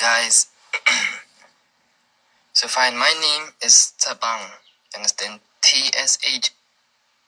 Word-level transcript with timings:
guys. 0.00 0.46
so 2.52 2.66
fine, 2.68 2.96
my 2.96 3.12
name 3.20 3.52
is 3.62 3.92
Tshepang. 3.98 4.50
Understand? 4.96 5.40
T 5.60 5.90
S 5.96 6.18
H 6.26 6.50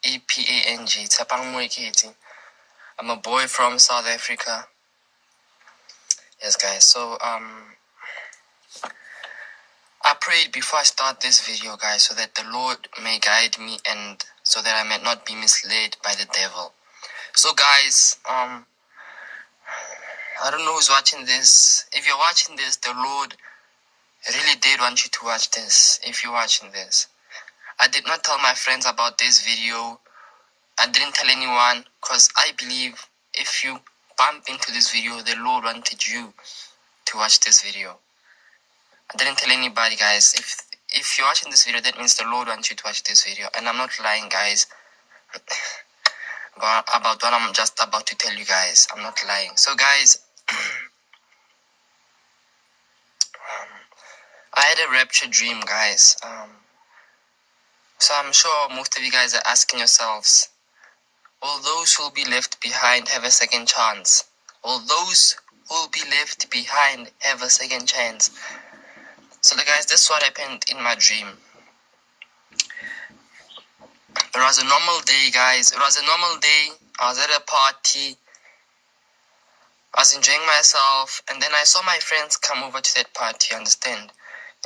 E 0.05 0.19
P 0.27 0.43
A 0.49 0.71
N 0.81 0.87
G. 0.87 1.05
Tshepang 1.05 1.53
Mweketi. 1.53 2.15
I'm 2.99 3.11
a 3.11 3.17
boy 3.17 3.47
from 3.47 3.79
South 3.79 4.07
Africa. 4.09 4.67
Yes, 6.43 6.57
guys. 6.57 6.85
So 6.85 7.19
um, 7.21 7.77
I 10.03 10.15
prayed 10.21 10.51
before 10.53 10.81
I 10.81 10.85
start 10.85 11.21
this 11.21 11.47
video, 11.47 11.77
guys, 11.77 12.05
so 12.05 12.15
that 12.15 12.35
the 12.35 12.45
Lord 12.51 12.89
may 13.03 13.19
guide 13.19 13.59
me 13.59 13.79
and 13.89 14.25
so 14.43 14.61
that 14.63 14.75
I 14.75 14.89
may 14.89 15.03
not 15.03 15.27
be 15.27 15.35
misled 15.35 15.97
by 16.03 16.15
the 16.19 16.27
devil. 16.33 16.73
So, 17.35 17.55
guys, 17.55 18.19
um, 18.29 18.67
I 20.45 20.51
don't 20.51 20.65
know 20.65 20.75
who's 20.75 20.91
watching 20.91 21.25
this. 21.25 21.87
If 21.93 22.05
you're 22.05 22.19
watching 22.19 22.57
this, 22.57 22.77
the 22.77 22.93
Lord 22.97 23.37
really 24.29 24.59
did 24.61 24.81
want 24.81 25.05
you 25.05 25.11
to 25.11 25.25
watch 25.25 25.53
this. 25.53 26.01
If 26.03 26.25
you're 26.25 26.33
watching 26.33 26.73
this, 26.73 27.07
I 27.79 27.87
did 27.87 28.07
not 28.07 28.25
tell 28.25 28.39
my 28.39 28.53
friends 28.55 28.85
about 28.85 29.19
this 29.19 29.41
video. 29.45 30.01
I 30.81 30.89
didn't 30.89 31.15
tell 31.15 31.31
anyone 31.31 31.85
because 32.01 32.29
I 32.37 32.51
believe 32.59 33.07
if 33.35 33.63
you 33.63 33.79
bump 34.19 34.49
into 34.49 34.73
this 34.73 34.91
video, 34.91 35.21
the 35.21 35.37
Lord 35.39 35.63
wanted 35.63 36.05
you 36.07 36.33
to 37.05 37.17
watch 37.17 37.39
this 37.41 37.63
video. 37.63 37.99
I 39.15 39.17
didn't 39.17 39.39
tell 39.39 39.53
anybody, 39.53 39.95
guys. 39.95 40.35
If 40.35 40.67
if 40.89 41.19
you're 41.19 41.27
watching 41.27 41.51
this 41.51 41.65
video, 41.65 41.81
that 41.83 41.97
means 41.97 42.17
the 42.17 42.25
Lord 42.25 42.49
wants 42.49 42.69
you 42.69 42.77
to 42.77 42.83
watch 42.85 43.05
this 43.05 43.25
video, 43.25 43.47
and 43.57 43.69
I'm 43.69 43.77
not 43.77 43.91
lying, 44.03 44.29
guys. 44.29 44.67
about 46.57 46.85
about 46.95 47.23
what 47.23 47.33
I'm 47.33 47.53
just 47.53 47.79
about 47.83 48.07
to 48.07 48.17
tell 48.17 48.35
you 48.35 48.45
guys. 48.45 48.89
I'm 48.95 49.03
not 49.03 49.19
lying. 49.27 49.53
So, 49.57 49.75
guys, 49.75 50.19
um, 50.49 50.57
I 54.55 54.63
had 54.63 54.79
a 54.89 54.93
rapture 54.93 55.29
dream, 55.29 55.61
guys. 55.67 56.17
Um, 56.23 56.51
so 57.99 58.15
I'm 58.17 58.33
sure 58.33 58.69
most 58.71 58.97
of 58.97 59.05
you 59.05 59.11
guys 59.11 59.35
are 59.35 59.43
asking 59.47 59.79
yourselves, 59.79 60.49
will 61.43 61.61
those 61.63 61.95
who 61.95 62.05
will 62.05 62.11
be 62.11 62.25
left 62.25 62.61
behind 62.61 63.09
have 63.09 63.25
a 63.25 63.31
second 63.31 63.69
chance? 63.69 64.25
Will 64.65 64.81
those 64.81 65.37
who 65.69 65.75
will 65.75 65.89
be 65.89 66.03
left 66.11 66.51
behind 66.51 67.11
have 67.21 67.43
a 67.43 67.51
second 67.51 67.87
chance? 67.87 68.31
So, 69.41 69.57
guys, 69.57 69.87
this 69.87 70.03
is 70.03 70.09
what 70.09 70.23
happened 70.23 70.65
in 70.71 70.83
my 70.83 70.95
dream. 70.99 71.27
It 74.35 74.39
was 74.39 74.59
a 74.59 74.65
normal 74.65 75.01
day, 75.05 75.31
guys. 75.33 75.73
It 75.73 75.79
was 75.79 75.97
a 75.97 76.07
normal 76.07 76.39
day. 76.39 76.69
I 77.01 77.09
was 77.09 77.19
at 77.19 77.31
a 77.31 77.41
party. 77.41 78.17
I 79.95 80.01
was 80.01 80.17
enjoying 80.17 80.45
myself, 80.47 81.23
and 81.29 81.41
then 81.43 81.51
I 81.55 81.65
saw 81.65 81.83
my 81.83 81.99
friends 81.99 82.37
come 82.37 82.63
over 82.63 82.81
to 82.81 82.95
that 82.97 83.13
party. 83.15 83.55
Understand? 83.55 84.13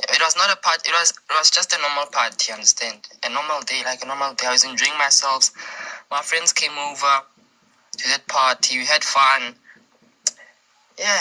It 0.01 0.21
was 0.21 0.37
not 0.37 0.51
a 0.51 0.55
party. 0.57 0.89
It 0.89 0.93
was 0.93 1.11
it 1.11 1.33
was 1.33 1.51
just 1.51 1.73
a 1.73 1.81
normal 1.81 2.05
party. 2.11 2.53
Understand? 2.53 3.07
A 3.23 3.29
normal 3.29 3.61
day, 3.61 3.81
like 3.85 4.03
a 4.03 4.07
normal 4.07 4.33
day. 4.35 4.47
I 4.47 4.51
was 4.51 4.63
enjoying 4.63 4.97
myself. 4.97 5.49
My 6.09 6.21
friends 6.21 6.53
came 6.53 6.77
over 6.77 7.21
to 7.97 8.07
that 8.09 8.27
party. 8.27 8.77
We 8.77 8.85
had 8.85 9.03
fun. 9.03 9.55
Yeah, 10.97 11.19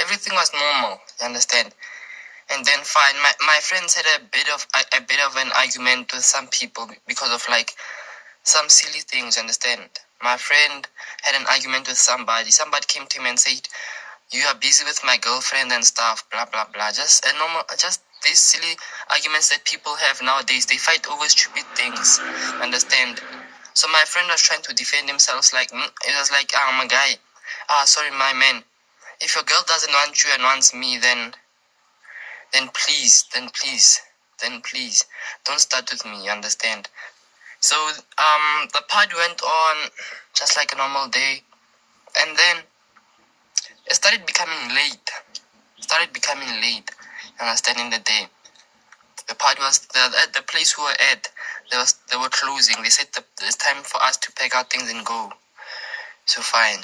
everything 0.00 0.34
was 0.34 0.52
normal. 0.52 0.98
You 1.20 1.26
understand? 1.26 1.74
and 2.50 2.64
then 2.64 2.78
fine 2.82 3.14
my, 3.22 3.32
my 3.46 3.58
friends 3.60 3.94
had 3.94 4.06
a 4.18 4.24
bit 4.32 4.48
of 4.48 4.66
a, 4.74 4.96
a, 4.96 5.00
bit 5.02 5.18
of 5.26 5.36
an 5.36 5.52
argument 5.54 6.10
with 6.14 6.24
some 6.24 6.48
people 6.48 6.88
because 7.06 7.30
of 7.30 7.46
like 7.50 7.74
some 8.42 8.68
silly 8.68 9.00
things 9.00 9.36
understand 9.36 9.90
my 10.22 10.36
friend 10.36 10.86
had 11.22 11.34
an 11.34 11.46
argument 11.50 11.88
with 11.88 11.98
somebody. 11.98 12.50
Somebody 12.50 12.86
came 12.86 13.06
to 13.06 13.20
him 13.20 13.26
and 13.26 13.38
said 13.38 13.68
you 14.30 14.42
are 14.44 14.54
busy 14.54 14.84
with 14.84 15.00
my 15.04 15.16
girlfriend 15.16 15.72
and 15.72 15.84
stuff 15.84 16.28
blah 16.30 16.44
blah 16.46 16.66
blah. 16.72 16.90
Just 16.92 17.24
a 17.24 17.32
normal 17.38 17.62
just 17.78 18.02
these 18.24 18.38
silly 18.38 18.76
arguments 19.10 19.48
that 19.50 19.64
people 19.64 19.94
have 19.94 20.20
nowadays 20.22 20.66
they 20.66 20.76
fight 20.76 21.06
over 21.08 21.24
stupid 21.28 21.64
things. 21.74 22.20
Understand? 22.62 23.20
So 23.74 23.88
my 23.88 24.04
friend 24.06 24.28
was 24.28 24.42
trying 24.42 24.62
to 24.62 24.74
defend 24.74 25.08
himself 25.08 25.52
like 25.52 25.70
mm, 25.70 25.86
it 26.06 26.14
was 26.18 26.30
like 26.30 26.50
ah, 26.54 26.70
i'm 26.72 26.84
a 26.84 26.88
guy. 26.88 27.16
Ah 27.70 27.84
sorry 27.86 28.10
my 28.10 28.32
man. 28.34 28.64
If 29.20 29.34
your 29.34 29.44
girl 29.44 29.64
doesn't 29.66 29.92
want 29.92 30.24
you 30.24 30.30
and 30.34 30.42
wants 30.42 30.74
me 30.74 30.98
then 30.98 31.34
then 32.52 32.68
please, 32.72 33.24
then 33.34 33.50
please, 33.50 34.00
then 34.40 34.60
please, 34.62 35.04
don't 35.44 35.60
start 35.60 35.90
with 35.90 36.04
me, 36.04 36.24
you 36.24 36.30
understand? 36.30 36.88
So, 37.60 37.76
um, 37.76 38.68
the 38.72 38.82
party 38.88 39.14
went 39.16 39.42
on 39.42 39.90
just 40.34 40.56
like 40.56 40.72
a 40.72 40.76
normal 40.76 41.08
day, 41.08 41.42
and 42.20 42.36
then 42.36 42.56
it 43.86 43.94
started 43.94 44.24
becoming 44.26 44.74
late. 44.74 45.10
started 45.80 46.12
becoming 46.12 46.48
late, 46.60 46.90
you 47.24 47.46
understand, 47.46 47.78
in 47.80 47.90
the 47.90 47.98
day. 47.98 48.26
The 49.28 49.34
party 49.34 49.60
was, 49.60 49.80
the, 49.92 49.98
at 50.22 50.32
the 50.32 50.42
place 50.42 50.78
we 50.78 50.84
were 50.84 50.96
at, 51.12 51.28
they, 51.70 51.76
was, 51.76 51.94
they 52.10 52.16
were 52.16 52.30
closing. 52.30 52.82
They 52.82 52.88
said 52.88 53.06
it's 53.42 53.56
time 53.56 53.82
for 53.82 54.02
us 54.02 54.16
to 54.18 54.32
pack 54.32 54.54
our 54.56 54.64
things 54.64 54.90
and 54.90 55.04
go. 55.04 55.32
So, 56.26 56.40
fine. 56.42 56.78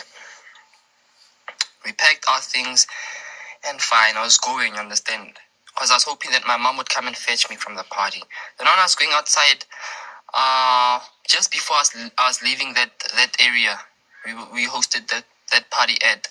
We 1.85 1.93
packed 1.93 2.25
our 2.29 2.41
things, 2.41 2.87
and 3.69 3.81
fine, 3.81 4.17
I 4.17 4.25
was 4.25 4.39
going, 4.39 4.75
you 4.75 4.81
understand? 4.81 5.35
because 5.75 5.91
I 5.91 5.95
was 5.95 6.05
hoping 6.05 6.31
that 6.31 6.47
my 6.47 6.57
mom 6.57 6.77
would 6.77 6.89
come 6.89 7.07
and 7.07 7.17
fetch 7.17 7.51
me 7.51 7.57
from 7.57 7.75
the 7.75 7.83
party. 7.91 8.23
Then 8.59 8.67
when 8.67 8.79
I 8.79 8.85
was 8.85 8.95
going 8.95 9.11
outside, 9.13 9.65
uh, 10.35 11.01
just 11.29 11.53
before 11.53 11.77
us, 11.77 11.95
was 11.95 12.43
leaving 12.43 12.75
that 12.75 12.91
that 13.17 13.37
area, 13.41 13.79
we 14.27 14.35
we 14.53 14.67
hosted 14.67 15.09
that 15.09 15.25
that 15.53 15.71
party 15.71 15.97
at. 16.03 16.29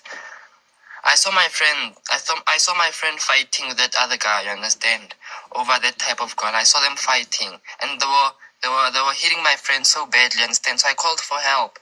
I 1.04 1.16
saw 1.16 1.30
my 1.32 1.48
friend. 1.48 1.94
I 2.12 2.18
saw 2.18 2.34
I 2.46 2.58
saw 2.58 2.74
my 2.74 2.90
friend 2.90 3.18
fighting 3.18 3.68
with 3.68 3.78
that 3.78 3.94
other 3.98 4.16
guy. 4.16 4.42
You 4.44 4.50
understand? 4.50 5.14
Over 5.54 5.72
that 5.82 5.98
type 5.98 6.20
of 6.22 6.36
gun. 6.36 6.54
I 6.54 6.64
saw 6.64 6.80
them 6.80 6.96
fighting, 6.96 7.52
and 7.82 8.00
they 8.00 8.06
were 8.06 8.30
they 8.62 8.68
were 8.68 8.90
they 8.92 9.00
were 9.00 9.16
hitting 9.16 9.42
my 9.42 9.56
friend 9.56 9.86
so 9.86 10.06
badly. 10.06 10.42
Understand? 10.42 10.80
So 10.80 10.88
I 10.88 10.94
called 10.94 11.20
for 11.20 11.38
help. 11.38 11.78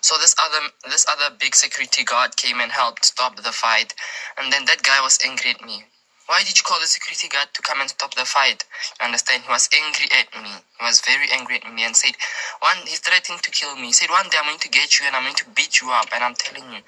So 0.00 0.16
this 0.18 0.34
other 0.42 0.68
this 0.84 1.06
other 1.08 1.34
big 1.38 1.54
security 1.54 2.04
guard 2.04 2.36
came 2.36 2.60
and 2.60 2.72
helped 2.72 3.04
stop 3.04 3.36
the 3.36 3.52
fight, 3.52 3.94
and 4.38 4.52
then 4.52 4.64
that 4.66 4.82
guy 4.82 5.00
was 5.00 5.18
angry 5.24 5.50
at 5.50 5.64
me. 5.64 5.84
Why 6.26 6.42
did 6.44 6.56
you 6.56 6.64
call 6.64 6.80
the 6.80 6.86
security 6.86 7.28
guard 7.28 7.48
to 7.54 7.62
come 7.62 7.80
and 7.80 7.90
stop 7.90 8.14
the 8.14 8.24
fight? 8.24 8.64
You 9.00 9.06
understand? 9.06 9.42
He 9.42 9.50
was 9.50 9.68
angry 9.74 10.08
at 10.16 10.32
me. 10.42 10.50
He 10.78 10.84
was 10.84 11.00
very 11.02 11.26
angry 11.32 11.56
at 11.56 11.72
me 11.72 11.84
and 11.84 11.96
said, 11.96 12.14
one, 12.60 12.78
he's 12.86 13.00
threatening 13.00 13.40
to 13.40 13.50
kill 13.50 13.74
me. 13.76 13.88
He 13.88 13.92
said, 13.92 14.08
one 14.10 14.28
day 14.30 14.38
I'm 14.38 14.46
going 14.48 14.58
to 14.58 14.68
get 14.68 14.98
you 14.98 15.06
and 15.06 15.16
I'm 15.16 15.24
going 15.24 15.36
to 15.36 15.50
beat 15.50 15.80
you 15.80 15.90
up. 15.90 16.06
And 16.14 16.22
I'm 16.22 16.34
telling 16.34 16.72
you, 16.72 16.80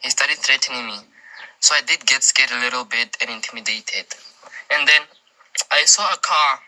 he 0.00 0.10
started 0.10 0.38
threatening 0.38 0.86
me. 0.86 0.98
So 1.60 1.74
I 1.74 1.80
did 1.82 2.06
get 2.06 2.22
scared 2.22 2.50
a 2.52 2.60
little 2.60 2.84
bit 2.84 3.16
and 3.20 3.30
intimidated. 3.30 4.06
And 4.70 4.86
then 4.86 5.02
I 5.70 5.84
saw 5.84 6.06
a 6.12 6.18
car 6.18 6.60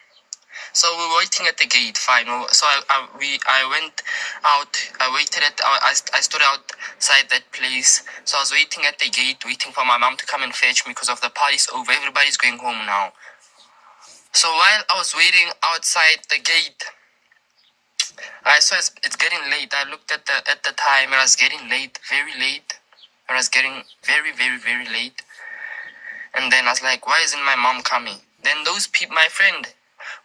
so 0.72 0.88
we 0.96 1.04
were 1.06 1.16
waiting 1.18 1.46
at 1.46 1.58
the 1.58 1.66
gate, 1.66 1.98
fine. 1.98 2.26
So 2.50 2.66
I, 2.66 2.82
I 2.90 3.08
we 3.18 3.38
I 3.48 3.66
went 3.70 4.02
out. 4.44 4.76
I 5.00 5.12
waited 5.14 5.42
at. 5.42 5.60
I, 5.64 5.94
I 6.14 6.20
stood 6.20 6.42
outside 6.42 7.30
that 7.30 7.50
place. 7.52 8.02
So 8.24 8.38
I 8.38 8.40
was 8.40 8.52
waiting 8.52 8.84
at 8.86 8.98
the 8.98 9.10
gate, 9.10 9.44
waiting 9.44 9.72
for 9.72 9.84
my 9.84 9.98
mom 9.98 10.16
to 10.16 10.26
come 10.26 10.42
and 10.42 10.54
fetch 10.54 10.86
me 10.86 10.92
because 10.92 11.08
of 11.08 11.20
the 11.20 11.30
party's 11.30 11.68
over. 11.74 11.92
Everybody's 11.92 12.36
going 12.36 12.58
home 12.58 12.86
now. 12.86 13.12
So 14.32 14.48
while 14.48 14.82
I 14.90 14.98
was 14.98 15.14
waiting 15.16 15.48
outside 15.64 16.22
the 16.30 16.38
gate, 16.38 16.84
I 18.44 18.60
saw 18.60 18.76
it's, 18.76 18.90
it's 19.04 19.16
getting 19.16 19.40
late. 19.50 19.72
I 19.74 19.88
looked 19.90 20.12
at 20.12 20.26
the 20.26 20.50
at 20.50 20.62
the 20.62 20.72
time. 20.72 21.12
It 21.12 21.16
was 21.16 21.36
getting 21.36 21.68
late, 21.68 21.98
very 22.08 22.32
late. 22.38 22.78
It 23.28 23.34
was 23.34 23.48
getting 23.48 23.82
very, 24.04 24.32
very, 24.32 24.58
very 24.58 24.86
late. 24.88 25.22
And 26.34 26.52
then 26.52 26.66
I 26.66 26.70
was 26.70 26.82
like, 26.82 27.06
why 27.06 27.20
isn't 27.24 27.44
my 27.44 27.56
mom 27.56 27.82
coming? 27.82 28.16
Then 28.42 28.56
those 28.64 28.86
people, 28.86 29.14
my 29.14 29.28
friend, 29.28 29.66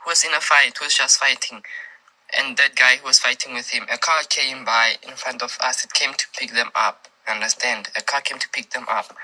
who 0.03 0.09
was 0.09 0.23
in 0.23 0.33
a 0.33 0.39
fight, 0.39 0.77
who 0.77 0.85
was 0.85 0.95
just 0.95 1.19
fighting. 1.19 1.63
And 2.37 2.57
that 2.57 2.75
guy 2.75 2.95
who 2.97 3.05
was 3.05 3.19
fighting 3.19 3.53
with 3.53 3.69
him, 3.69 3.83
a 3.91 3.97
car 3.97 4.23
came 4.29 4.65
by 4.65 4.93
in 5.07 5.15
front 5.15 5.41
of 5.43 5.57
us. 5.61 5.83
It 5.83 5.93
came 5.93 6.13
to 6.13 6.25
pick 6.37 6.53
them 6.53 6.69
up. 6.75 7.07
Understand? 7.27 7.89
A 7.95 8.01
car 8.01 8.21
came 8.21 8.39
to 8.39 8.49
pick 8.49 8.71
them 8.71 8.85
up. 8.89 9.15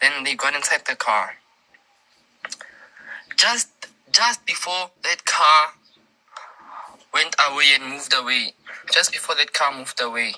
Then 0.00 0.24
they 0.24 0.34
got 0.34 0.54
inside 0.54 0.84
the 0.86 0.96
car. 0.96 1.36
Just 3.36 3.68
just 4.12 4.46
before 4.46 4.90
that 5.02 5.24
car 5.24 5.72
went 7.12 7.34
away 7.50 7.72
and 7.74 7.90
moved 7.90 8.14
away. 8.14 8.54
Just 8.92 9.12
before 9.12 9.34
that 9.36 9.52
car 9.52 9.76
moved 9.76 10.00
away. 10.00 10.34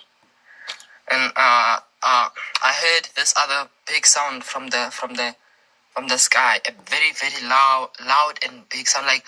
And 1.11 1.33
uh 1.37 1.81
uh 2.03 2.29
I 2.63 2.73
heard 2.73 3.09
this 3.17 3.35
other 3.37 3.71
big 3.89 4.07
sound 4.07 4.45
from 4.45 4.69
the 4.69 4.91
from 4.93 5.15
the 5.15 5.35
from 5.99 6.07
the 6.07 6.19
sky. 6.19 6.61
A 6.65 6.71
very, 6.89 7.11
very 7.19 7.43
loud 7.49 7.91
loud 8.07 8.39
and 8.47 8.69
big 8.69 8.87
sound 8.87 9.07
like 9.07 9.25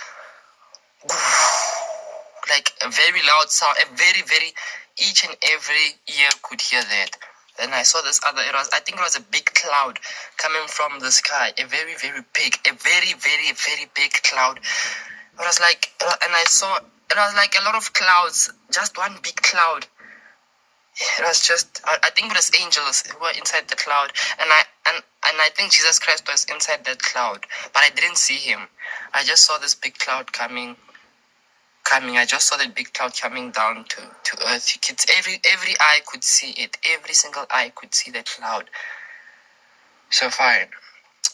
like 2.49 2.71
a 2.87 2.89
very 2.89 3.21
loud 3.27 3.51
sound, 3.51 3.77
a 3.83 3.87
very, 3.97 4.23
very, 4.23 4.55
each 4.97 5.27
and 5.27 5.35
every 5.51 5.99
ear 6.07 6.31
could 6.43 6.61
hear 6.61 6.83
that. 6.83 7.11
Then 7.59 7.73
I 7.73 7.83
saw 7.83 8.01
this 8.03 8.21
other, 8.25 8.43
it 8.43 8.55
was, 8.55 8.71
I 8.73 8.81
think 8.81 8.99
it 8.99 9.03
was 9.03 9.17
a 9.17 9.21
big 9.21 9.47
cloud 9.47 9.99
coming 10.37 10.67
from 10.69 11.01
the 11.01 11.11
sky, 11.11 11.53
a 11.59 11.67
very, 11.67 11.95
very 12.01 12.23
big, 12.35 12.55
a 12.67 12.73
very, 12.75 13.15
very, 13.19 13.51
very 13.67 13.91
big 13.95 14.13
cloud. 14.23 14.59
It 14.59 15.45
was 15.45 15.59
like, 15.61 15.91
and 16.23 16.33
I 16.33 16.45
saw, 16.47 16.77
it 16.77 17.17
was 17.17 17.35
like 17.35 17.55
a 17.61 17.65
lot 17.65 17.75
of 17.75 17.93
clouds, 17.93 18.53
just 18.73 18.97
one 18.97 19.19
big 19.23 19.37
cloud. 19.37 19.87
It 21.19 21.25
was 21.25 21.47
just 21.47 21.81
I, 21.87 21.99
think 22.11 22.33
it 22.33 22.37
was 22.37 22.51
angels 22.61 23.03
who 23.03 23.19
were 23.21 23.33
inside 23.37 23.69
the 23.69 23.77
cloud. 23.77 24.13
And 24.41 24.51
I 24.51 24.63
and 24.89 24.97
and 25.27 25.39
I 25.41 25.51
think 25.57 25.73
Jesus 25.73 25.99
Christ 25.99 26.29
was 26.29 26.47
inside 26.53 26.85
that 26.87 27.01
cloud 27.03 27.47
but 27.75 27.83
I 27.83 27.91
didn't 27.91 28.19
see 28.19 28.37
him. 28.37 28.61
I 29.15 29.25
just 29.25 29.45
saw 29.47 29.59
this 29.59 29.75
big 29.75 29.99
cloud 29.99 30.33
coming 30.33 30.77
coming. 31.85 32.17
I 32.17 32.27
just 32.27 32.49
saw 32.49 32.57
that 32.59 32.75
big 32.75 32.93
cloud 32.95 33.15
coming 33.21 33.51
down 33.53 33.85
to 33.85 34.03
to 34.25 34.49
earth. 34.49 34.79
Could 34.83 35.01
every 35.19 35.41
every 35.53 35.75
eye 35.81 36.01
could 36.07 36.25
see 36.25 36.53
it. 36.53 36.79
Every 36.87 37.15
single 37.15 37.47
eye 37.51 37.73
could 37.75 37.95
see 37.95 38.11
that 38.13 38.27
cloud. 38.27 38.71
So 40.11 40.31
fine. 40.31 40.69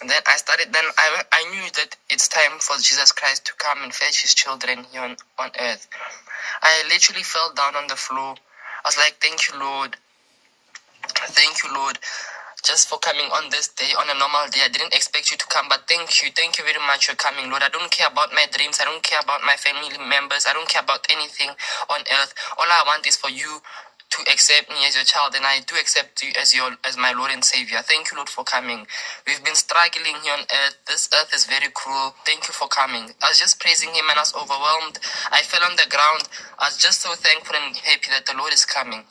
Then 0.06 0.22
I 0.26 0.36
started 0.36 0.72
then 0.72 0.84
I 0.98 1.22
I 1.32 1.44
knew 1.50 1.70
that 1.76 1.96
it's 2.10 2.28
time 2.28 2.58
for 2.60 2.76
Jesus 2.78 3.12
Christ 3.12 3.46
to 3.46 3.54
come 3.58 3.82
and 3.82 3.94
fetch 3.94 4.22
his 4.22 4.34
children 4.34 4.84
here 4.92 5.02
on, 5.02 5.16
on 5.38 5.50
earth. 5.60 5.88
I 6.62 6.84
literally 6.88 7.22
fell 7.24 7.52
down 7.54 7.76
on 7.76 7.88
the 7.88 7.96
floor 7.96 8.36
I 8.86 8.90
was 8.90 8.98
like, 8.98 9.18
Thank 9.22 9.50
you, 9.50 9.60
Lord. 9.60 9.96
Thank 11.34 11.62
you, 11.64 11.74
Lord, 11.74 11.98
just 12.64 12.88
for 12.88 12.98
coming 12.98 13.26
on 13.32 13.50
this 13.50 13.68
day, 13.68 13.92
on 13.98 14.08
a 14.10 14.18
normal 14.18 14.48
day. 14.50 14.62
I 14.64 14.68
didn't 14.70 14.94
expect 14.94 15.30
you 15.32 15.38
to 15.38 15.46
come, 15.46 15.66
but 15.68 15.88
thank 15.88 16.22
you. 16.22 16.30
Thank 16.34 16.58
you 16.58 16.64
very 16.64 16.80
much 16.86 17.08
for 17.08 17.16
coming, 17.16 17.50
Lord. 17.50 17.62
I 17.62 17.68
don't 17.70 17.90
care 17.90 18.08
about 18.08 18.32
my 18.34 18.46
dreams. 18.52 18.78
I 18.80 18.86
don't 18.86 19.02
care 19.02 19.20
about 19.22 19.42
my 19.46 19.56
family 19.56 19.90
members. 19.98 20.46
I 20.48 20.54
don't 20.54 20.68
care 20.68 20.82
about 20.82 21.06
anything 21.10 21.50
on 21.90 22.00
earth. 22.20 22.34
All 22.58 22.66
I 22.68 22.84
want 22.86 23.06
is 23.06 23.16
for 23.16 23.30
you 23.30 23.62
to 24.10 24.22
accept 24.32 24.70
me 24.70 24.76
as 24.86 24.94
your 24.94 25.04
child, 25.04 25.34
and 25.34 25.44
I 25.44 25.60
do 25.66 25.74
accept 25.76 26.22
you 26.22 26.32
as 26.40 26.54
your 26.54 26.70
as 26.84 26.96
my 26.96 27.12
Lord 27.12 27.30
and 27.32 27.44
Savior. 27.44 27.78
Thank 27.82 28.10
you, 28.10 28.16
Lord, 28.16 28.28
for 28.28 28.44
coming. 28.44 28.86
We've 29.26 29.44
been 29.44 29.54
struggling 29.54 30.16
here 30.22 30.34
on 30.34 30.40
earth. 30.40 30.76
This 30.86 31.08
earth 31.14 31.34
is 31.34 31.46
very 31.46 31.68
cruel. 31.74 32.14
Thank 32.24 32.48
you 32.48 32.54
for 32.54 32.68
coming. 32.68 33.10
I 33.22 33.28
was 33.28 33.38
just 33.38 33.60
praising 33.60 33.90
Him, 33.90 34.06
and 34.10 34.18
I 34.18 34.22
was 34.22 34.34
overwhelmed. 34.34 34.98
I 35.32 35.42
fell 35.42 35.62
on 35.68 35.76
the 35.76 35.88
ground. 35.90 36.28
I 36.58 36.68
was 36.68 36.78
just 36.78 37.02
so 37.02 37.14
thankful 37.14 37.56
and 37.56 37.76
happy 37.76 38.08
that 38.10 38.26
the 38.26 38.36
Lord 38.38 38.52
is 38.52 38.64
coming. 38.64 39.04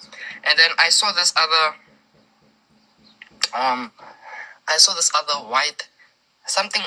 And 0.43 0.57
then 0.57 0.71
I 0.79 0.89
saw 0.89 1.11
this 1.11 1.33
other, 1.35 1.75
um, 3.53 3.91
I 4.67 4.77
saw 4.77 4.93
this 4.93 5.11
other 5.15 5.47
white, 5.47 5.89
something 6.45 6.83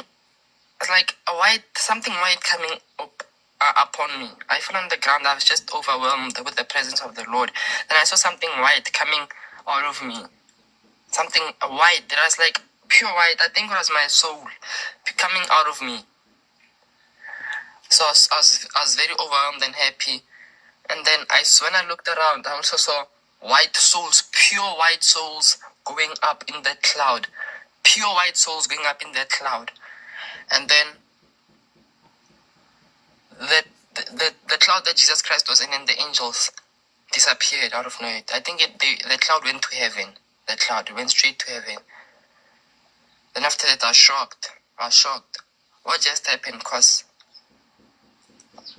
like 0.88 1.16
a 1.28 1.32
white, 1.32 1.64
something 1.76 2.14
white 2.14 2.40
coming 2.43 2.78
up 2.99 3.25
uh, 3.60 3.72
upon 3.82 4.20
me. 4.20 4.31
I 4.49 4.60
fell 4.60 4.81
on 4.81 4.88
the 4.88 4.96
ground. 4.96 5.26
I 5.26 5.34
was 5.34 5.44
just 5.44 5.72
overwhelmed 5.75 6.38
with 6.44 6.56
the 6.56 6.64
presence 6.64 7.00
of 7.00 7.14
the 7.14 7.25
Lord. 7.31 7.50
Then 7.88 7.99
I 8.00 8.05
saw 8.05 8.16
something 8.16 8.50
white 8.60 8.93
coming 8.93 9.26
out 9.66 9.84
of 9.84 10.06
me. 10.06 10.16
Something 11.10 11.43
white. 11.69 12.02
That 12.08 12.19
was 12.25 12.38
like 12.38 12.60
pure 12.88 13.10
white. 13.10 13.37
I 13.40 13.49
think 13.49 13.70
it 13.70 13.76
was 13.76 13.90
my 13.93 14.06
soul 14.08 14.44
coming 15.16 15.43
out 15.50 15.66
of 15.66 15.82
me. 15.82 16.00
So 17.88 18.05
I 18.05 18.10
was, 18.10 18.28
I 18.32 18.37
was, 18.37 18.69
I 18.76 18.81
was 18.82 18.94
very 18.96 19.14
overwhelmed 19.14 19.62
and 19.64 19.75
happy. 19.75 20.22
And 20.90 21.04
then 21.04 21.20
I, 21.31 21.43
when 21.62 21.75
I 21.75 21.87
looked 21.88 22.08
around, 22.08 22.46
I 22.46 22.52
also 22.52 22.76
saw 22.76 23.04
white 23.40 23.76
souls, 23.76 24.28
pure 24.32 24.62
white 24.62 25.02
souls 25.02 25.58
going 25.84 26.12
up 26.22 26.44
in 26.54 26.62
that 26.62 26.82
cloud. 26.82 27.26
Pure 27.82 28.08
white 28.08 28.37
souls 28.37 28.66
going 28.66 28.87
up 28.87 29.02
in 29.02 29.12
that 29.12 29.31
cloud. 29.31 29.70
And 30.50 30.69
then 30.69 30.87
the, 33.38 33.64
the, 33.94 34.32
the 34.49 34.58
cloud 34.58 34.85
that 34.85 34.96
Jesus 34.96 35.23
Christ 35.23 35.49
was 35.49 35.61
in 35.61 35.69
and 35.73 35.87
the 35.88 36.00
angels 36.00 36.50
disappeared 37.12 37.73
out 37.73 37.87
of 37.87 37.96
nowhere. 38.00 38.23
I 38.35 38.40
think 38.40 38.61
it, 38.62 38.79
the, 38.79 39.08
the 39.08 39.19
cloud 39.19 39.44
went 39.44 39.62
to 39.62 39.75
heaven. 39.75 40.14
The 40.49 40.56
cloud 40.56 40.90
went 40.90 41.11
straight 41.11 41.38
to 41.40 41.50
heaven. 41.50 41.76
Then 43.35 43.44
after 43.44 43.67
that, 43.67 43.82
I 43.85 43.88
was 43.88 43.96
shocked. 43.96 44.50
I 44.79 44.87
was 44.87 44.94
shocked. 44.94 45.38
What 45.85 46.00
just 46.00 46.26
happened? 46.26 46.58
Because 46.58 47.05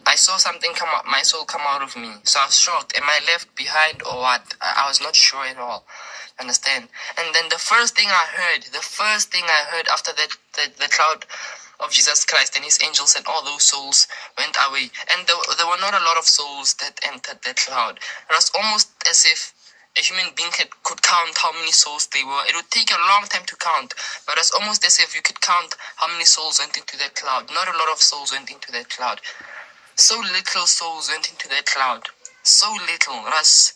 I 0.06 0.15
saw 0.15 0.38
something 0.38 0.71
come 0.73 0.89
out, 0.91 1.06
my 1.06 1.21
soul 1.21 1.45
come 1.45 1.61
out 1.65 1.81
of 1.81 1.95
me. 1.95 2.11
So 2.23 2.39
I 2.39 2.45
was 2.45 2.57
shocked. 2.57 2.97
Am 2.97 3.03
I 3.06 3.19
left 3.27 3.56
behind 3.56 4.01
or 4.03 4.17
what? 4.17 4.41
I, 4.61 4.83
I 4.85 4.88
was 4.88 5.01
not 5.01 5.15
sure 5.15 5.45
at 5.45 5.57
all. 5.57 5.85
Understand? 6.39 6.88
And 7.17 7.35
then 7.35 7.50
the 7.50 7.57
first 7.57 7.95
thing 7.95 8.07
I 8.07 8.25
heard, 8.33 8.63
the 8.63 8.79
first 8.79 9.31
thing 9.31 9.44
I 9.45 9.65
heard 9.69 9.88
after 9.88 10.11
that, 10.13 10.29
the, 10.53 10.71
the 10.79 10.88
cloud 10.89 11.25
of 11.79 11.91
Jesus 11.91 12.25
Christ 12.25 12.55
and 12.55 12.65
his 12.65 12.79
angels 12.83 13.15
and 13.15 13.25
all 13.27 13.43
those 13.43 13.63
souls 13.63 14.07
went 14.37 14.55
away. 14.67 14.91
And 15.11 15.27
there, 15.27 15.37
there 15.57 15.67
were 15.67 15.79
not 15.81 15.93
a 15.93 16.03
lot 16.03 16.17
of 16.17 16.25
souls 16.25 16.75
that 16.75 16.99
entered 17.03 17.39
that 17.43 17.57
cloud. 17.57 17.97
It 18.29 18.33
was 18.33 18.51
almost 18.55 18.91
as 19.09 19.25
if 19.25 19.53
a 19.97 20.01
human 20.01 20.31
being 20.35 20.51
could, 20.51 21.01
count 21.01 21.37
how 21.37 21.51
many 21.53 21.71
souls 21.71 22.07
they 22.07 22.23
were. 22.23 22.43
It 22.47 22.55
would 22.55 22.69
take 22.69 22.91
a 22.91 23.01
long 23.09 23.25
time 23.27 23.45
to 23.47 23.55
count, 23.55 23.93
but 24.27 24.37
it 24.37 24.45
was 24.45 24.51
almost 24.51 24.85
as 24.85 24.99
if 24.99 25.15
you 25.15 25.21
could 25.21 25.41
count 25.41 25.75
how 25.97 26.07
many 26.07 26.25
souls 26.25 26.59
went 26.59 26.77
into 26.77 26.97
that 26.97 27.15
cloud. 27.15 27.49
Not 27.51 27.67
a 27.67 27.77
lot 27.77 27.89
of 27.91 27.97
souls 27.99 28.31
went 28.31 28.51
into 28.51 28.71
that 28.71 28.89
cloud. 28.89 29.19
So 29.95 30.19
little 30.19 30.67
souls 30.67 31.09
went 31.09 31.29
into 31.31 31.49
that 31.49 31.65
cloud. 31.65 32.07
So 32.43 32.71
little. 32.71 33.25
It 33.27 33.33
was 33.33 33.73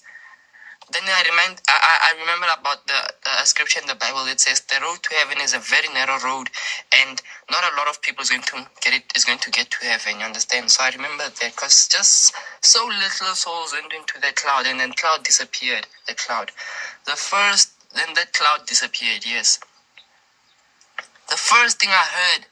then 0.94 1.04
I 1.06 1.24
remind 1.30 1.62
I, 1.68 2.14
I 2.14 2.20
remember 2.22 2.48
about 2.60 2.88
the, 2.88 3.02
the 3.26 3.46
scripture 3.46 3.82
in 3.82 3.88
the 3.88 3.96
Bible. 3.96 4.26
It 4.28 4.40
says 4.40 4.62
the 4.62 4.80
road 4.82 5.04
to 5.04 5.16
heaven 5.16 5.42
is 5.42 5.54
a 5.54 5.60
very 5.60 5.90
narrow 5.94 6.20
road, 6.24 6.50
and 6.94 7.22
not 7.52 7.64
a 7.66 7.76
lot 7.78 7.90
of 7.90 8.02
people 8.02 8.24
is 8.24 8.30
going 8.30 8.44
to 8.44 8.68
get 8.82 8.94
it 8.94 9.04
is 9.16 9.26
going 9.26 9.40
to 9.40 9.52
get 9.52 9.72
to 9.72 9.86
heaven. 9.86 10.20
You 10.20 10.26
understand? 10.26 10.72
So 10.72 10.84
I 10.84 10.92
remember 10.92 11.24
that 11.26 11.54
because 11.56 11.88
just 11.90 12.34
so 12.62 12.86
little 12.86 13.36
souls 13.36 13.74
went 13.74 13.94
into 13.94 14.22
the 14.22 14.34
cloud, 14.36 14.68
and 14.68 14.80
then 14.80 14.94
cloud 14.94 15.24
disappeared. 15.24 15.88
The 16.08 16.16
cloud, 16.16 16.52
the 17.06 17.18
first 17.18 17.74
then 17.96 18.14
that 18.16 18.34
cloud 18.34 18.66
disappeared. 18.68 19.26
Yes. 19.26 19.60
The 21.30 21.38
first 21.38 21.80
thing 21.80 21.90
I 21.90 22.06
heard 22.06 22.46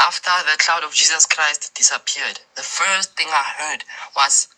after 0.00 0.30
the 0.50 0.58
cloud 0.58 0.84
of 0.84 0.92
Jesus 0.92 1.26
Christ 1.26 1.74
disappeared, 1.74 2.40
the 2.56 2.62
first 2.62 3.16
thing 3.16 3.28
I 3.30 3.44
heard 3.58 3.84
was 4.16 4.48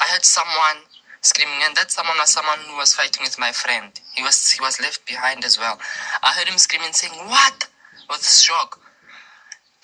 I 0.00 0.06
heard 0.06 0.24
someone 0.24 0.84
screaming, 1.24 1.60
and 1.62 1.76
that 1.76 1.90
someone 1.90 2.16
was 2.18 2.30
someone 2.30 2.58
who 2.68 2.76
was 2.76 2.94
fighting 2.94 3.22
with 3.22 3.38
my 3.38 3.52
friend. 3.52 3.90
He 4.14 4.22
was 4.22 4.52
he 4.52 4.60
was 4.60 4.80
left 4.80 5.06
behind 5.06 5.44
as 5.44 5.58
well. 5.58 5.78
I 6.22 6.32
heard 6.32 6.48
him 6.48 6.58
screaming, 6.58 6.92
saying, 6.92 7.14
"What?" 7.28 7.68
with 8.10 8.28
shock. 8.28 8.80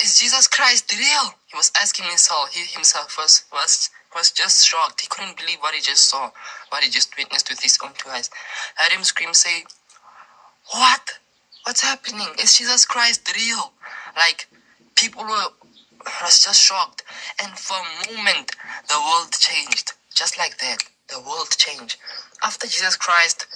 Is 0.02 0.18
Jesus 0.18 0.46
Christ 0.46 0.92
real? 0.92 1.34
He 1.46 1.56
was 1.56 1.72
asking 1.80 2.06
himself. 2.06 2.50
He 2.52 2.64
himself 2.64 3.16
was 3.18 3.44
was 3.52 3.90
was 4.14 4.30
just 4.30 4.66
shocked. 4.66 5.00
He 5.00 5.08
couldn't 5.08 5.36
believe 5.36 5.58
what 5.60 5.74
he 5.74 5.80
just 5.80 6.06
saw, 6.08 6.30
what 6.70 6.82
he 6.82 6.90
just 6.90 7.16
witnessed 7.16 7.48
with 7.48 7.60
his 7.60 7.78
own 7.82 7.92
two 7.98 8.08
eyes. 8.10 8.30
I 8.78 8.84
heard 8.84 8.92
him 8.92 9.04
scream, 9.04 9.34
say, 9.34 9.64
"What? 10.72 11.18
What's 11.64 11.82
happening? 11.82 12.28
Is 12.42 12.56
Jesus 12.58 12.84
Christ 12.84 13.30
real?" 13.34 13.72
Like 14.16 14.48
people 14.94 15.24
were 15.24 15.48
was 16.22 16.44
just 16.44 16.60
shocked, 16.62 17.02
and 17.42 17.58
for 17.58 17.76
a 17.76 18.12
moment 18.12 18.56
the 18.88 18.98
world 18.98 19.32
changed, 19.38 19.92
just 20.14 20.38
like 20.38 20.58
that 20.58 20.82
the 21.10 21.20
world 21.20 21.50
change. 21.56 21.98
After 22.42 22.66
Jesus 22.66 22.96
Christ, 22.96 23.46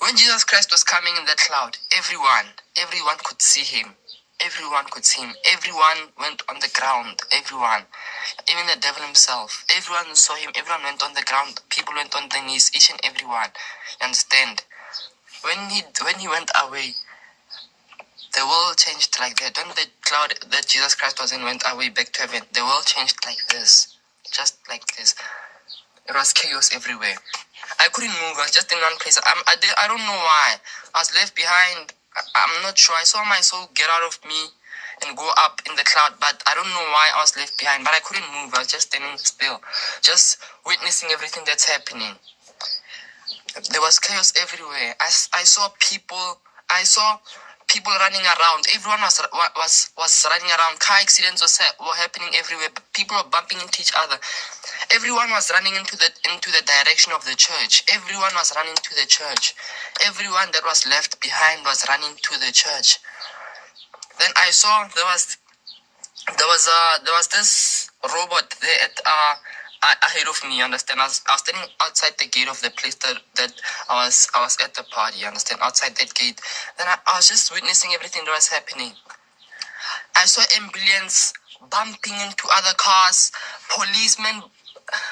when 0.00 0.16
Jesus 0.16 0.44
Christ 0.44 0.70
was 0.72 0.84
coming 0.84 1.14
in 1.18 1.24
that 1.26 1.38
cloud, 1.38 1.76
everyone, 1.96 2.46
everyone 2.76 3.16
could 3.24 3.40
see 3.40 3.62
him. 3.62 3.94
Everyone 4.40 4.86
could 4.90 5.04
see 5.04 5.20
him. 5.22 5.34
Everyone 5.52 6.08
went 6.18 6.42
on 6.48 6.56
the 6.60 6.70
ground. 6.72 7.20
Everyone. 7.30 7.84
Even 8.50 8.66
the 8.66 8.80
devil 8.80 9.02
himself. 9.04 9.66
Everyone 9.76 10.14
saw 10.14 10.34
him. 10.34 10.50
Everyone 10.54 10.82
went 10.82 11.02
on 11.02 11.12
the 11.12 11.22
ground. 11.22 11.60
People 11.68 11.94
went 11.94 12.16
on 12.16 12.28
their 12.30 12.44
knees. 12.44 12.70
Each 12.74 12.90
and 12.90 12.98
everyone. 13.04 13.52
You 14.00 14.06
understand? 14.06 14.64
When 15.42 15.68
he 15.68 15.82
when 16.02 16.14
he 16.16 16.28
went 16.28 16.50
away, 16.64 16.94
the 18.34 18.46
world 18.46 18.78
changed 18.78 19.18
like 19.20 19.36
that. 19.40 19.58
When 19.58 19.68
the 19.76 19.86
cloud 20.02 20.34
that 20.50 20.66
Jesus 20.66 20.94
Christ 20.94 21.20
was 21.20 21.32
in 21.32 21.44
went 21.44 21.62
away 21.70 21.90
back 21.90 22.12
to 22.14 22.22
heaven, 22.22 22.48
the 22.52 22.62
world 22.62 22.86
changed 22.86 23.18
like 23.26 23.44
this. 23.50 23.96
Just 24.32 24.56
like 24.68 24.86
this. 24.96 25.14
There 26.10 26.18
was 26.18 26.32
chaos 26.32 26.74
everywhere. 26.74 27.14
I 27.78 27.86
couldn't 27.94 28.10
move. 28.10 28.34
I 28.34 28.42
was 28.42 28.50
just 28.50 28.72
in 28.72 28.78
one 28.82 28.98
place. 28.98 29.14
I'm, 29.22 29.38
I, 29.46 29.54
I 29.78 29.86
don't 29.86 30.02
know 30.02 30.18
why. 30.26 30.58
I 30.92 30.98
was 30.98 31.14
left 31.14 31.36
behind. 31.36 31.94
I, 32.16 32.20
I'm 32.34 32.62
not 32.64 32.76
sure. 32.76 32.96
I 32.98 33.04
saw 33.04 33.22
my 33.24 33.38
soul 33.38 33.70
get 33.76 33.86
out 33.88 34.02
of 34.02 34.18
me 34.26 34.50
and 35.06 35.16
go 35.16 35.30
up 35.38 35.62
in 35.70 35.76
the 35.76 35.84
cloud, 35.84 36.18
but 36.18 36.42
I 36.50 36.54
don't 36.56 36.66
know 36.66 36.86
why 36.90 37.14
I 37.14 37.22
was 37.22 37.36
left 37.36 37.56
behind. 37.60 37.84
But 37.84 37.94
I 37.94 38.00
couldn't 38.00 38.26
move. 38.34 38.52
I 38.54 38.58
was 38.58 38.66
just 38.66 38.90
standing 38.90 39.16
still, 39.18 39.62
just 40.02 40.38
witnessing 40.66 41.10
everything 41.12 41.44
that's 41.46 41.70
happening. 41.70 42.18
There 43.70 43.80
was 43.80 44.00
chaos 44.00 44.32
everywhere. 44.34 44.96
I, 44.98 45.06
I 45.32 45.44
saw 45.46 45.68
people. 45.78 46.40
I 46.70 46.82
saw 46.82 47.18
people 47.70 47.94
running 48.02 48.26
around. 48.26 48.66
Everyone 48.74 49.00
was 49.00 49.22
was 49.56 49.90
was 49.96 50.26
running 50.28 50.50
around. 50.50 50.78
Car 50.82 50.98
accidents 50.98 51.40
was, 51.40 51.54
were 51.78 51.94
happening 51.94 52.34
everywhere. 52.34 52.68
People 52.92 53.16
were 53.16 53.30
bumping 53.30 53.62
into 53.62 53.80
each 53.80 53.94
other. 53.96 54.18
Everyone 54.90 55.30
was 55.30 55.50
running 55.54 55.78
into 55.78 55.96
the 55.96 56.10
into 56.34 56.50
the 56.50 56.62
direction 56.66 57.14
of 57.14 57.24
the 57.24 57.38
church. 57.38 57.86
Everyone 57.94 58.34
was 58.34 58.52
running 58.58 58.74
to 58.74 58.92
the 58.98 59.06
church. 59.06 59.54
Everyone 60.04 60.50
that 60.52 60.66
was 60.66 60.86
left 60.86 61.22
behind 61.22 61.62
was 61.64 61.86
running 61.88 62.18
to 62.18 62.32
the 62.42 62.50
church. 62.50 62.98
Then 64.18 64.30
I 64.36 64.50
saw 64.50 64.90
there 64.94 65.06
was 65.06 65.38
there 66.26 66.50
was 66.50 66.68
uh 66.68 66.98
there 67.06 67.14
was 67.14 67.28
this 67.28 67.88
robot 68.02 68.50
there 68.60 68.80
at 68.82 69.00
uh 69.06 69.34
ahead 69.82 70.28
of 70.28 70.40
me. 70.48 70.62
Understand? 70.62 71.00
I 71.00 71.04
was, 71.04 71.22
I 71.28 71.32
was 71.32 71.40
standing 71.40 71.70
outside 71.80 72.12
the 72.18 72.26
gate 72.26 72.48
of 72.48 72.60
the 72.60 72.70
place 72.70 72.94
that, 72.96 73.18
that 73.36 73.52
I 73.88 74.04
was 74.04 74.28
I 74.34 74.42
was 74.42 74.58
at 74.62 74.74
the 74.74 74.84
party. 74.84 75.24
Understand? 75.24 75.60
Outside 75.62 75.96
that 75.96 76.14
gate. 76.14 76.40
Then 76.78 76.86
I, 76.88 76.96
I 77.06 77.16
was 77.16 77.28
just 77.28 77.52
witnessing 77.52 77.92
everything 77.94 78.22
that 78.24 78.32
was 78.32 78.48
happening. 78.48 78.92
I 80.16 80.24
saw 80.26 80.42
ambulance 80.60 81.32
bumping 81.70 82.14
into 82.24 82.48
other 82.52 82.74
cars, 82.76 83.32
policemen 83.68 84.42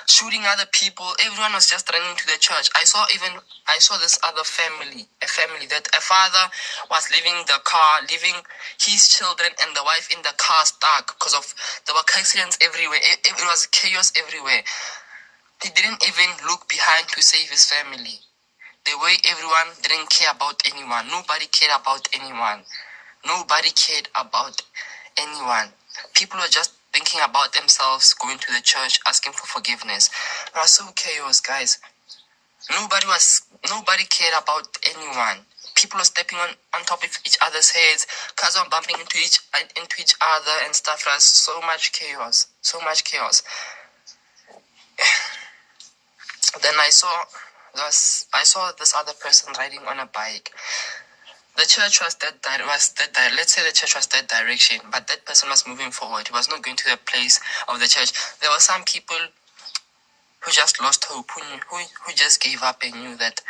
shooting 0.07 0.43
other 0.47 0.67
people. 0.73 1.07
Everyone 1.25 1.53
was 1.55 1.69
just 1.69 1.91
running 1.93 2.17
to 2.17 2.27
the 2.27 2.39
church. 2.41 2.71
I 2.77 2.85
saw 2.85 3.07
even 3.15 3.41
I 3.69 3.79
saw 3.79 3.99
this 3.99 4.19
other 4.25 4.45
family, 4.45 5.09
a 5.23 5.29
family 5.29 5.67
that 5.69 5.89
a 5.97 6.01
father 6.01 6.51
was 6.91 7.11
leaving 7.11 7.37
the 7.47 7.61
car, 7.65 8.01
leaving 8.11 8.37
his 8.81 9.09
children 9.09 9.51
and 9.63 9.77
the 9.77 9.85
wife 9.85 10.09
in 10.15 10.23
the 10.23 10.35
car 10.39 10.65
stuck 10.65 11.19
because 11.19 11.35
of 11.35 11.47
there 11.87 11.95
were 11.95 12.07
accidents 12.17 12.59
everywhere. 12.63 13.01
It, 13.03 13.21
it 13.27 13.37
was 13.47 13.67
chaos 13.73 14.13
everywhere. 14.17 14.63
He 15.63 15.71
didn't 15.71 16.03
even 16.07 16.31
look 16.47 16.69
behind 16.69 17.09
to 17.09 17.23
save 17.23 17.51
his 17.51 17.67
family. 17.67 18.21
The 18.87 18.97
way 18.99 19.17
everyone 19.29 19.77
didn't 19.83 20.11
care 20.11 20.33
about 20.33 20.63
anyone. 20.73 21.09
Nobody 21.09 21.47
cared 21.47 21.73
about 21.79 22.09
anyone. 22.15 22.63
Nobody 23.27 23.71
cared 23.71 24.09
about 24.17 24.63
anyone. 25.19 25.71
People 26.15 26.41
were 26.41 26.49
just 26.51 26.73
thinking 26.93 27.21
about 27.25 27.53
themselves, 27.53 28.15
going 28.15 28.39
to 28.39 28.53
the 28.53 28.63
church, 28.63 29.01
asking 29.07 29.33
for 29.33 29.47
forgiveness. 29.47 30.11
It 30.47 30.55
was 30.57 30.71
so 30.71 30.85
chaos, 30.95 31.41
guys. 31.41 31.79
Nobody 32.71 33.07
was, 33.07 33.43
nobody 33.69 34.05
cared 34.05 34.35
about 34.43 34.77
anyone. 34.85 35.47
People 35.75 35.99
were 35.99 36.05
stepping 36.05 36.39
on, 36.39 36.51
on 36.75 36.85
top 36.85 37.05
of 37.05 37.11
each 37.25 37.39
other's 37.41 37.71
heads, 37.71 38.07
cars 38.37 38.57
were 38.59 38.69
bumping 38.69 38.97
into 38.99 39.19
each 39.19 39.39
into 39.77 40.01
each 40.01 40.15
other 40.21 40.53
and 40.65 40.75
stuff. 40.75 41.05
It 41.07 41.11
was 41.15 41.23
so 41.23 41.61
much 41.61 41.93
chaos, 41.93 42.49
so 42.63 42.81
much 42.81 43.05
chaos. 43.05 43.43
then 46.63 46.75
I 46.81 46.91
saw 46.91 47.13
this, 47.77 48.27
I 48.35 48.43
saw 48.43 48.73
this 48.79 48.93
other 48.97 49.13
person 49.23 49.53
riding 49.57 49.81
on 49.87 50.01
a 50.01 50.07
bike 50.07 50.53
the 51.59 51.67
church 51.67 52.01
was 52.03 52.15
that 52.17 52.43
di- 52.43 52.67
was 52.67 52.95
that 52.99 53.13
di- 53.15 53.37
let's 53.37 53.55
say 53.55 53.67
the 53.67 53.73
church 53.75 53.97
was 53.97 54.07
that 54.09 54.29
direction, 54.29 54.81
but 54.93 55.09
that 55.09 55.27
person 55.27 55.51
was 55.51 55.67
moving 55.69 55.91
forward. 55.93 56.29
He 56.29 56.35
was 56.35 56.49
not 56.49 56.63
going 56.63 56.77
to 56.79 56.91
the 56.91 56.99
place 57.07 57.41
of 57.69 57.81
the 57.81 57.89
church. 57.89 58.13
There 58.41 58.51
were 58.51 58.61
some 58.61 58.85
people 58.85 59.19
who 60.41 60.51
just 60.53 60.81
lost 60.83 61.05
hope, 61.07 61.31
who 61.33 61.43
who, 61.43 61.79
who 62.07 62.13
just 62.15 62.43
gave 62.43 62.63
up 62.63 62.83
and 62.85 62.95
knew 63.03 63.17
that 63.19 63.41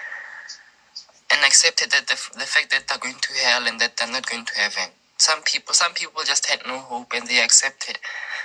and 1.32 1.44
accepted 1.44 1.90
that 1.92 2.06
the, 2.08 2.16
the 2.38 2.46
fact 2.46 2.70
that 2.72 2.88
they're 2.88 2.98
going 2.98 3.20
to 3.20 3.34
hell 3.34 3.66
and 3.66 3.80
that 3.80 3.96
they're 3.96 4.12
not 4.12 4.28
going 4.30 4.44
to 4.46 4.54
heaven. 4.58 4.90
Some 5.18 5.42
people 5.42 5.74
some 5.74 5.94
people 5.94 6.22
just 6.24 6.46
had 6.46 6.60
no 6.66 6.78
hope 6.78 7.12
and 7.14 7.26
they 7.28 7.40
accepted. 7.42 7.98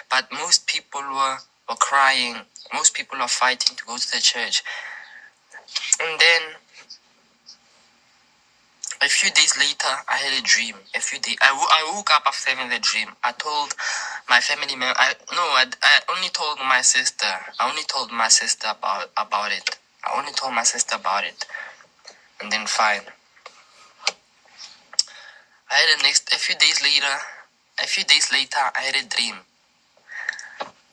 But 0.09 0.31
most 0.33 0.67
people 0.67 1.01
were, 1.01 1.37
were 1.69 1.75
crying. 1.77 2.37
Most 2.73 2.93
people 2.95 3.19
were 3.19 3.27
fighting 3.29 3.77
to 3.77 3.85
go 3.85 3.97
to 3.97 4.11
the 4.11 4.19
church. 4.21 4.63
And 6.01 6.19
then 6.19 6.41
a 9.03 9.09
few 9.09 9.29
days 9.31 9.57
later, 9.59 9.93
I 10.09 10.17
had 10.17 10.33
a 10.39 10.43
dream. 10.43 10.75
A 10.95 11.01
few 11.01 11.19
days, 11.19 11.37
I, 11.41 11.49
w- 11.49 11.67
I 11.69 11.91
woke 11.95 12.11
up 12.11 12.23
after 12.27 12.51
having 12.51 12.69
the 12.71 12.79
dream. 12.79 13.09
I 13.23 13.33
told 13.33 13.75
my 14.29 14.39
family 14.39 14.75
member. 14.75 14.95
I 14.97 15.13
no, 15.33 15.43
I, 15.43 15.65
I 15.83 15.99
only 16.15 16.29
told 16.29 16.59
my 16.59 16.81
sister. 16.81 17.27
I 17.59 17.69
only 17.69 17.83
told 17.83 18.11
my 18.11 18.29
sister 18.29 18.67
about 18.71 19.11
about 19.17 19.51
it. 19.51 19.77
I 20.05 20.17
only 20.19 20.31
told 20.33 20.53
my 20.55 20.63
sister 20.63 20.95
about 20.95 21.25
it, 21.25 21.45
and 22.41 22.51
then 22.51 22.67
fine. 22.67 23.01
I 25.71 25.75
had 25.75 25.99
a 25.99 26.03
next. 26.03 26.33
A 26.33 26.37
few 26.39 26.55
days 26.55 26.81
later, 26.83 27.15
a 27.83 27.87
few 27.87 28.03
days 28.05 28.31
later, 28.31 28.59
I 28.75 28.81
had 28.81 28.95
a 28.95 29.07
dream. 29.07 29.35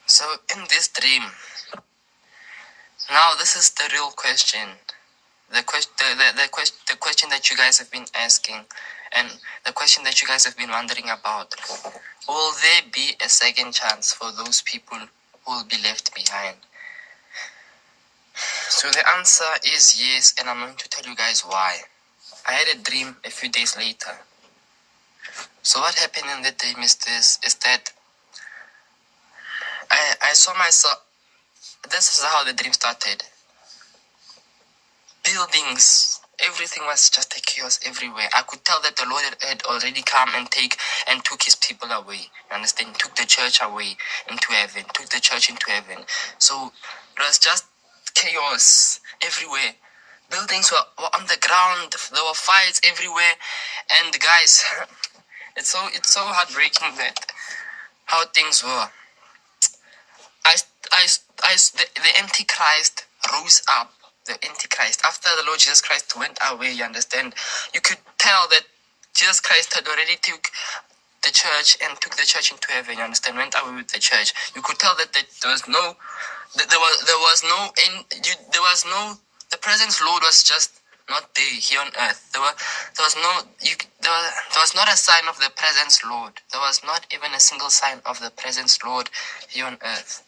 So 0.06 0.24
in 0.56 0.64
this 0.70 0.88
dream, 0.88 1.22
now 3.10 3.32
this 3.38 3.56
is 3.56 3.70
the 3.70 3.88
real 3.92 4.10
question 4.12 4.68
the 5.52 5.62
question 5.62 5.92
the, 5.99 6.42
the, 6.42 6.49
question 6.49 6.76
the 6.88 6.97
question 6.97 7.28
that 7.30 7.50
you 7.50 7.57
guys 7.57 7.78
have 7.78 7.90
been 7.90 8.07
asking 8.14 8.64
and 9.12 9.28
the 9.66 9.73
question 9.73 10.04
that 10.04 10.21
you 10.23 10.28
guys 10.28 10.45
have 10.45 10.57
been 10.57 10.71
wondering 10.71 11.07
about 11.11 11.54
will 12.28 12.52
there 12.62 12.83
be 12.92 13.16
a 13.25 13.28
second 13.28 13.73
chance 13.73 14.12
for 14.12 14.30
those 14.33 14.62
people 14.62 14.99
who 15.45 15.52
will 15.52 15.64
be 15.64 15.76
left 15.83 16.14
behind? 16.14 16.57
So 18.69 18.88
the 18.90 19.04
answer 19.16 19.45
is 19.64 20.00
yes 20.00 20.35
and 20.38 20.49
i'm 20.49 20.61
going 20.61 20.76
to 20.76 20.88
tell 20.88 21.09
you 21.09 21.16
guys 21.16 21.42
why. 21.42 21.78
I 22.49 22.52
had 22.52 22.69
a 22.78 22.83
dream 22.83 23.16
a 23.25 23.30
few 23.30 23.50
days 23.50 23.76
later. 23.76 24.16
So 25.62 25.80
what 25.80 25.95
happened 25.97 26.26
in 26.37 26.42
the 26.42 26.52
dream 26.52 26.83
is 26.83 26.95
this 26.97 27.38
is 27.45 27.54
that 27.57 27.92
i 29.90 30.14
i 30.23 30.33
saw 30.33 30.54
myself 30.57 30.99
this 31.90 32.19
is 32.19 32.25
how 32.25 32.45
the 32.45 32.52
dream 32.52 32.73
started 32.73 33.25
buildings 35.32 36.20
everything 36.42 36.84
was 36.87 37.10
just 37.10 37.37
a 37.37 37.40
chaos 37.42 37.78
everywhere. 37.87 38.28
I 38.34 38.42
could 38.42 38.64
tell 38.64 38.80
that 38.82 38.96
the 38.96 39.06
lord 39.08 39.25
had 39.40 39.62
already 39.64 40.02
come 40.02 40.30
and 40.34 40.50
take 40.50 40.76
and 41.08 41.25
took 41.25 41.42
his 41.42 41.54
people 41.54 41.90
away. 41.90 42.30
You 42.49 42.56
understand? 42.56 42.94
Took 42.94 43.14
the 43.16 43.26
church 43.26 43.60
away 43.62 43.96
into 44.30 44.52
heaven 44.52 44.84
took 44.94 45.08
the 45.10 45.20
church 45.20 45.50
into 45.50 45.70
heaven. 45.70 46.04
So 46.38 46.72
it 47.16 47.20
was 47.20 47.38
just 47.38 47.66
chaos 48.14 49.00
everywhere. 49.22 49.75
Buildings 50.30 50.70
were, 50.70 51.02
were 51.02 51.10
on 51.14 51.26
the 51.26 51.38
ground 51.40 51.94
there 52.12 52.25
were 52.25 52.34
fights 52.34 52.80
everywhere. 52.88 53.34
And 54.00 54.12
guys 54.18 54.64
it's 55.56 55.70
so 55.70 55.88
it's 55.92 56.10
so 56.10 56.20
heartbreaking 56.25 56.96
that 56.96 57.26
how 58.06 58.25
things 58.26 58.64
were. 58.64 58.88
I 60.46 60.56
i, 60.92 61.06
I 61.42 61.54
the, 61.54 61.84
the 61.96 62.18
antichrist 62.22 63.04
rose 63.32 63.62
up 63.68 63.92
the 64.26 64.34
Antichrist. 64.44 65.02
After 65.04 65.30
the 65.36 65.44
Lord 65.46 65.58
Jesus 65.58 65.80
Christ 65.80 66.16
went 66.16 66.38
away, 66.50 66.72
you 66.72 66.84
understand, 66.84 67.34
you 67.74 67.80
could 67.80 67.98
tell 68.18 68.48
that 68.48 68.64
Jesus 69.14 69.40
Christ 69.40 69.74
had 69.74 69.86
already 69.86 70.16
took 70.22 70.50
the 71.24 71.30
church 71.30 71.76
and 71.82 72.00
took 72.00 72.16
the 72.16 72.24
church 72.24 72.52
into 72.52 72.70
heaven. 72.72 72.96
You 72.98 73.04
understand, 73.04 73.36
went 73.36 73.54
away 73.60 73.76
with 73.76 73.88
the 73.88 73.98
church. 73.98 74.32
You 74.54 74.62
could 74.62 74.78
tell 74.78 74.94
that, 74.96 75.12
there 75.12 75.50
was 75.50 75.66
no, 75.68 75.96
that 76.56 76.68
there 76.70 76.78
was 76.78 77.04
there 77.06 77.18
was 77.18 77.42
no, 77.44 77.70
in, 77.86 78.04
you, 78.24 78.34
there 78.52 78.62
was 78.62 78.84
no. 78.86 79.14
The 79.50 79.58
presence 79.58 80.00
Lord 80.00 80.22
was 80.22 80.42
just 80.42 80.80
not 81.08 81.34
there 81.34 81.44
here 81.44 81.80
on 81.80 81.88
earth. 82.00 82.30
There 82.32 82.40
were 82.40 82.54
there 82.96 83.04
was 83.04 83.16
no 83.16 83.42
you 83.60 83.76
there 84.00 84.12
was, 84.12 84.32
there 84.52 84.62
was 84.62 84.74
not 84.74 84.88
a 84.88 84.96
sign 84.96 85.28
of 85.28 85.38
the 85.38 85.50
presence 85.56 86.00
Lord. 86.04 86.32
There 86.52 86.60
was 86.60 86.80
not 86.84 87.06
even 87.12 87.32
a 87.34 87.40
single 87.40 87.70
sign 87.70 88.00
of 88.06 88.20
the 88.20 88.30
presence 88.30 88.78
Lord 88.84 89.10
here 89.48 89.66
on 89.66 89.78
earth. 89.82 90.22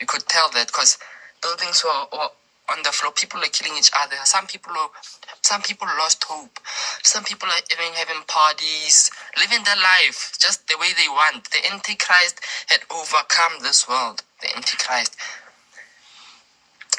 You 0.00 0.06
could 0.06 0.26
tell 0.26 0.50
that 0.50 0.68
because 0.68 0.98
buildings 1.42 1.84
were, 1.84 2.06
were 2.12 2.28
on 2.70 2.82
the 2.82 2.92
floor. 2.92 3.12
People 3.12 3.40
are 3.40 3.52
killing 3.52 3.78
each 3.78 3.90
other. 3.98 4.16
Some 4.24 4.46
people 4.46 4.72
are, 4.72 4.90
some 5.42 5.62
people 5.62 5.88
lost 5.98 6.24
hope. 6.24 6.58
Some 7.02 7.24
people 7.24 7.48
are 7.48 7.62
even 7.70 7.92
having 7.94 8.22
parties, 8.26 9.10
living 9.38 9.64
their 9.64 9.76
life 9.76 10.36
just 10.38 10.66
the 10.68 10.76
way 10.78 10.88
they 10.96 11.08
want. 11.08 11.50
The 11.50 11.64
Antichrist 11.72 12.40
had 12.68 12.80
overcome 12.90 13.62
this 13.62 13.88
world. 13.88 14.22
The 14.42 14.54
Antichrist. 14.56 15.16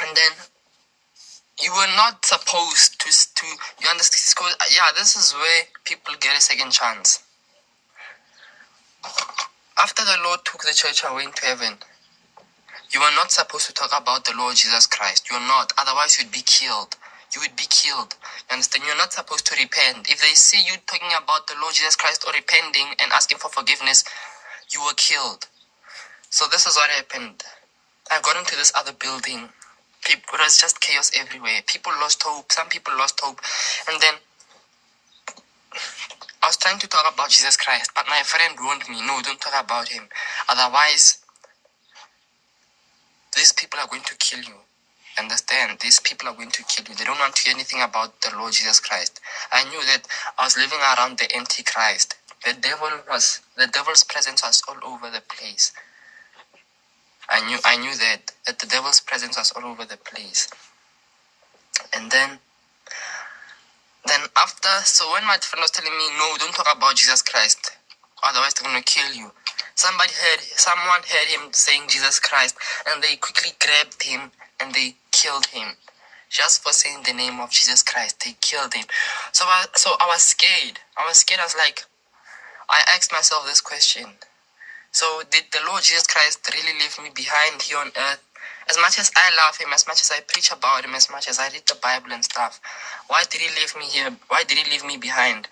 And 0.02 0.16
then 0.16 0.32
you 1.62 1.72
were 1.72 1.92
not 1.96 2.26
supposed 2.26 3.00
to 3.00 3.10
to 3.36 3.46
you 3.82 3.90
understand 3.90 4.54
uh, 4.60 4.66
yeah 4.74 4.92
this 4.96 5.16
is 5.16 5.34
where 5.34 5.64
people 5.86 6.14
get 6.20 6.38
a 6.38 6.42
second 6.42 6.72
chance 6.72 7.24
after 9.80 10.04
the 10.04 10.18
lord 10.24 10.40
took 10.46 10.62
the 10.62 10.74
church 10.74 11.04
away 11.10 11.24
into 11.24 11.46
heaven 11.46 11.74
you 12.94 13.02
are 13.02 13.16
not 13.16 13.32
supposed 13.32 13.68
to 13.68 13.74
talk 13.74 13.92
about 14.00 14.26
the 14.26 14.34
Lord 14.38 14.56
Jesus 14.56 14.88
Christ. 14.88 15.28
You're 15.30 15.40
not. 15.42 15.74
Otherwise, 15.78 16.20
you'd 16.20 16.32
be 16.32 16.44
killed. 16.46 16.96
You 17.36 17.42
would 17.42 17.56
be 17.56 17.68
killed. 17.70 18.16
You 18.50 18.54
understand? 18.54 18.86
You're 18.86 18.98
not 18.98 19.14
supposed 19.14 19.46
to 19.48 19.56
repent. 19.60 20.10
If 20.10 20.22
they 20.22 20.34
see 20.36 20.62
you 20.64 20.78
talking 20.88 21.12
about 21.22 21.48
the 21.48 21.56
Lord 21.62 21.74
Jesus 21.74 21.96
Christ 21.96 22.24
or 22.26 22.34
repenting 22.34 22.88
and 23.00 23.12
asking 23.12 23.40
for 23.40 23.50
forgiveness, 23.50 24.04
you 24.74 24.82
were 24.82 24.96
killed. 24.96 25.48
So 26.30 26.46
this 26.52 26.66
is 26.66 26.76
what 26.76 26.90
happened. 26.92 27.44
I 28.12 28.22
got 28.22 28.38
into 28.38 28.56
this 28.56 28.72
other 28.76 28.94
building. 28.94 29.50
People, 30.06 30.36
it 30.36 30.42
was 30.42 30.58
just 30.60 30.80
chaos 30.80 31.12
everywhere. 31.20 31.62
People 31.68 31.92
lost 32.00 32.24
hope. 32.24 32.52
Some 32.52 32.70
people 32.70 32.96
lost 32.98 33.20
hope. 33.22 33.42
And 33.90 34.02
then 34.02 34.14
I 36.42 36.48
was 36.48 36.58
trying 36.58 36.80
to 36.80 36.88
talk 36.88 37.12
about 37.14 37.30
Jesus 37.30 37.58
Christ, 37.58 37.92
but 37.96 38.06
my 38.08 38.22
friend 38.24 38.56
warned 38.62 38.88
me, 38.90 39.02
no, 39.06 39.20
don't 39.22 39.42
talk 39.42 39.54
about 39.62 39.90
him. 39.90 40.04
Otherwise, 40.48 41.20
these 43.38 43.54
people 43.54 43.80
are 43.80 43.88
going 43.88 44.04
to 44.04 44.16
kill 44.18 44.42
you. 44.42 44.56
Understand? 45.20 45.80
These 45.82 46.02
people 46.02 46.30
are 46.30 46.36
going 46.36 46.52
to 46.52 46.64
kill 46.66 46.86
you. 46.90 46.96
They 46.96 47.06
don't 47.06 47.20
want 47.20 47.36
to 47.36 47.44
hear 47.44 47.56
anything 47.56 47.82
about 47.84 48.22
the 48.22 48.32
Lord 48.38 48.54
Jesus 48.54 48.82
Christ. 48.82 49.22
I 49.54 49.64
knew 49.66 49.82
that 49.86 50.04
I 50.40 50.46
was 50.46 50.58
living 50.58 50.80
around 50.80 51.20
the 51.20 51.36
Antichrist. 51.36 52.16
The 52.46 52.54
devil 52.54 52.90
was 53.10 53.42
the 53.58 53.68
devil's 53.68 54.04
presence 54.04 54.44
was 54.44 54.64
all 54.68 54.78
over 54.94 55.12
the 55.12 55.22
place. 55.22 55.74
I 57.30 57.46
knew 57.48 57.60
I 57.66 57.78
knew 57.78 57.96
that 57.96 58.34
that 58.48 58.60
the 58.60 58.68
devil's 58.68 59.02
presence 59.02 59.38
was 59.38 59.52
all 59.54 59.66
over 59.66 59.86
the 59.86 59.98
place. 59.98 60.50
And 61.96 62.12
then 62.12 62.40
then 64.08 64.22
after 64.38 64.70
so 64.86 65.12
when 65.14 65.26
my 65.26 65.38
friend 65.38 65.62
was 65.62 65.72
telling 65.72 65.98
me 65.98 66.06
no 66.20 66.36
don't 66.40 66.54
talk 66.56 66.68
about 66.76 66.96
Jesus 66.96 67.22
Christ 67.22 67.72
otherwise 68.24 68.54
they're 68.56 68.70
gonna 68.70 68.84
kill 68.84 69.14
you 69.14 69.32
somebody 69.78 70.14
heard 70.14 70.42
someone 70.42 71.02
heard 71.08 71.30
him 71.30 71.54
saying 71.54 71.84
Jesus 71.90 72.20
Christ 72.20 72.58
and 72.90 73.04
they 73.04 73.16
quickly 73.18 73.52
grabbed 73.60 74.04
him 74.04 74.32
and 74.60 74.74
they 74.74 74.96
killed 75.12 75.48
him 75.48 75.78
just 76.30 76.64
for 76.64 76.74
saying 76.74 77.04
the 77.06 77.14
name 77.14 77.40
of 77.40 77.52
Jesus 77.52 77.84
Christ 77.84 78.24
they 78.26 78.36
killed 78.42 78.74
him 78.74 78.86
so 79.34 79.46
I, 79.46 79.66
so 79.76 79.92
I 80.02 80.08
was 80.08 80.24
scared 80.24 80.80
I 80.98 81.08
was 81.08 81.18
scared 81.18 81.42
I 81.42 81.46
was 81.46 81.56
like 81.58 81.86
I 82.70 82.84
asked 82.90 83.14
myself 83.14 83.46
this 83.48 83.62
question 83.62 84.08
so 84.92 85.24
did 85.32 85.46
the 85.54 85.60
Lord 85.68 85.84
Jesus 85.84 86.08
Christ 86.08 86.42
really 86.54 86.78
leave 86.80 86.98
me 87.04 87.12
behind 87.16 87.62
here 87.62 87.80
on 87.80 87.92
earth 87.98 88.22
As 88.70 88.78
much 88.78 89.00
as 89.00 89.12
I 89.16 89.32
love 89.38 89.58
him, 89.58 89.74
as 89.74 89.88
much 89.88 90.02
as 90.02 90.12
I 90.12 90.22
preach 90.22 90.52
about 90.52 90.86
him, 90.86 90.96
as 90.96 91.10
much 91.12 91.30
as 91.30 91.40
I 91.40 91.50
read 91.50 91.64
the 91.68 91.76
Bible 91.76 92.12
and 92.14 92.24
stuff, 92.24 92.62
why 93.08 93.24
did 93.30 93.42
he 93.42 93.50
leave 93.60 93.76
me 93.78 93.86
here? 93.86 94.12
Why 94.30 94.44
did 94.44 94.58
he 94.58 94.72
leave 94.72 94.86
me 94.86 94.98
behind? 94.98 95.48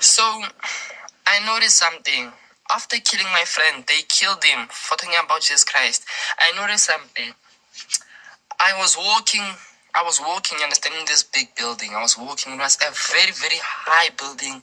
So 0.00 0.22
I 1.26 1.44
noticed 1.46 1.76
something. 1.78 2.32
After 2.74 2.96
killing 2.98 3.30
my 3.32 3.44
friend, 3.44 3.84
they 3.86 4.02
killed 4.08 4.42
him 4.44 4.68
for 4.70 4.96
talking 4.96 5.14
about 5.22 5.42
Jesus 5.42 5.64
Christ. 5.64 6.04
I 6.38 6.52
noticed 6.58 6.86
something. 6.86 7.34
I 8.60 8.78
was 8.78 8.96
walking 8.96 9.44
I 9.94 10.02
was 10.02 10.20
walking, 10.20 10.56
and 10.56 10.64
understanding 10.64 11.04
this 11.06 11.22
big 11.22 11.54
building. 11.54 11.90
I 11.94 12.00
was 12.00 12.16
walking. 12.16 12.54
It 12.54 12.58
was 12.58 12.78
a 12.80 12.90
very, 13.12 13.32
very 13.32 13.60
high 13.60 14.08
building. 14.16 14.62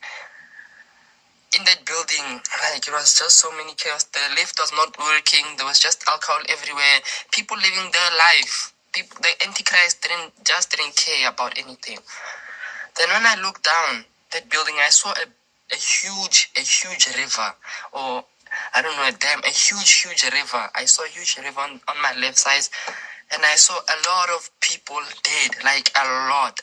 In 1.58 1.66
that 1.66 1.86
building, 1.86 2.42
like 2.74 2.86
it 2.88 2.94
was 2.94 3.18
just 3.18 3.38
so 3.38 3.50
many 3.58 3.74
chaos. 3.74 4.04
The 4.06 4.22
lift 4.36 4.58
was 4.60 4.72
not 4.74 4.98
working. 4.98 5.46
There 5.58 5.66
was 5.66 5.80
just 5.80 6.04
alcohol 6.08 6.42
everywhere. 6.50 7.02
People 7.32 7.58
living 7.58 7.90
their 7.92 8.12
life. 8.18 8.74
People, 8.94 9.18
the 9.22 9.34
Antichrist 9.46 10.02
didn't 10.02 10.34
just 10.46 10.72
didn't 10.72 10.96
care 10.96 11.30
about 11.30 11.58
anything. 11.58 11.98
Then 12.98 13.10
when 13.10 13.26
I 13.26 13.36
looked 13.42 13.66
down 13.66 14.06
that 14.32 14.50
building, 14.50 14.76
I 14.82 14.90
saw 14.90 15.10
a, 15.12 15.26
a 15.72 15.76
huge, 15.76 16.52
a 16.58 16.62
huge 16.62 17.08
river, 17.16 17.54
or 17.94 18.24
I 18.74 18.82
don't 18.82 18.96
know, 18.96 19.08
a 19.08 19.12
dam, 19.12 19.42
a 19.44 19.50
huge, 19.50 20.02
huge 20.02 20.24
river. 20.24 20.70
I 20.76 20.86
saw 20.86 21.04
a 21.04 21.08
huge 21.10 21.38
river 21.38 21.60
on, 21.60 21.80
on 21.88 22.02
my 22.02 22.14
left 22.20 22.38
side 22.38 22.68
and 23.32 23.44
I 23.46 23.56
saw 23.56 23.76
a 23.76 23.98
lot 24.10 24.30
of 24.30 24.50
people 24.60 25.00
dead, 25.24 25.64
like 25.64 25.92
a 25.96 26.06
lot. 26.30 26.60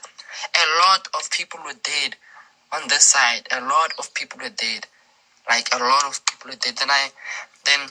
A 0.55 0.67
lot 0.81 1.09
of 1.15 1.31
people 1.31 1.61
were 1.65 1.79
dead 1.83 2.17
on 2.73 2.83
this 2.89 3.05
side. 3.05 3.47
A 3.53 3.61
lot 3.61 3.93
of 3.99 4.13
people 4.15 4.41
were 4.43 4.51
dead. 4.51 4.87
Like 5.49 5.69
a 5.73 5.79
lot 5.79 6.05
of 6.05 6.25
people 6.27 6.51
were 6.51 6.57
dead. 6.57 6.77
Then 6.77 6.91
I, 6.91 7.09
then 7.65 7.89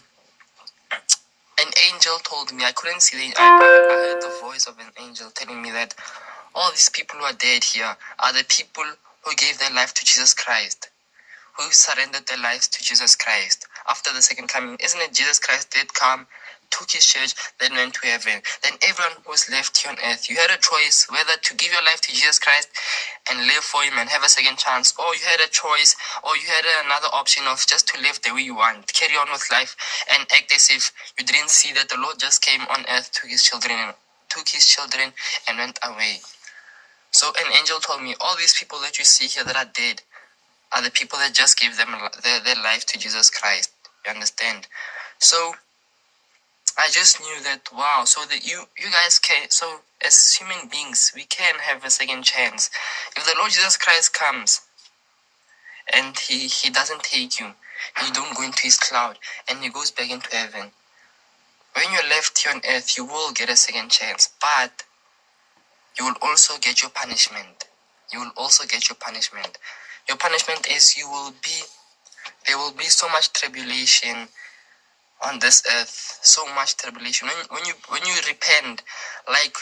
an 1.59 1.71
angel 1.91 2.17
told 2.23 2.53
me, 2.53 2.65
I 2.65 2.73
couldn't 2.73 3.01
see 3.01 3.17
the, 3.17 3.33
I, 3.37 3.79
I 3.89 3.97
heard 4.09 4.21
the 4.21 4.29
voice 4.45 4.67
of 4.67 4.77
an 4.79 4.91
angel 5.01 5.29
telling 5.33 5.61
me 5.61 5.71
that 5.71 5.95
all 6.53 6.69
these 6.71 6.89
people 6.89 7.19
who 7.19 7.25
are 7.25 7.33
dead 7.33 7.63
here 7.63 7.95
are 8.19 8.33
the 8.33 8.45
people 8.47 8.83
who 9.23 9.35
gave 9.35 9.57
their 9.57 9.71
life 9.71 9.93
to 9.93 10.05
Jesus 10.05 10.33
Christ, 10.33 10.89
who 11.57 11.71
surrendered 11.71 12.27
their 12.27 12.39
lives 12.39 12.67
to 12.69 12.83
Jesus 12.83 13.15
Christ 13.15 13.67
after 13.89 14.13
the 14.13 14.21
second 14.21 14.49
coming. 14.49 14.77
Isn't 14.83 15.01
it 15.01 15.13
Jesus 15.13 15.39
Christ 15.39 15.71
did 15.71 15.93
come 15.93 16.27
took 16.71 16.91
his 16.91 17.05
church, 17.05 17.33
then 17.59 17.73
went 17.73 17.93
to 17.95 18.07
heaven. 18.07 18.41
Then 18.63 18.73
everyone 18.87 19.17
was 19.27 19.49
left 19.49 19.77
here 19.77 19.91
on 19.91 19.97
earth. 20.05 20.29
You 20.29 20.37
had 20.37 20.51
a 20.51 20.57
choice 20.61 21.07
whether 21.09 21.37
to 21.41 21.55
give 21.55 21.71
your 21.71 21.83
life 21.83 22.01
to 22.01 22.11
Jesus 22.11 22.39
Christ 22.39 22.69
and 23.31 23.47
live 23.47 23.63
for 23.63 23.83
him 23.83 23.95
and 23.97 24.09
have 24.09 24.23
a 24.23 24.29
second 24.29 24.57
chance, 24.57 24.93
or 24.99 25.15
you 25.15 25.21
had 25.25 25.41
a 25.41 25.49
choice, 25.51 25.95
or 26.23 26.35
you 26.37 26.47
had 26.47 26.65
another 26.85 27.09
option 27.13 27.45
of 27.47 27.65
just 27.67 27.87
to 27.89 28.01
live 28.01 28.19
the 28.23 28.33
way 28.33 28.41
you 28.41 28.55
want, 28.55 28.91
carry 28.93 29.15
on 29.17 29.27
with 29.31 29.47
life 29.51 29.75
and 30.11 30.27
act 30.33 30.53
as 30.55 30.69
if 30.71 30.91
you 31.19 31.25
didn't 31.25 31.49
see 31.49 31.73
that 31.73 31.89
the 31.89 31.97
Lord 31.99 32.19
just 32.19 32.41
came 32.41 32.61
on 32.69 32.85
earth, 32.89 33.11
took 33.13 33.29
his 33.29 33.43
children, 33.43 33.93
took 34.29 34.49
his 34.49 34.65
children 34.67 35.13
and 35.47 35.57
went 35.59 35.79
away. 35.85 36.19
So 37.11 37.29
an 37.37 37.53
angel 37.59 37.79
told 37.79 38.03
me, 38.03 38.15
all 38.21 38.35
these 38.37 38.57
people 38.57 38.79
that 38.81 38.99
you 38.99 39.05
see 39.05 39.27
here 39.27 39.43
that 39.45 39.55
are 39.57 39.71
dead 39.73 40.01
are 40.75 40.83
the 40.83 40.91
people 40.91 41.17
that 41.19 41.33
just 41.33 41.57
gave 41.59 41.77
them 41.77 41.95
their, 42.23 42.41
their 42.41 42.55
life 42.55 42.85
to 42.87 42.99
Jesus 42.99 43.29
Christ. 43.29 43.71
You 44.05 44.11
understand? 44.11 44.67
So 45.19 45.55
I 46.77 46.89
just 46.91 47.21
knew 47.21 47.41
that 47.43 47.69
wow, 47.73 48.03
so 48.05 48.25
that 48.25 48.45
you 48.45 48.65
you 48.77 48.91
guys 48.91 49.17
can 49.17 49.49
so 49.49 49.79
as 50.05 50.33
human 50.33 50.67
beings 50.69 51.13
we 51.15 51.23
can 51.23 51.55
have 51.59 51.85
a 51.85 51.89
second 51.89 52.23
chance. 52.23 52.69
If 53.15 53.25
the 53.25 53.35
Lord 53.37 53.51
Jesus 53.51 53.77
Christ 53.77 54.13
comes 54.13 54.61
and 55.93 56.17
he 56.17 56.47
he 56.47 56.69
doesn't 56.69 57.03
take 57.03 57.39
you, 57.39 57.47
you 58.03 58.11
don't 58.13 58.35
go 58.35 58.43
into 58.43 58.63
his 58.63 58.77
cloud 58.77 59.17
and 59.49 59.59
he 59.59 59.69
goes 59.69 59.91
back 59.91 60.11
into 60.11 60.35
heaven. 60.35 60.71
When 61.73 61.91
you're 61.91 62.09
left 62.09 62.37
here 62.37 62.53
on 62.53 62.61
earth, 62.69 62.97
you 62.97 63.05
will 63.05 63.31
get 63.31 63.49
a 63.49 63.55
second 63.55 63.89
chance, 63.91 64.29
but 64.41 64.83
you 65.97 66.05
will 66.05 66.15
also 66.21 66.57
get 66.59 66.81
your 66.81 66.91
punishment. 66.91 67.65
You 68.11 68.19
will 68.19 68.31
also 68.37 68.65
get 68.65 68.89
your 68.89 68.95
punishment. 68.95 69.57
Your 70.07 70.17
punishment 70.17 70.67
is 70.69 70.97
you 70.97 71.09
will 71.09 71.31
be 71.43 71.61
there 72.47 72.57
will 72.57 72.73
be 72.73 72.85
so 72.85 73.07
much 73.09 73.33
tribulation 73.33 74.27
on 75.25 75.39
this 75.39 75.63
earth 75.75 76.19
so 76.21 76.45
much 76.55 76.77
tribulation. 76.77 77.27
When, 77.27 77.37
when 77.49 77.65
you 77.65 77.73
when 77.89 78.01
you 78.05 78.13
repent 78.27 78.83
like 79.27 79.55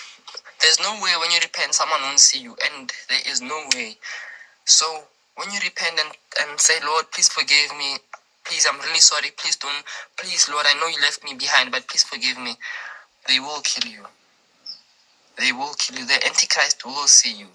there's 0.61 0.79
no 0.81 0.93
way 1.01 1.11
when 1.19 1.31
you 1.31 1.39
repent 1.41 1.73
someone 1.73 2.01
won't 2.01 2.19
see 2.19 2.39
you 2.39 2.55
and 2.71 2.91
there 3.09 3.21
is 3.29 3.41
no 3.41 3.59
way. 3.75 3.97
So 4.65 5.03
when 5.35 5.51
you 5.51 5.59
repent 5.63 5.99
and, 5.99 6.11
and 6.49 6.59
say 6.59 6.75
lord 6.85 7.11
please 7.11 7.29
forgive 7.29 7.71
me. 7.77 7.97
Please 8.45 8.67
i'm 8.69 8.79
really 8.81 8.99
sorry. 8.99 9.31
Please 9.37 9.55
don't 9.57 9.83
please 10.17 10.49
lord 10.49 10.65
i 10.67 10.79
know 10.79 10.87
you 10.87 11.01
left 11.01 11.23
me 11.23 11.35
behind 11.35 11.71
but 11.71 11.87
please 11.87 12.03
forgive 12.03 12.37
me. 12.37 12.55
They 13.27 13.39
will 13.39 13.61
kill 13.61 13.89
you. 13.91 14.03
They 15.37 15.51
will 15.53 15.73
kill 15.75 15.99
you. 15.99 16.05
The 16.05 16.25
antichrist 16.27 16.85
will 16.85 17.07
see 17.07 17.33
you 17.33 17.47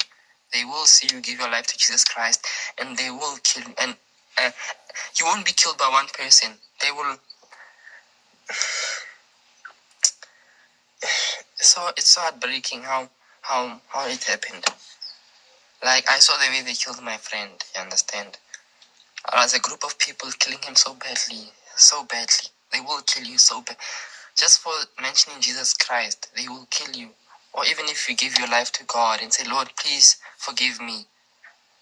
they 0.52 0.64
will 0.64 0.86
see 0.86 1.14
you 1.14 1.20
give 1.20 1.38
your 1.38 1.50
life 1.50 1.66
to 1.66 1.76
jesus 1.78 2.04
christ 2.04 2.44
and 2.78 2.96
they 2.96 3.10
will 3.10 3.36
kill 3.44 3.62
you 3.62 3.74
and 3.80 3.94
uh, 4.38 4.50
you 5.18 5.24
won't 5.26 5.44
be 5.44 5.52
killed 5.52 5.78
by 5.78 5.88
one 5.90 6.06
person 6.18 6.52
they 6.82 6.90
will 6.90 7.16
so 11.56 11.88
it's 11.96 12.08
so 12.08 12.20
heartbreaking 12.20 12.82
how 12.82 13.08
how 13.42 13.80
how 13.88 14.06
it 14.08 14.22
happened. 14.24 14.64
Like 15.84 16.08
I 16.10 16.18
saw 16.18 16.36
the 16.38 16.50
way 16.50 16.62
they 16.62 16.74
killed 16.74 17.02
my 17.02 17.16
friend. 17.16 17.52
You 17.74 17.82
understand? 17.82 18.38
As 19.32 19.54
a 19.54 19.60
group 19.60 19.84
of 19.84 19.98
people 19.98 20.30
killing 20.38 20.62
him 20.62 20.74
so 20.74 20.94
badly, 20.94 21.52
so 21.76 22.04
badly. 22.04 22.48
They 22.72 22.80
will 22.80 23.00
kill 23.02 23.24
you 23.24 23.38
so 23.38 23.62
bad. 23.62 23.76
Just 24.36 24.60
for 24.60 24.72
mentioning 25.00 25.40
Jesus 25.40 25.72
Christ, 25.74 26.30
they 26.36 26.48
will 26.48 26.66
kill 26.70 26.94
you. 26.94 27.10
Or 27.58 27.66
even 27.66 27.86
if 27.86 28.08
you 28.08 28.14
give 28.14 28.38
your 28.38 28.46
life 28.46 28.70
to 28.74 28.84
God 28.84 29.18
and 29.20 29.32
say, 29.32 29.42
Lord, 29.50 29.68
please 29.76 30.18
forgive 30.36 30.80
me. 30.80 31.06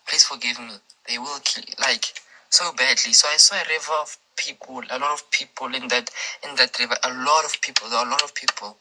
Please 0.09 0.25
forgive 0.25 0.59
me. 0.59 0.73
They 1.07 1.19
will 1.19 1.39
kill. 1.45 1.65
Like, 1.79 2.07
so 2.49 2.73
badly. 2.73 3.12
So 3.12 3.29
I 3.29 3.37
saw 3.37 3.57
a 3.57 3.69
river 3.69 3.93
of 4.01 4.17
people, 4.37 4.81
a 4.91 4.99
lot 4.99 5.12
of 5.12 5.31
people 5.31 5.75
in 5.75 5.89
that 5.89 6.11
in 6.49 6.57
that 6.57 6.79
river, 6.79 6.97
a 7.05 7.12
lot 7.12 7.45
of 7.45 7.61
people, 7.61 7.91
there 7.91 7.99
are 7.99 8.07
a 8.07 8.11
lot 8.11 8.23
of 8.23 8.35
people. 8.35 8.79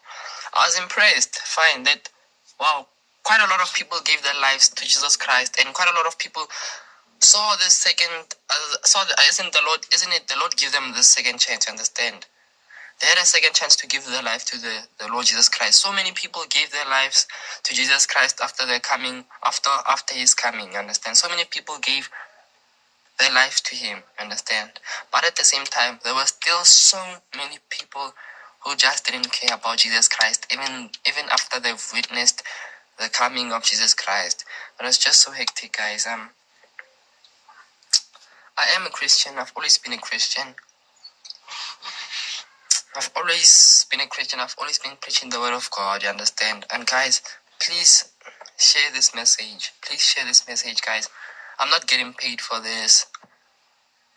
I 0.53 0.63
was 0.67 0.79
impressed, 0.79 1.36
fine, 1.39 1.84
that 1.84 2.08
wow, 2.60 2.88
quite 3.23 3.41
a 3.41 3.49
lot 3.49 3.60
of 3.62 3.73
people 3.73 3.97
gave 4.05 4.23
their 4.23 4.39
lives 4.41 4.69
to 4.69 4.84
Jesus 4.84 5.17
Christ, 5.17 5.58
and 5.60 5.73
quite 5.73 5.89
a 5.89 5.97
lot 5.97 6.08
of 6.08 6.17
people 6.17 6.43
saw 7.19 7.55
the 7.55 7.69
second, 7.69 8.36
uh, 8.49 8.77
saw 8.84 9.03
the, 9.03 9.15
isn't 9.27 9.51
the 9.51 9.62
Lord, 9.67 9.81
isn't 9.93 10.13
it 10.13 10.29
the 10.29 10.39
Lord 10.39 10.55
give 10.55 10.71
them 10.71 10.93
the 10.95 11.03
second 11.03 11.39
chance? 11.39 11.67
Understand? 11.67 12.25
They 13.01 13.08
had 13.08 13.17
a 13.17 13.25
second 13.25 13.53
chance 13.53 13.75
to 13.77 13.88
give 13.88 14.05
their 14.05 14.23
life 14.23 14.45
to 14.45 14.58
the, 14.60 14.79
the 14.99 15.08
Lord 15.12 15.25
Jesus 15.25 15.49
Christ. 15.49 15.81
So 15.81 15.91
many 15.91 16.12
people 16.13 16.43
gave 16.49 16.71
their 16.71 16.86
lives 16.86 17.27
to 17.63 17.73
Jesus 17.73 18.05
Christ 18.05 18.39
after 18.41 18.65
their 18.65 18.79
coming, 18.79 19.25
after 19.45 19.69
after 19.88 20.15
His 20.15 20.34
coming. 20.34 20.75
Understand? 20.77 21.17
So 21.17 21.29
many 21.29 21.43
people 21.45 21.75
gave 21.81 22.10
their 23.19 23.31
life 23.34 23.62
to 23.63 23.75
him, 23.75 23.99
understand? 24.19 24.71
But 25.12 25.25
at 25.25 25.36
the 25.36 25.43
same 25.45 25.65
time, 25.65 25.99
there 26.03 26.15
were 26.15 26.25
still 26.25 26.63
so 26.63 27.01
many 27.36 27.60
people 27.69 28.13
who 28.65 28.75
just 28.75 29.05
didn't 29.05 29.31
care 29.31 29.55
about 29.55 29.77
Jesus 29.77 30.08
Christ, 30.08 30.47
even 30.51 30.89
even 31.08 31.25
after 31.31 31.60
they've 31.60 31.91
witnessed 31.93 32.43
the 32.99 33.10
coming 33.10 33.51
of 33.51 33.63
Jesus 33.63 33.93
Christ. 33.93 34.45
It 34.79 34.86
was 34.86 34.97
just 34.97 35.21
so 35.21 35.31
hectic, 35.31 35.77
guys. 35.77 36.05
Um, 36.08 36.29
I 38.58 38.67
am 38.75 38.86
a 38.86 38.89
Christian. 38.89 39.34
I've 39.38 39.53
always 39.55 39.77
been 39.77 39.93
a 39.93 39.97
Christian. 39.97 40.55
I've 42.95 43.12
always 43.15 43.86
been 43.91 43.99
a 44.01 44.08
Christian. 44.08 44.39
I've 44.39 44.55
always 44.58 44.79
been 44.79 44.93
preaching 45.01 45.29
the 45.29 45.39
word 45.39 45.53
of 45.55 45.69
God. 45.71 46.03
You 46.03 46.10
understand? 46.10 46.65
And 46.73 46.86
guys, 46.86 47.21
please 47.62 48.12
share 48.58 48.91
this 48.93 49.13
message. 49.13 49.73
Please 49.86 50.01
share 50.01 50.25
this 50.25 50.47
message, 50.47 50.81
guys. 50.81 51.10
I'm 51.60 51.69
not 51.69 51.88
getting 51.88 52.13
paid 52.13 52.41
for 52.41 52.60
this. 52.62 53.08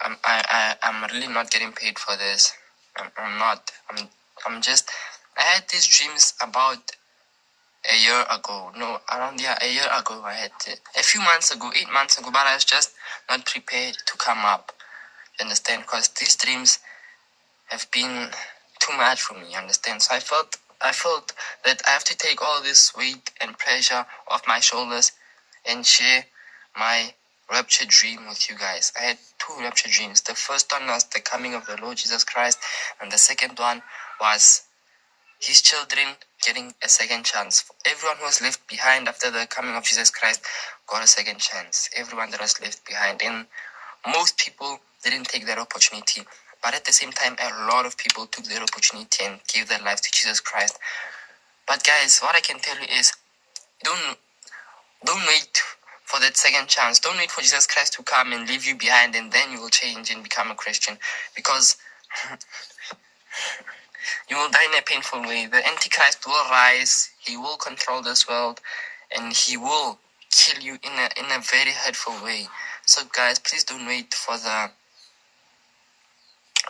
I'm 0.00 0.16
I, 0.24 0.76
I 0.82 0.88
I'm 0.88 1.10
really 1.12 1.32
not 1.32 1.50
getting 1.50 1.72
paid 1.72 1.98
for 1.98 2.16
this. 2.16 2.52
I'm, 2.96 3.10
I'm 3.16 3.38
not. 3.38 3.70
I'm 3.90 4.08
I'm 4.46 4.62
just. 4.62 4.88
I 5.36 5.42
had 5.42 5.64
these 5.72 5.86
dreams 5.86 6.34
about 6.40 6.92
a 7.92 7.96
year 7.96 8.24
ago. 8.30 8.70
No, 8.76 8.98
around 9.12 9.40
yeah, 9.40 9.58
a 9.60 9.72
year 9.72 9.86
ago. 9.98 10.22
I 10.24 10.34
had 10.34 10.52
it. 10.68 10.80
a 10.98 11.02
few 11.02 11.20
months 11.20 11.52
ago, 11.54 11.70
eight 11.76 11.90
months 11.92 12.18
ago, 12.18 12.30
but 12.32 12.46
I 12.46 12.54
was 12.54 12.64
just 12.64 12.92
not 13.28 13.44
prepared 13.46 13.96
to 14.06 14.16
come 14.18 14.38
up. 14.44 14.72
You 15.38 15.44
understand? 15.44 15.82
Because 15.82 16.08
these 16.08 16.36
dreams 16.36 16.78
have 17.66 17.90
been 17.92 18.30
too 18.80 18.96
much 18.96 19.22
for 19.22 19.34
me. 19.34 19.54
Understand? 19.56 20.02
So 20.02 20.14
I 20.14 20.20
felt 20.20 20.58
I 20.80 20.92
felt 20.92 21.32
that 21.64 21.82
I 21.86 21.90
have 21.90 22.04
to 22.04 22.16
take 22.16 22.42
all 22.42 22.62
this 22.62 22.94
weight 22.96 23.32
and 23.40 23.58
pressure 23.58 24.06
off 24.28 24.42
my 24.48 24.60
shoulders 24.60 25.12
and 25.68 25.84
share 25.86 26.24
my 26.78 27.12
rapture 27.50 27.86
dream 27.88 28.28
with 28.28 28.48
you 28.50 28.56
guys. 28.56 28.92
I 28.98 29.04
had 29.04 29.18
two 29.38 29.54
rapture 29.60 29.90
dreams. 29.90 30.22
The 30.22 30.34
first 30.34 30.72
one 30.72 30.88
was 30.88 31.04
the 31.04 31.20
coming 31.20 31.54
of 31.54 31.66
the 31.66 31.78
Lord 31.82 31.96
Jesus 31.98 32.24
Christ, 32.24 32.58
and 33.00 33.10
the 33.12 33.18
second 33.18 33.58
one 33.58 33.82
was 34.20 34.62
his 35.40 35.62
children 35.62 36.16
getting 36.44 36.74
a 36.84 36.88
second 36.88 37.24
chance. 37.24 37.64
Everyone 37.86 38.18
who 38.18 38.24
was 38.26 38.42
left 38.42 38.66
behind 38.68 39.08
after 39.08 39.30
the 39.30 39.46
coming 39.50 39.76
of 39.76 39.84
Jesus 39.84 40.10
Christ 40.10 40.42
got 40.88 41.04
a 41.04 41.06
second 41.06 41.38
chance. 41.40 41.90
Everyone 41.96 42.30
that 42.32 42.40
was 42.40 42.60
left 42.60 42.84
behind. 42.86 43.22
And 43.22 43.46
most 44.06 44.38
people 44.38 44.80
didn't 45.04 45.26
take 45.26 45.46
that 45.46 45.58
opportunity. 45.58 46.22
But 46.62 46.74
at 46.74 46.84
the 46.84 46.92
same 46.92 47.12
time, 47.12 47.36
a 47.40 47.66
lot 47.66 47.86
of 47.86 47.96
people 47.96 48.26
took 48.26 48.44
that 48.46 48.62
opportunity 48.62 49.24
and 49.24 49.40
gave 49.48 49.68
their 49.68 49.80
lives 49.80 50.00
to 50.02 50.10
Jesus 50.12 50.40
Christ. 50.40 50.78
But 51.66 51.84
guys, 51.84 52.20
what 52.20 52.36
I 52.36 52.40
can 52.40 52.58
tell 52.60 52.76
you 52.78 52.86
is, 52.98 53.12
don't 53.82 54.18
don't 55.04 55.26
wait 55.28 55.62
for 56.04 56.20
that 56.20 56.36
second 56.36 56.68
chance. 56.68 56.98
Don't 56.98 57.16
wait 57.18 57.30
for 57.30 57.42
Jesus 57.42 57.66
Christ 57.66 57.94
to 57.94 58.02
come 58.02 58.32
and 58.32 58.48
leave 58.48 58.66
you 58.66 58.76
behind, 58.76 59.14
and 59.14 59.32
then 59.32 59.52
you 59.52 59.60
will 59.60 59.68
change 59.68 60.10
and 60.10 60.22
become 60.22 60.50
a 60.50 60.54
Christian. 60.54 60.98
Because 61.36 61.76
you 64.30 64.36
will 64.36 64.50
die 64.50 64.64
in 64.72 64.78
a 64.78 64.82
painful 64.82 65.22
way. 65.22 65.46
The 65.46 65.66
Antichrist 65.66 66.26
will 66.26 66.44
rise. 66.50 67.10
He 67.20 67.36
will 67.36 67.56
control 67.56 68.02
this 68.02 68.28
world, 68.28 68.60
and 69.16 69.32
he 69.32 69.56
will 69.56 69.98
kill 70.30 70.62
you 70.62 70.74
in 70.74 70.92
a 70.92 71.08
in 71.18 71.26
a 71.30 71.40
very 71.40 71.72
hurtful 71.72 72.14
way. 72.24 72.48
So 72.86 73.02
guys, 73.16 73.38
please 73.38 73.64
don't 73.64 73.86
wait 73.86 74.14
for 74.14 74.36
the 74.38 74.70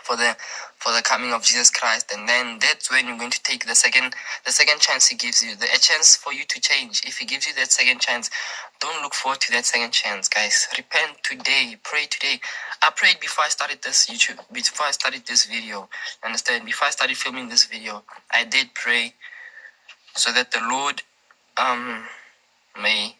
for 0.08 0.16
the 0.16 0.36
for 0.78 0.92
the 0.92 1.02
coming 1.02 1.32
of 1.34 1.42
Jesus 1.42 1.70
Christ. 1.70 2.12
And 2.16 2.28
then 2.28 2.58
that's 2.60 2.90
when 2.90 3.06
you're 3.06 3.18
going 3.18 3.30
to 3.30 3.42
take 3.42 3.66
the 3.66 3.74
second 3.74 4.14
the 4.46 4.52
second 4.52 4.80
chance 4.80 5.08
he 5.08 5.16
gives 5.16 5.42
you. 5.42 5.54
The 5.56 5.66
a 5.66 5.78
chance 5.78 6.16
for 6.16 6.32
you 6.32 6.44
to 6.46 6.60
change. 6.60 7.02
If 7.06 7.18
he 7.18 7.26
gives 7.26 7.46
you 7.46 7.54
that 7.56 7.70
second 7.70 8.00
chance 8.00 8.30
don't 8.80 9.02
look 9.02 9.14
forward 9.14 9.40
to 9.42 9.52
that 9.52 9.66
second 9.66 9.92
chance 9.92 10.28
guys. 10.28 10.66
Repent 10.76 11.22
today. 11.22 11.76
Pray 11.82 12.06
today. 12.06 12.40
I 12.82 12.90
prayed 12.96 13.20
before 13.20 13.44
I 13.44 13.48
started 13.48 13.80
this 13.82 14.06
YouTube 14.06 14.40
before 14.52 14.86
I 14.86 14.92
started 14.92 15.26
this 15.26 15.44
video. 15.44 15.88
Understand? 16.24 16.64
Before 16.64 16.88
I 16.88 16.92
started 16.92 17.16
filming 17.16 17.48
this 17.50 17.64
video 17.64 18.02
I 18.32 18.44
did 18.44 18.74
pray 18.74 19.14
so 20.16 20.32
that 20.32 20.52
the 20.52 20.60
Lord 20.70 21.02
um 21.58 22.04
may 22.82 23.16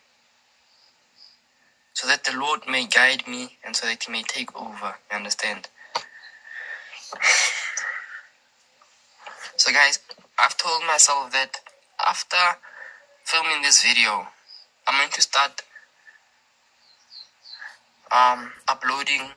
so 1.93 2.09
that 2.09 2.25
the 2.25 2.37
Lord 2.39 2.61
may 2.69 2.87
guide 2.87 3.29
me 3.29 3.59
and 3.65 3.77
so 3.77 3.87
that 3.87 4.05
He 4.05 4.13
may 4.13 4.23
take 4.23 4.57
over. 4.57 4.95
You 5.11 5.17
understand? 5.17 5.69
So, 9.57 9.73
guys, 9.73 9.99
I've 10.39 10.57
told 10.57 10.83
myself 10.87 11.33
that 11.33 11.61
after 12.05 12.37
filming 13.25 13.63
this 13.63 13.83
video, 13.83 14.27
I'm 14.87 14.99
going 14.99 15.11
to 15.11 15.23
start 15.23 15.63
um, 18.13 18.53
uploading 18.69 19.31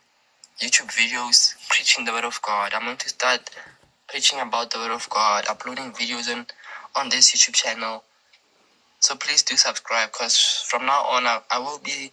YouTube 0.62 0.92
videos 0.92 1.56
preaching 1.70 2.06
the 2.06 2.12
Word 2.12 2.26
of 2.26 2.42
God. 2.42 2.74
I'm 2.74 2.84
going 2.84 2.98
to 2.98 3.10
start 3.10 3.50
preaching 4.08 4.40
about 4.40 4.72
the 4.72 4.80
Word 4.80 4.92
of 4.92 5.10
God, 5.10 5.46
uploading 5.50 5.92
videos 5.92 6.32
on, 6.32 6.46
on 6.96 7.10
this 7.10 7.32
YouTube 7.32 7.54
channel. 7.54 8.04
So 9.00 9.16
please 9.16 9.42
do 9.42 9.58
subscribe 9.58 10.12
because 10.12 10.64
from 10.68 10.86
now 10.86 11.02
on 11.04 11.26
I, 11.26 11.40
I 11.50 11.58
will 11.58 11.80
be 11.80 12.12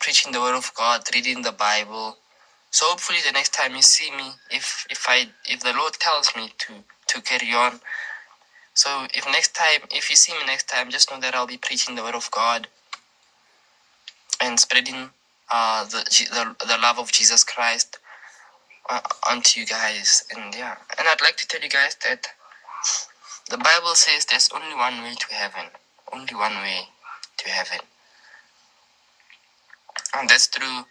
preaching 0.00 0.32
the 0.32 0.40
word 0.40 0.56
of 0.56 0.72
God, 0.74 1.02
reading 1.14 1.42
the 1.42 1.52
Bible. 1.52 2.18
So 2.74 2.86
hopefully 2.86 3.20
the 3.24 3.30
next 3.30 3.54
time 3.54 3.76
you 3.76 3.82
see 3.82 4.10
me, 4.10 4.32
if 4.50 4.84
if 4.90 5.06
I 5.08 5.28
if 5.46 5.60
the 5.60 5.72
Lord 5.72 5.92
tells 5.92 6.34
me 6.34 6.52
to 6.58 6.72
to 7.06 7.20
carry 7.20 7.52
on. 7.54 7.78
So 8.74 9.06
if 9.14 9.24
next 9.26 9.54
time 9.54 9.82
if 9.92 10.10
you 10.10 10.16
see 10.16 10.32
me 10.32 10.44
next 10.44 10.68
time, 10.68 10.90
just 10.90 11.08
know 11.08 11.20
that 11.20 11.36
I'll 11.36 11.46
be 11.46 11.56
preaching 11.56 11.94
the 11.94 12.02
word 12.02 12.16
of 12.16 12.28
God 12.32 12.66
and 14.40 14.58
spreading 14.58 15.10
uh 15.52 15.84
the 15.84 16.02
the, 16.32 16.66
the 16.66 16.78
love 16.82 16.98
of 16.98 17.12
Jesus 17.12 17.44
Christ 17.44 18.00
uh, 18.90 19.02
onto 19.30 19.60
you 19.60 19.66
guys. 19.66 20.24
And 20.34 20.52
yeah, 20.52 20.74
and 20.98 21.06
I'd 21.06 21.22
like 21.22 21.36
to 21.36 21.46
tell 21.46 21.60
you 21.60 21.68
guys 21.70 21.96
that 22.04 22.26
the 23.50 23.58
Bible 23.58 23.94
says 23.94 24.24
there's 24.24 24.50
only 24.52 24.74
one 24.74 25.00
way 25.00 25.14
to 25.14 25.32
heaven. 25.32 25.66
Only 26.12 26.34
one 26.34 26.56
way 26.56 26.88
to 27.36 27.48
heaven. 27.48 27.78
And 30.16 30.28
that's 30.28 30.48
through 30.48 30.86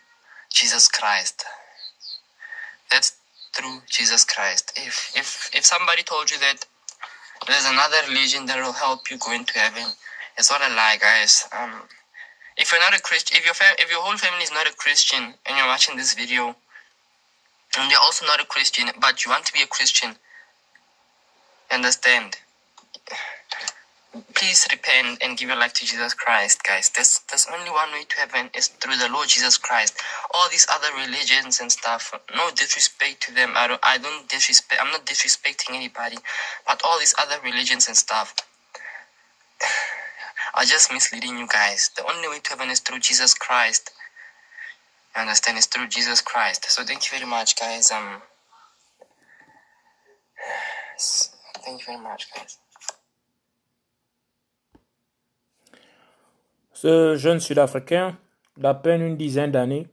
Jesus 0.49 0.87
Christ. 0.87 1.43
Through 3.53 3.81
Jesus 3.89 4.25
Christ. 4.25 4.73
If 4.75 5.11
if 5.15 5.49
if 5.53 5.65
somebody 5.65 6.03
told 6.03 6.31
you 6.31 6.39
that 6.39 6.65
there's 7.47 7.65
another 7.65 7.97
religion 8.07 8.45
that 8.47 8.57
will 8.57 8.73
help 8.73 9.11
you 9.11 9.17
go 9.17 9.31
into 9.31 9.57
heaven, 9.59 9.85
it's 10.37 10.49
not 10.49 10.61
a 10.61 10.73
lie, 10.73 10.97
guys. 10.99 11.47
Um, 11.57 11.83
if 12.57 12.71
you're 12.71 12.81
not 12.81 12.97
a 12.97 13.01
Christian, 13.01 13.37
if 13.37 13.45
your 13.45 13.55
if 13.79 13.91
your 13.91 14.01
whole 14.01 14.17
family 14.17 14.43
is 14.43 14.51
not 14.51 14.67
a 14.67 14.73
Christian 14.73 15.35
and 15.45 15.57
you're 15.57 15.67
watching 15.67 15.97
this 15.97 16.13
video, 16.13 16.55
and 17.77 17.91
you're 17.91 18.01
also 18.01 18.25
not 18.25 18.41
a 18.41 18.45
Christian, 18.45 18.89
but 18.99 19.23
you 19.23 19.31
want 19.31 19.45
to 19.45 19.53
be 19.53 19.61
a 19.61 19.67
Christian, 19.67 20.15
understand? 21.71 22.37
Please 24.35 24.67
repent 24.71 25.19
and 25.23 25.37
give 25.37 25.49
your 25.49 25.57
life 25.57 25.73
to 25.73 25.85
Jesus 25.85 26.13
Christ, 26.13 26.63
guys. 26.63 26.89
There's 26.89 27.21
there's 27.29 27.47
only 27.53 27.69
one 27.71 27.91
way 27.91 28.03
to 28.03 28.17
heaven 28.17 28.49
is 28.55 28.67
through 28.67 28.97
the 28.97 29.09
Lord 29.09 29.29
Jesus 29.29 29.57
Christ. 29.57 29.97
All 30.33 30.49
these 30.49 30.67
other 30.71 30.87
religions 30.95 31.59
and 31.59 31.71
stuff, 31.71 32.13
no 32.35 32.51
disrespect 32.51 33.21
to 33.23 33.33
them. 33.33 33.53
I 33.55 33.67
don't 33.67 33.81
I 33.83 33.97
don't 33.97 34.29
disrespect 34.29 34.81
I'm 34.83 34.91
not 34.91 35.05
disrespecting 35.05 35.75
anybody, 35.75 36.17
but 36.67 36.81
all 36.85 36.99
these 36.99 37.15
other 37.19 37.37
religions 37.43 37.87
and 37.87 37.97
stuff 37.97 38.35
are 40.55 40.65
just 40.65 40.91
misleading 40.91 41.37
you 41.37 41.47
guys. 41.47 41.91
The 41.97 42.05
only 42.05 42.29
way 42.29 42.39
to 42.39 42.49
heaven 42.51 42.69
is 42.69 42.79
through 42.81 42.99
Jesus 42.99 43.33
Christ. 43.33 43.91
You 45.15 45.21
understand? 45.21 45.57
It's 45.57 45.67
through 45.67 45.87
Jesus 45.87 46.21
Christ. 46.21 46.71
So 46.71 46.83
thank 46.83 47.05
you 47.11 47.17
very 47.17 47.29
much, 47.29 47.59
guys. 47.59 47.91
Um, 47.91 48.21
thank 51.65 51.81
you 51.81 51.85
very 51.85 51.99
much, 51.99 52.27
guys. 52.35 52.57
Ce 56.83 57.15
jeune 57.15 57.39
Sud-Africain, 57.39 58.17
d'à 58.57 58.73
peine 58.73 59.01
une 59.01 59.15
dizaine 59.15 59.51
d'années, 59.51 59.87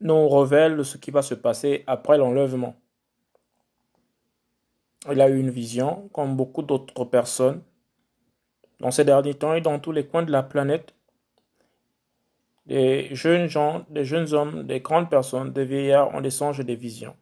nous 0.00 0.26
révèle 0.26 0.82
ce 0.86 0.96
qui 0.96 1.10
va 1.10 1.20
se 1.20 1.34
passer 1.34 1.84
après 1.86 2.16
l'enlèvement. 2.16 2.76
Il 5.10 5.20
a 5.20 5.28
eu 5.28 5.38
une 5.38 5.50
vision, 5.50 6.08
comme 6.14 6.34
beaucoup 6.34 6.62
d'autres 6.62 7.04
personnes, 7.04 7.60
dans 8.80 8.90
ces 8.90 9.04
derniers 9.04 9.34
temps 9.34 9.52
et 9.52 9.60
dans 9.60 9.78
tous 9.78 9.92
les 9.92 10.06
coins 10.06 10.22
de 10.22 10.32
la 10.32 10.42
planète. 10.42 10.94
Des 12.64 13.14
jeunes 13.14 13.48
gens, 13.48 13.84
des 13.90 14.06
jeunes 14.06 14.32
hommes, 14.32 14.66
des 14.66 14.80
grandes 14.80 15.10
personnes, 15.10 15.52
des 15.52 15.66
vieillards 15.66 16.14
ont 16.14 16.22
des 16.22 16.30
songes 16.30 16.58
et 16.58 16.64
des 16.64 16.74
visions. 16.74 17.16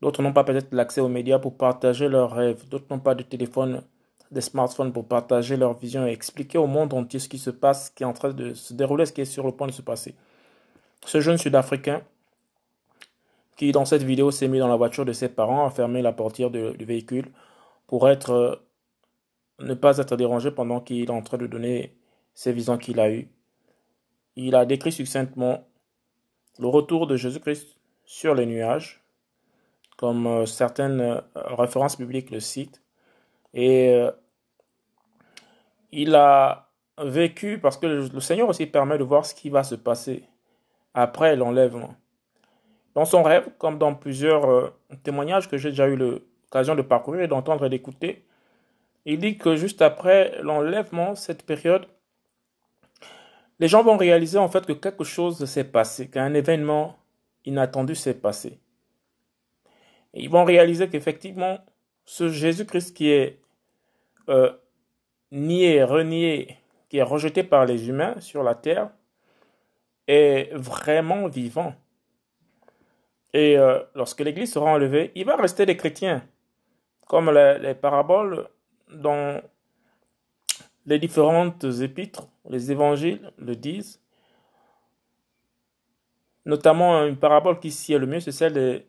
D'autres 0.00 0.22
n'ont 0.22 0.32
pas 0.32 0.44
peut-être 0.44 0.72
l'accès 0.72 1.00
aux 1.00 1.08
médias 1.08 1.40
pour 1.40 1.56
partager 1.56 2.08
leurs 2.08 2.30
rêves. 2.30 2.68
D'autres 2.68 2.86
n'ont 2.90 3.00
pas 3.00 3.16
de 3.16 3.24
téléphone 3.24 3.82
des 4.34 4.40
smartphones 4.40 4.92
pour 4.92 5.06
partager 5.06 5.56
leur 5.56 5.78
vision 5.78 6.06
et 6.06 6.10
expliquer 6.10 6.58
au 6.58 6.66
monde 6.66 6.92
entier 6.92 7.20
ce 7.20 7.28
qui 7.28 7.38
se 7.38 7.50
passe, 7.50 7.86
ce 7.86 7.90
qui 7.92 8.02
est 8.02 8.06
en 8.06 8.12
train 8.12 8.32
de 8.32 8.52
se 8.52 8.74
dérouler, 8.74 9.06
ce 9.06 9.12
qui 9.12 9.22
est 9.22 9.24
sur 9.24 9.46
le 9.46 9.52
point 9.52 9.66
de 9.66 9.72
se 9.72 9.80
passer. 9.80 10.14
Ce 11.06 11.20
jeune 11.20 11.38
Sud-Africain, 11.38 12.02
qui 13.56 13.72
dans 13.72 13.84
cette 13.84 14.02
vidéo 14.02 14.30
s'est 14.30 14.48
mis 14.48 14.58
dans 14.58 14.68
la 14.68 14.76
voiture 14.76 15.04
de 15.04 15.12
ses 15.12 15.28
parents, 15.28 15.64
a 15.64 15.70
fermé 15.70 16.02
la 16.02 16.12
portière 16.12 16.50
du 16.50 16.84
véhicule 16.84 17.30
pour 17.86 18.08
être, 18.08 18.30
euh, 18.30 18.56
ne 19.60 19.74
pas 19.74 19.98
être 19.98 20.16
dérangé 20.16 20.50
pendant 20.50 20.80
qu'il 20.80 21.04
est 21.04 21.10
en 21.10 21.22
train 21.22 21.38
de 21.38 21.46
donner 21.46 21.96
ses 22.34 22.52
visions 22.52 22.76
qu'il 22.76 22.98
a 22.98 23.10
eues. 23.10 23.28
Il 24.36 24.56
a 24.56 24.66
décrit 24.66 24.90
succinctement 24.90 25.64
le 26.58 26.66
retour 26.66 27.06
de 27.06 27.16
Jésus-Christ 27.16 27.68
sur 28.04 28.34
les 28.34 28.46
nuages, 28.46 29.04
comme 29.96 30.26
euh, 30.26 30.46
certaines 30.46 31.00
euh, 31.00 31.20
références 31.34 31.96
bibliques 31.96 32.30
le 32.30 32.40
citent, 32.40 32.82
et 33.56 33.94
il 35.94 36.14
a 36.14 36.68
vécu, 37.02 37.58
parce 37.58 37.76
que 37.76 37.86
le 37.86 38.20
Seigneur 38.20 38.48
aussi 38.48 38.66
permet 38.66 38.98
de 38.98 39.04
voir 39.04 39.26
ce 39.26 39.34
qui 39.34 39.50
va 39.50 39.64
se 39.64 39.74
passer 39.74 40.24
après 40.92 41.36
l'enlèvement. 41.36 41.94
Dans 42.94 43.04
son 43.04 43.22
rêve, 43.22 43.48
comme 43.58 43.78
dans 43.78 43.94
plusieurs 43.94 44.48
euh, 44.48 44.72
témoignages 45.02 45.48
que 45.48 45.56
j'ai 45.56 45.70
déjà 45.70 45.88
eu 45.88 45.96
l'occasion 45.96 46.76
de 46.76 46.82
parcourir 46.82 47.22
et 47.22 47.28
d'entendre 47.28 47.66
et 47.66 47.68
d'écouter, 47.68 48.24
il 49.04 49.18
dit 49.18 49.36
que 49.36 49.56
juste 49.56 49.82
après 49.82 50.40
l'enlèvement, 50.42 51.14
cette 51.14 51.44
période, 51.44 51.86
les 53.58 53.68
gens 53.68 53.82
vont 53.82 53.96
réaliser 53.96 54.38
en 54.38 54.48
fait 54.48 54.64
que 54.64 54.72
quelque 54.72 55.04
chose 55.04 55.44
s'est 55.44 55.64
passé, 55.64 56.08
qu'un 56.08 56.34
événement 56.34 56.96
inattendu 57.44 57.94
s'est 57.94 58.14
passé. 58.14 58.60
Ils 60.14 60.30
vont 60.30 60.44
réaliser 60.44 60.88
qu'effectivement, 60.88 61.58
ce 62.04 62.28
Jésus-Christ 62.28 62.96
qui 62.96 63.10
est 63.10 63.40
euh, 64.28 64.52
nié, 65.34 65.82
renié, 65.82 66.56
qui 66.88 66.98
est 66.98 67.02
rejeté 67.02 67.42
par 67.42 67.66
les 67.66 67.88
humains 67.88 68.18
sur 68.20 68.42
la 68.42 68.54
terre, 68.54 68.90
est 70.06 70.50
vraiment 70.54 71.28
vivant. 71.28 71.74
Et 73.32 73.58
euh, 73.58 73.80
lorsque 73.94 74.20
l'Église 74.20 74.52
sera 74.52 74.70
enlevée, 74.70 75.10
il 75.14 75.24
va 75.24 75.36
rester 75.36 75.66
des 75.66 75.76
chrétiens, 75.76 76.24
comme 77.08 77.30
les, 77.32 77.74
paraboles 77.74 78.48
dans 78.92 79.42
les 80.86 80.98
différentes 80.98 81.64
épîtres, 81.64 82.28
les 82.48 82.70
évangiles 82.70 83.32
le 83.38 83.56
disent. 83.56 84.00
Notamment 86.46 87.04
une 87.06 87.16
parabole 87.16 87.58
qui 87.58 87.70
s'y 87.70 87.94
est 87.94 87.98
le 87.98 88.06
mieux, 88.06 88.20
c'est 88.20 88.30
celle 88.30 88.84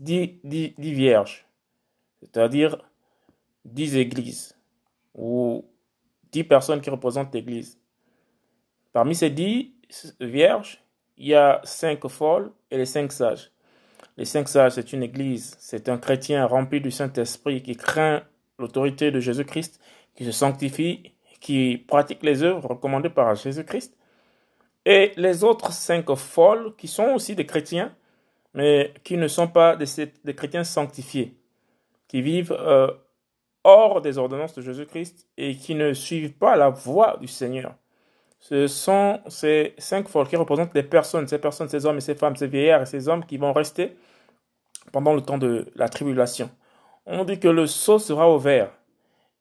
des 0.00 0.40
dix 0.44 0.92
vierges, 0.92 1.46
c'est-à-dire 2.20 2.76
dix 3.64 3.96
églises 3.96 4.59
ou 5.14 5.64
dix 6.32 6.44
personnes 6.44 6.80
qui 6.80 6.90
représentent 6.90 7.34
l'Église. 7.34 7.78
Parmi 8.92 9.14
ces 9.14 9.30
dix 9.30 9.74
vierges, 10.20 10.82
il 11.16 11.28
y 11.28 11.34
a 11.34 11.60
cinq 11.64 12.06
folles 12.08 12.50
et 12.70 12.76
les 12.76 12.86
cinq 12.86 13.12
sages. 13.12 13.50
Les 14.16 14.24
cinq 14.24 14.48
sages, 14.48 14.72
c'est 14.72 14.92
une 14.92 15.02
église, 15.02 15.56
c'est 15.58 15.88
un 15.88 15.98
chrétien 15.98 16.46
rempli 16.46 16.80
du 16.80 16.90
Saint-Esprit 16.90 17.62
qui 17.62 17.76
craint 17.76 18.22
l'autorité 18.58 19.10
de 19.10 19.20
Jésus-Christ, 19.20 19.80
qui 20.14 20.24
se 20.24 20.32
sanctifie, 20.32 21.12
qui 21.40 21.78
pratique 21.78 22.22
les 22.22 22.42
œuvres 22.42 22.68
recommandées 22.68 23.10
par 23.10 23.34
Jésus-Christ. 23.34 23.96
Et 24.84 25.12
les 25.16 25.44
autres 25.44 25.72
cinq 25.72 26.14
folles, 26.16 26.74
qui 26.76 26.88
sont 26.88 27.12
aussi 27.14 27.34
des 27.34 27.46
chrétiens, 27.46 27.94
mais 28.54 28.92
qui 29.04 29.16
ne 29.16 29.28
sont 29.28 29.48
pas 29.48 29.76
des, 29.76 30.34
chrétiens 30.34 30.64
sanctifiés, 30.64 31.36
qui 32.08 32.22
vivent 32.22 32.52
euh, 32.52 32.90
hors 33.64 34.00
des 34.00 34.18
ordonnances 34.18 34.54
de 34.54 34.62
Jésus-Christ 34.62 35.26
et 35.36 35.56
qui 35.56 35.74
ne 35.74 35.92
suivent 35.92 36.32
pas 36.32 36.56
la 36.56 36.70
voie 36.70 37.16
du 37.20 37.28
Seigneur. 37.28 37.74
Ce 38.38 38.66
sont 38.66 39.20
ces 39.28 39.74
cinq 39.78 40.08
folles 40.08 40.28
qui 40.28 40.36
représentent 40.36 40.74
les 40.74 40.82
personnes, 40.82 41.28
ces 41.28 41.38
personnes, 41.38 41.68
ces 41.68 41.84
hommes 41.84 41.98
et 41.98 42.00
ces 42.00 42.14
femmes, 42.14 42.36
ces 42.36 42.46
vieillards 42.46 42.82
et 42.82 42.86
ces 42.86 43.08
hommes 43.08 43.24
qui 43.24 43.36
vont 43.36 43.52
rester 43.52 43.96
pendant 44.92 45.14
le 45.14 45.20
temps 45.20 45.38
de 45.38 45.66
la 45.76 45.88
tribulation. 45.88 46.50
On 47.04 47.24
dit 47.24 47.38
que 47.38 47.48
le 47.48 47.66
sceau 47.66 47.98
sera 47.98 48.34
ouvert 48.34 48.70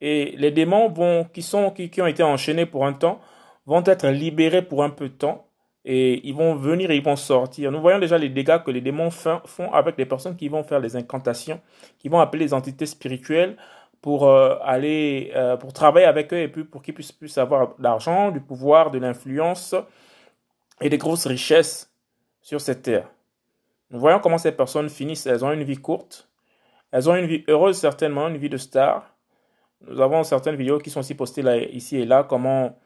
et 0.02 0.36
les 0.38 0.52
démons 0.52 0.94
qui, 1.34 1.42
sont, 1.42 1.72
qui, 1.72 1.90
qui 1.90 2.02
ont 2.02 2.08
été 2.08 2.24
enchaînés 2.24 2.66
pour 2.66 2.86
un 2.86 2.94
temps 2.94 3.20
vont 3.66 3.84
être 3.86 4.08
libérés 4.08 4.62
pour 4.62 4.84
un 4.84 4.90
peu 4.90 5.10
de 5.10 5.14
temps 5.14 5.46
et 5.86 6.28
ils 6.28 6.36
vont 6.36 6.56
venir 6.56 6.92
et 6.92 6.98
ils 6.98 7.04
vont 7.04 7.16
sortir. 7.16 7.72
Nous 7.72 7.82
voyons 7.82 8.00
déjà 8.00 8.18
les 8.18 8.30
dégâts 8.30 8.62
que 8.64 8.72
les 8.72 8.82
démons 8.82 9.12
font 9.12 9.72
avec 9.72 9.98
les 9.98 10.06
personnes 10.06 10.36
qui 10.36 10.50
vont 10.50 10.64
faire 10.64 10.80
les 10.80 10.96
incantations, 10.96 11.62
qui 11.98 12.10
vont 12.10 12.20
appeler 12.20 12.46
les 12.46 12.54
entités 12.54 12.86
spirituelles 12.86 13.56
pour 14.02 14.28
euh, 14.28 14.58
aller, 14.62 15.32
euh, 15.36 15.58
pour 15.58 15.74
travailler 15.74 16.06
avec 16.06 16.34
eux 16.34 16.40
et 16.40 16.48
puis 16.48 16.64
pour 16.64 16.82
qu'ils 16.82 16.94
puissent, 16.94 17.38
avoir 17.38 17.76
de 17.78 17.84
l'argent, 17.84 18.32
du 18.32 18.40
pouvoir, 18.40 18.92
de 18.92 19.00
l'influence 19.00 19.76
et 20.82 20.90
des 20.90 20.98
grosses 20.98 21.28
richesses 21.28 21.92
sur 22.42 22.62
cette 22.62 22.84
terre. 22.84 23.10
Nous 23.92 24.00
voyons 24.00 24.20
comment 24.20 24.38
ces 24.38 24.52
personnes 24.52 24.90
finissent. 24.90 25.26
Elles 25.26 25.44
ont 25.44 25.52
une 25.52 25.64
vie 25.64 25.78
courte. 25.78 26.30
Elles 26.92 27.10
ont 27.10 27.16
une 27.16 27.26
vie 27.26 27.44
heureuse, 27.48 27.78
certainement, 27.78 28.28
une 28.28 28.38
vie 28.38 28.50
de 28.50 28.58
star. 28.58 29.16
Nous 29.88 30.00
avons 30.02 30.24
certaines 30.24 30.56
vidéos 30.56 30.80
qui 30.80 30.90
sont 30.90 31.00
aussi 31.00 31.16
postées 31.16 31.42
là, 31.42 31.58
ici 31.58 31.98
et 31.98 32.06
là, 32.06 32.24
comment 32.24 32.78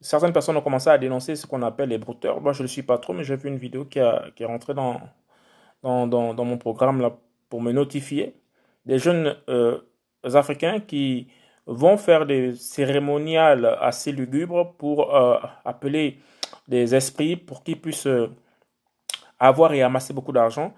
certaines 0.00 0.32
personnes 0.32 0.56
ont 0.56 0.62
commencé 0.62 0.90
à 0.90 0.98
dénoncer 0.98 1.36
ce 1.36 1.46
qu'on 1.46 1.62
appelle 1.62 1.88
les 1.88 1.98
brouteurs. 1.98 2.40
Moi, 2.40 2.52
je 2.52 2.60
ne 2.60 2.64
le 2.64 2.68
suis 2.68 2.82
pas 2.82 2.98
trop, 2.98 3.12
mais 3.12 3.24
j'ai 3.24 3.36
vu 3.36 3.48
une 3.48 3.56
vidéo 3.56 3.84
qui, 3.84 4.00
a, 4.00 4.24
qui 4.36 4.42
est 4.42 4.46
rentrée 4.46 4.74
dans, 4.74 5.00
dans, 5.82 6.06
dans, 6.06 6.34
dans, 6.34 6.44
mon 6.44 6.58
programme 6.58 7.00
là, 7.00 7.16
pour 7.48 7.62
me 7.62 7.72
notifier. 7.72 8.34
Des 8.84 8.98
jeunes 8.98 9.36
euh, 9.48 9.80
Africains 10.24 10.80
qui 10.80 11.28
vont 11.66 11.96
faire 11.96 12.26
des 12.26 12.54
cérémoniales 12.54 13.76
assez 13.80 14.12
lugubres 14.12 14.74
pour 14.74 15.14
euh, 15.14 15.38
appeler 15.64 16.18
des 16.68 16.94
esprits 16.94 17.36
pour 17.36 17.62
qu'ils 17.62 17.80
puissent 17.80 18.06
euh, 18.06 18.28
avoir 19.38 19.72
et 19.72 19.82
amasser 19.82 20.12
beaucoup 20.12 20.32
d'argent. 20.32 20.74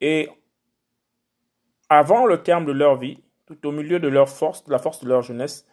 Et 0.00 0.28
avant 1.88 2.26
le 2.26 2.42
terme 2.42 2.64
de 2.64 2.72
leur 2.72 2.96
vie, 2.96 3.18
tout 3.46 3.66
au 3.66 3.72
milieu 3.72 3.98
de 3.98 4.08
leur 4.08 4.28
force, 4.28 4.64
de 4.64 4.72
la 4.72 4.78
force 4.78 5.02
de 5.02 5.08
leur 5.08 5.22
jeunesse, 5.22 5.66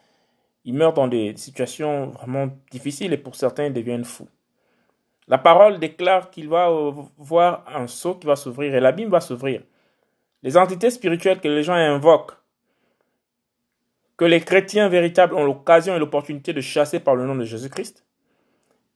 ils 0.64 0.74
meurent 0.74 0.94
dans 0.94 1.08
des 1.08 1.36
situations 1.36 2.08
vraiment 2.08 2.48
difficiles 2.70 3.12
et 3.12 3.18
pour 3.18 3.36
certains 3.36 3.66
ils 3.66 3.72
deviennent 3.72 4.04
fous. 4.04 4.28
La 5.28 5.38
parole 5.38 5.78
déclare 5.78 6.30
qu'il 6.30 6.48
va 6.48 6.70
voir 7.16 7.64
un 7.74 7.86
seau 7.86 8.14
qui 8.14 8.26
va 8.26 8.34
s'ouvrir 8.34 8.74
et 8.74 8.80
l'abîme 8.80 9.10
va 9.10 9.20
s'ouvrir. 9.20 9.62
Les 10.42 10.56
entités 10.56 10.90
spirituelles 10.90 11.40
que 11.40 11.48
les 11.48 11.62
gens 11.62 11.74
invoquent 11.74 12.37
que 14.18 14.24
les 14.24 14.40
chrétiens 14.40 14.88
véritables 14.88 15.34
ont 15.34 15.44
l'occasion 15.44 15.94
et 15.94 15.98
l'opportunité 15.98 16.52
de 16.52 16.60
chasser 16.60 16.98
par 17.00 17.14
le 17.14 17.24
nom 17.24 17.36
de 17.36 17.44
Jésus-Christ, 17.44 18.04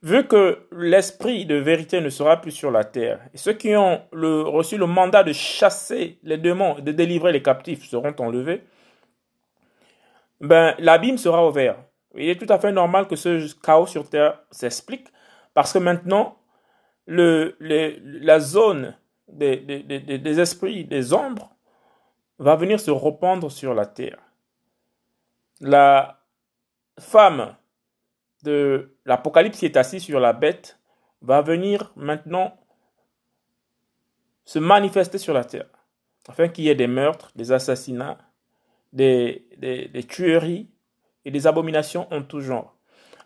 vu 0.03 0.27
que 0.27 0.67
l'esprit 0.73 1.47
de 1.47 1.55
vérité 1.55 2.01
ne 2.01 2.11
sera 2.11 2.41
plus 2.41 2.51
sur 2.51 2.73
la 2.73 2.83
terre, 2.83 3.21
et 3.33 3.39
ceux 3.39 3.53
qui 3.53 3.75
ont 3.77 4.03
reçu 4.13 4.77
le 4.77 4.87
mandat 4.87 5.23
de 5.23 5.33
chasser 5.33 6.19
les 6.25 6.39
démons 6.39 6.77
et 6.79 6.83
de 6.83 6.91
délivrer 6.91 7.31
les 7.31 7.41
captifs 7.41 7.89
seront 7.89 8.15
enlevés, 8.19 8.65
ben, 10.41 10.75
l'abîme 10.81 11.19
sera 11.19 11.47
ouvert. 11.47 11.77
Il 12.17 12.29
est 12.29 12.37
tout 12.37 12.53
à 12.53 12.59
fait 12.59 12.73
normal 12.73 13.07
que 13.07 13.15
ce 13.15 13.49
chaos 13.63 13.87
sur 13.87 14.11
terre 14.11 14.41
s'explique, 14.51 15.07
parce 15.55 15.73
que 15.73 15.79
maintenant, 15.79 16.37
la 17.07 18.41
zone 18.41 18.97
des, 19.29 19.57
des 19.57 20.41
esprits, 20.41 20.85
des 20.85 21.13
ombres, 21.13 21.55
va 22.41 22.57
venir 22.57 22.81
se 22.81 22.91
rependre 22.91 23.53
sur 23.53 23.73
la 23.73 23.87
terre 23.87 24.19
la 25.63 26.21
femme 26.99 27.55
de 28.43 28.97
l'Apocalypse 29.07 29.61
qui 29.61 29.67
est 29.67 29.77
assise 29.77 30.03
sur 30.03 30.21
la 30.21 30.33
bête 30.33 30.79
va 31.23 31.41
venir 31.41 31.93
maintenant 31.97 32.59
se 34.45 34.59
manifester 34.59 35.19
sur 35.19 35.33
la 35.33 35.45
terre, 35.45 35.69
afin 36.29 36.49
qu'il 36.49 36.65
y 36.65 36.69
ait 36.69 36.75
des 36.75 36.89
meurtres, 36.89 37.31
des 37.37 37.53
assassinats, 37.53 38.19
des, 38.93 39.47
tueries 40.09 40.69
et 41.25 41.31
des 41.31 41.47
abominations 41.47 42.13
en 42.13 42.23
tout 42.23 42.41
genre. 42.41 42.77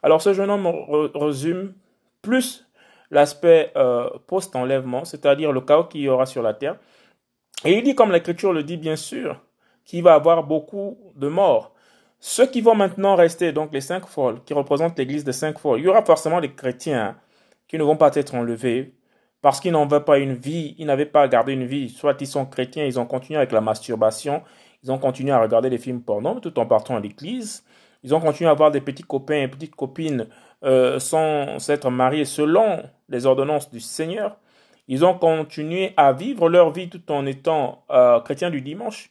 Alors 0.02 0.20
ce 0.20 0.34
jeune 0.34 0.50
homme 0.50 0.66
résume 1.14 1.74
plus 2.20 2.68
l'aspect 3.10 3.72
euh, 3.76 4.10
post-enlèvement, 4.26 5.06
c'est-à-dire 5.06 5.52
le 5.52 5.62
chaos 5.62 5.84
qu'il 5.84 6.02
y 6.02 6.08
aura 6.08 6.26
sur 6.26 6.42
la 6.42 6.52
terre. 6.52 6.76
Et 7.64 7.78
il 7.78 7.82
dit, 7.82 7.94
comme 7.94 8.12
l'Écriture 8.12 8.52
le 8.52 8.62
dit 8.62 8.76
bien 8.76 8.96
sûr, 8.96 9.40
qu'il 9.84 10.02
va 10.02 10.14
avoir 10.14 10.44
beaucoup 10.44 10.98
de 11.14 11.28
morts. 11.28 11.75
Ceux 12.18 12.46
qui 12.46 12.60
vont 12.60 12.74
maintenant 12.74 13.14
rester, 13.14 13.52
donc 13.52 13.72
les 13.72 13.80
cinq 13.80 14.06
folles, 14.06 14.42
qui 14.44 14.54
représentent 14.54 14.98
l'église 14.98 15.24
des 15.24 15.32
cinq 15.32 15.58
folles, 15.58 15.80
il 15.80 15.84
y 15.84 15.88
aura 15.88 16.02
forcément 16.02 16.40
des 16.40 16.52
chrétiens 16.52 17.16
qui 17.68 17.78
ne 17.78 17.82
vont 17.82 17.96
pas 17.96 18.14
être 18.14 18.34
enlevés 18.34 18.94
parce 19.42 19.60
qu'ils 19.60 19.72
n'en 19.72 19.86
veulent 19.86 20.04
pas 20.04 20.18
une 20.18 20.34
vie, 20.34 20.74
ils 20.78 20.86
n'avaient 20.86 21.06
pas 21.06 21.28
gardé 21.28 21.52
une 21.52 21.66
vie. 21.66 21.88
Soit 21.88 22.20
ils 22.20 22.26
sont 22.26 22.46
chrétiens, 22.46 22.84
ils 22.84 22.98
ont 22.98 23.06
continué 23.06 23.36
avec 23.36 23.52
la 23.52 23.60
masturbation, 23.60 24.42
ils 24.82 24.90
ont 24.90 24.98
continué 24.98 25.30
à 25.32 25.40
regarder 25.40 25.70
des 25.70 25.78
films 25.78 26.02
porno 26.02 26.40
tout 26.40 26.58
en 26.58 26.66
partant 26.66 26.96
à 26.96 27.00
l'église. 27.00 27.64
Ils 28.02 28.14
ont 28.14 28.20
continué 28.20 28.48
à 28.48 28.52
avoir 28.52 28.70
des 28.70 28.80
petits 28.80 29.02
copains 29.02 29.42
et 29.42 29.48
petites 29.48 29.74
copines 29.74 30.28
euh, 30.64 30.98
sans 30.98 31.58
s'être 31.58 31.90
mariés 31.90 32.24
selon 32.24 32.82
les 33.08 33.26
ordonnances 33.26 33.70
du 33.70 33.80
Seigneur. 33.80 34.36
Ils 34.88 35.04
ont 35.04 35.14
continué 35.18 35.92
à 35.96 36.12
vivre 36.12 36.48
leur 36.48 36.70
vie 36.70 36.88
tout 36.88 37.10
en 37.10 37.26
étant 37.26 37.84
euh, 37.90 38.20
chrétiens 38.20 38.50
du 38.50 38.62
dimanche. 38.62 39.10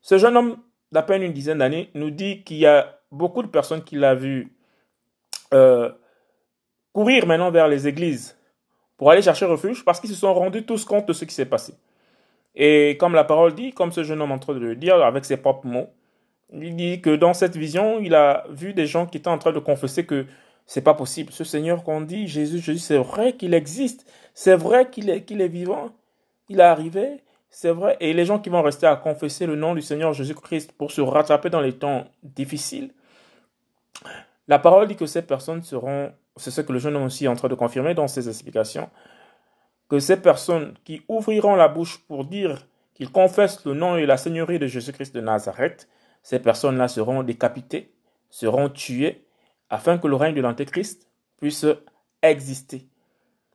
Ce 0.00 0.18
jeune 0.18 0.36
homme 0.36 0.56
d'à 0.92 1.02
peine 1.02 1.22
une 1.22 1.32
dizaine 1.32 1.58
d'années, 1.58 1.90
nous 1.94 2.10
dit 2.10 2.42
qu'il 2.42 2.58
y 2.58 2.66
a 2.66 3.00
beaucoup 3.12 3.42
de 3.42 3.48
personnes 3.48 3.82
qui 3.82 3.96
l'ont 3.96 4.14
vu 4.14 4.52
euh, 5.54 5.90
courir 6.92 7.26
maintenant 7.26 7.50
vers 7.50 7.68
les 7.68 7.88
églises 7.88 8.36
pour 8.96 9.10
aller 9.10 9.22
chercher 9.22 9.46
refuge 9.46 9.84
parce 9.84 10.00
qu'ils 10.00 10.10
se 10.10 10.16
sont 10.16 10.34
rendus 10.34 10.64
tous 10.64 10.84
compte 10.84 11.06
de 11.06 11.12
ce 11.12 11.24
qui 11.24 11.34
s'est 11.34 11.46
passé. 11.46 11.74
Et 12.54 12.96
comme 12.98 13.14
la 13.14 13.24
parole 13.24 13.54
dit, 13.54 13.72
comme 13.72 13.92
ce 13.92 14.02
jeune 14.02 14.20
homme 14.20 14.32
en 14.32 14.38
train 14.38 14.54
de 14.54 14.58
le 14.58 14.76
dire 14.76 15.02
avec 15.02 15.24
ses 15.24 15.36
propres 15.36 15.66
mots, 15.66 15.88
il 16.52 16.74
dit 16.74 17.00
que 17.00 17.14
dans 17.14 17.32
cette 17.32 17.56
vision, 17.56 18.00
il 18.00 18.14
a 18.14 18.44
vu 18.50 18.74
des 18.74 18.86
gens 18.86 19.06
qui 19.06 19.18
étaient 19.18 19.28
en 19.28 19.38
train 19.38 19.52
de 19.52 19.60
confesser 19.60 20.04
que 20.04 20.26
c'est 20.66 20.82
pas 20.82 20.94
possible. 20.94 21.32
Ce 21.32 21.44
Seigneur 21.44 21.84
qu'on 21.84 22.00
dit, 22.00 22.26
Jésus, 22.26 22.58
Jésus, 22.58 22.80
c'est 22.80 22.98
vrai 22.98 23.34
qu'il 23.34 23.54
existe, 23.54 24.10
c'est 24.34 24.56
vrai 24.56 24.90
qu'il 24.90 25.10
est, 25.10 25.22
qu'il 25.22 25.40
est 25.40 25.48
vivant, 25.48 25.90
il 26.48 26.60
est 26.60 26.64
arrivé, 26.64 27.22
c'est 27.50 27.72
vrai. 27.72 27.96
Et 28.00 28.12
les 28.12 28.24
gens 28.24 28.38
qui 28.38 28.48
vont 28.48 28.62
rester 28.62 28.86
à 28.86 28.96
confesser 28.96 29.46
le 29.46 29.56
nom 29.56 29.74
du 29.74 29.82
Seigneur 29.82 30.12
Jésus-Christ 30.12 30.72
pour 30.72 30.92
se 30.92 31.00
rattraper 31.00 31.50
dans 31.50 31.60
les 31.60 31.72
temps 31.72 32.06
difficiles, 32.22 32.92
la 34.48 34.58
parole 34.58 34.88
dit 34.88 34.96
que 34.96 35.06
ces 35.06 35.22
personnes 35.22 35.62
seront, 35.62 36.12
c'est 36.36 36.50
ce 36.50 36.60
que 36.60 36.72
le 36.72 36.78
jeune 36.78 36.96
homme 36.96 37.04
aussi 37.04 37.24
est 37.24 37.28
en 37.28 37.36
train 37.36 37.48
de 37.48 37.54
confirmer 37.54 37.94
dans 37.94 38.08
ses 38.08 38.28
explications, 38.28 38.88
que 39.88 39.98
ces 39.98 40.16
personnes 40.16 40.74
qui 40.84 41.02
ouvriront 41.08 41.56
la 41.56 41.68
bouche 41.68 41.98
pour 42.06 42.24
dire 42.24 42.66
qu'ils 42.94 43.10
confessent 43.10 43.64
le 43.64 43.74
nom 43.74 43.96
et 43.96 44.06
la 44.06 44.16
seigneurie 44.16 44.58
de 44.58 44.66
Jésus-Christ 44.66 45.14
de 45.14 45.20
Nazareth, 45.20 45.88
ces 46.22 46.38
personnes-là 46.38 46.88
seront 46.88 47.22
décapitées, 47.22 47.92
seront 48.28 48.68
tuées, 48.68 49.24
afin 49.70 49.98
que 49.98 50.06
le 50.06 50.16
règne 50.16 50.34
de 50.34 50.40
l'Antéchrist 50.40 51.08
puisse 51.38 51.66
exister. 52.22 52.88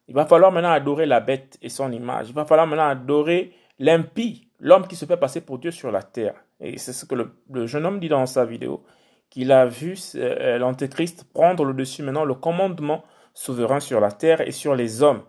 Il 0.07 0.15
va 0.15 0.25
falloir 0.25 0.51
maintenant 0.51 0.71
adorer 0.71 1.05
la 1.05 1.19
bête 1.19 1.57
et 1.61 1.69
son 1.69 1.91
image. 1.91 2.29
Il 2.29 2.35
va 2.35 2.45
falloir 2.45 2.67
maintenant 2.67 2.87
adorer 2.87 3.53
l'impie, 3.79 4.47
l'homme 4.59 4.87
qui 4.87 4.95
se 4.95 5.05
fait 5.05 5.17
passer 5.17 5.41
pour 5.41 5.59
Dieu 5.59 5.71
sur 5.71 5.91
la 5.91 6.03
terre. 6.03 6.35
Et 6.59 6.77
c'est 6.77 6.93
ce 6.93 7.05
que 7.05 7.15
le, 7.15 7.67
jeune 7.67 7.85
homme 7.85 7.99
dit 7.99 8.09
dans 8.09 8.25
sa 8.25 8.45
vidéo, 8.45 8.83
qu'il 9.29 9.51
a 9.51 9.65
vu 9.65 9.97
euh, 10.15 10.57
l'Antéchrist 10.57 11.25
prendre 11.33 11.65
le 11.65 11.73
dessus 11.73 12.03
maintenant, 12.03 12.25
le 12.25 12.35
commandement 12.35 13.03
souverain 13.33 13.79
sur 13.79 13.99
la 13.99 14.11
terre 14.11 14.41
et 14.41 14.51
sur 14.51 14.75
les 14.75 15.03
hommes. 15.03 15.23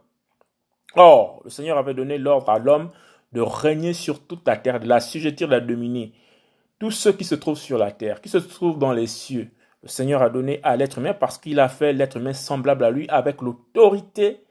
Or, 0.95 1.41
le 1.45 1.51
Seigneur 1.51 1.77
avait 1.77 1.95
donné 1.95 2.19
l'ordre 2.19 2.51
à 2.51 2.59
l'homme 2.59 2.91
de 3.33 3.41
régner 3.41 3.93
sur 3.93 4.25
toute 4.25 4.47
la 4.47 4.57
terre, 4.57 4.81
de 4.81 4.87
la 4.87 5.01
sujettir, 5.01 5.49
de 5.49 5.53
la 5.53 5.61
dominer. 5.61 6.13
Tous 6.79 6.91
ceux 6.91 7.13
qui 7.13 7.25
se 7.25 7.35
trouvent 7.35 7.59
sur 7.59 7.79
la 7.79 7.91
terre, 7.91 8.21
qui 8.21 8.29
se 8.29 8.39
trouvent 8.39 8.79
dans 8.79 8.93
les 8.93 9.07
cieux, 9.07 9.51
le 9.83 9.89
Seigneur 9.89 10.23
a 10.23 10.31
donné 10.31 10.61
à 10.63 10.77
l'être 10.77 10.99
humain 10.99 11.15
parce 11.15 11.39
qu'il 11.39 11.61
a 11.61 11.69
fait 11.69 11.93
l'être 11.93 12.17
humain 12.17 12.33
semblable 12.33 12.85
à 12.85 12.91
lui 12.91 13.09
avec 13.09 13.43
l'autorité 13.43 14.46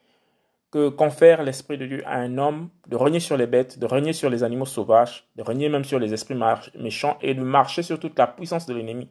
que 0.76 0.90
confère 0.90 1.42
l'Esprit 1.42 1.78
de 1.78 1.86
Dieu 1.86 2.04
à 2.06 2.18
un 2.18 2.38
homme 2.38 2.70
de 2.90 2.98
régner 2.98 3.22
sur 3.22 3.38
les 3.38 3.48
bêtes, 3.48 3.80
de 3.80 3.86
régner 3.86 4.12
sur 4.12 4.30
les 4.30 4.44
animaux 4.44 4.66
sauvages, 4.66 5.26
de 5.38 5.42
régner 5.42 5.70
même 5.70 5.86
sur 5.86 6.00
les 6.00 6.14
esprits 6.14 6.36
méchants 6.78 7.18
et 7.22 7.34
de 7.34 7.40
marcher 7.40 7.82
sur 7.82 7.98
toute 7.98 8.20
la 8.20 8.28
puissance 8.28 8.66
de 8.66 8.74
l'ennemi. 8.74 9.10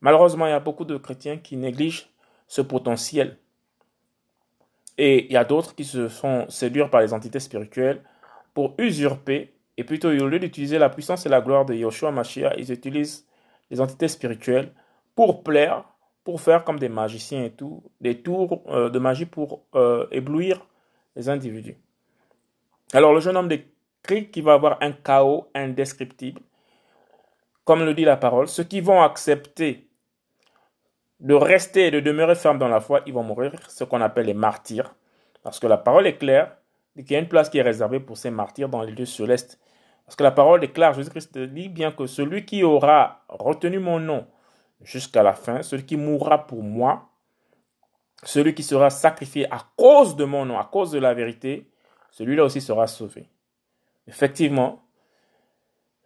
Malheureusement, 0.00 0.46
il 0.46 0.50
y 0.50 0.52
a 0.52 0.58
beaucoup 0.58 0.84
de 0.84 0.96
chrétiens 0.96 1.36
qui 1.36 1.56
négligent 1.56 2.10
ce 2.48 2.62
potentiel. 2.62 3.38
Et 4.98 5.26
il 5.26 5.32
y 5.32 5.36
a 5.36 5.44
d'autres 5.44 5.76
qui 5.76 5.84
se 5.84 6.08
font 6.08 6.50
séduire 6.50 6.90
par 6.90 7.00
les 7.00 7.12
entités 7.12 7.38
spirituelles 7.38 8.02
pour 8.52 8.74
usurper, 8.78 9.54
et 9.76 9.84
plutôt 9.84 10.08
au 10.08 10.26
lieu 10.26 10.40
d'utiliser 10.40 10.80
la 10.80 10.88
puissance 10.90 11.26
et 11.26 11.28
la 11.28 11.40
gloire 11.42 11.64
de 11.64 11.74
Yoshua 11.74 12.10
Mashiach, 12.10 12.54
ils 12.58 12.72
utilisent 12.72 13.24
les 13.70 13.80
entités 13.80 14.08
spirituelles 14.08 14.72
pour 15.14 15.44
plaire, 15.44 15.84
pour 16.24 16.40
faire 16.40 16.64
comme 16.64 16.78
des 16.78 16.88
magiciens 16.88 17.44
et 17.44 17.50
tout, 17.50 17.82
des 18.00 18.22
tours 18.22 18.62
euh, 18.68 18.90
de 18.90 18.98
magie 18.98 19.26
pour 19.26 19.62
euh, 19.74 20.06
éblouir 20.10 20.66
les 21.16 21.28
individus. 21.28 21.76
Alors 22.92 23.12
le 23.14 23.20
jeune 23.20 23.36
homme 23.36 23.48
décrit 23.48 24.30
qu'il 24.30 24.44
va 24.44 24.54
avoir 24.54 24.78
un 24.80 24.92
chaos 24.92 25.48
indescriptible. 25.54 26.40
Comme 27.64 27.84
le 27.84 27.94
dit 27.94 28.04
la 28.04 28.16
parole, 28.16 28.48
ceux 28.48 28.64
qui 28.64 28.80
vont 28.80 29.02
accepter 29.02 29.88
de 31.20 31.34
rester 31.34 31.86
et 31.86 31.90
de 31.90 32.00
demeurer 32.00 32.34
ferme 32.34 32.58
dans 32.58 32.68
la 32.68 32.80
foi, 32.80 33.02
ils 33.06 33.12
vont 33.12 33.22
mourir, 33.22 33.52
ce 33.68 33.84
qu'on 33.84 34.00
appelle 34.00 34.26
les 34.26 34.34
martyrs. 34.34 34.94
Parce 35.42 35.60
que 35.60 35.66
la 35.66 35.76
parole 35.76 36.06
est 36.06 36.16
claire, 36.16 36.56
qu'il 36.96 37.12
y 37.12 37.16
a 37.16 37.18
une 37.18 37.28
place 37.28 37.48
qui 37.48 37.58
est 37.58 37.62
réservée 37.62 38.00
pour 38.00 38.16
ces 38.16 38.30
martyrs 38.30 38.68
dans 38.68 38.82
les 38.82 38.92
lieux 38.92 39.06
célestes. 39.06 39.58
Parce 40.06 40.16
que 40.16 40.22
la 40.22 40.30
parole 40.32 40.64
est 40.64 40.72
claire, 40.72 40.94
Jésus-Christ 40.94 41.38
dit 41.38 41.68
bien 41.68 41.92
que 41.92 42.06
celui 42.06 42.44
qui 42.44 42.64
aura 42.64 43.22
retenu 43.28 43.78
mon 43.78 44.00
nom 44.00 44.26
jusqu'à 44.82 45.22
la 45.22 45.34
fin, 45.34 45.62
celui 45.62 45.84
qui 45.84 45.96
mourra 45.96 46.46
pour 46.46 46.62
moi, 46.62 47.08
celui 48.22 48.54
qui 48.54 48.62
sera 48.62 48.90
sacrifié 48.90 49.46
à 49.52 49.60
cause 49.76 50.16
de 50.16 50.24
mon 50.24 50.44
nom, 50.44 50.58
à 50.58 50.64
cause 50.64 50.90
de 50.90 50.98
la 50.98 51.14
vérité, 51.14 51.70
celui-là 52.10 52.44
aussi 52.44 52.60
sera 52.60 52.86
sauvé. 52.86 53.28
Effectivement, 54.06 54.82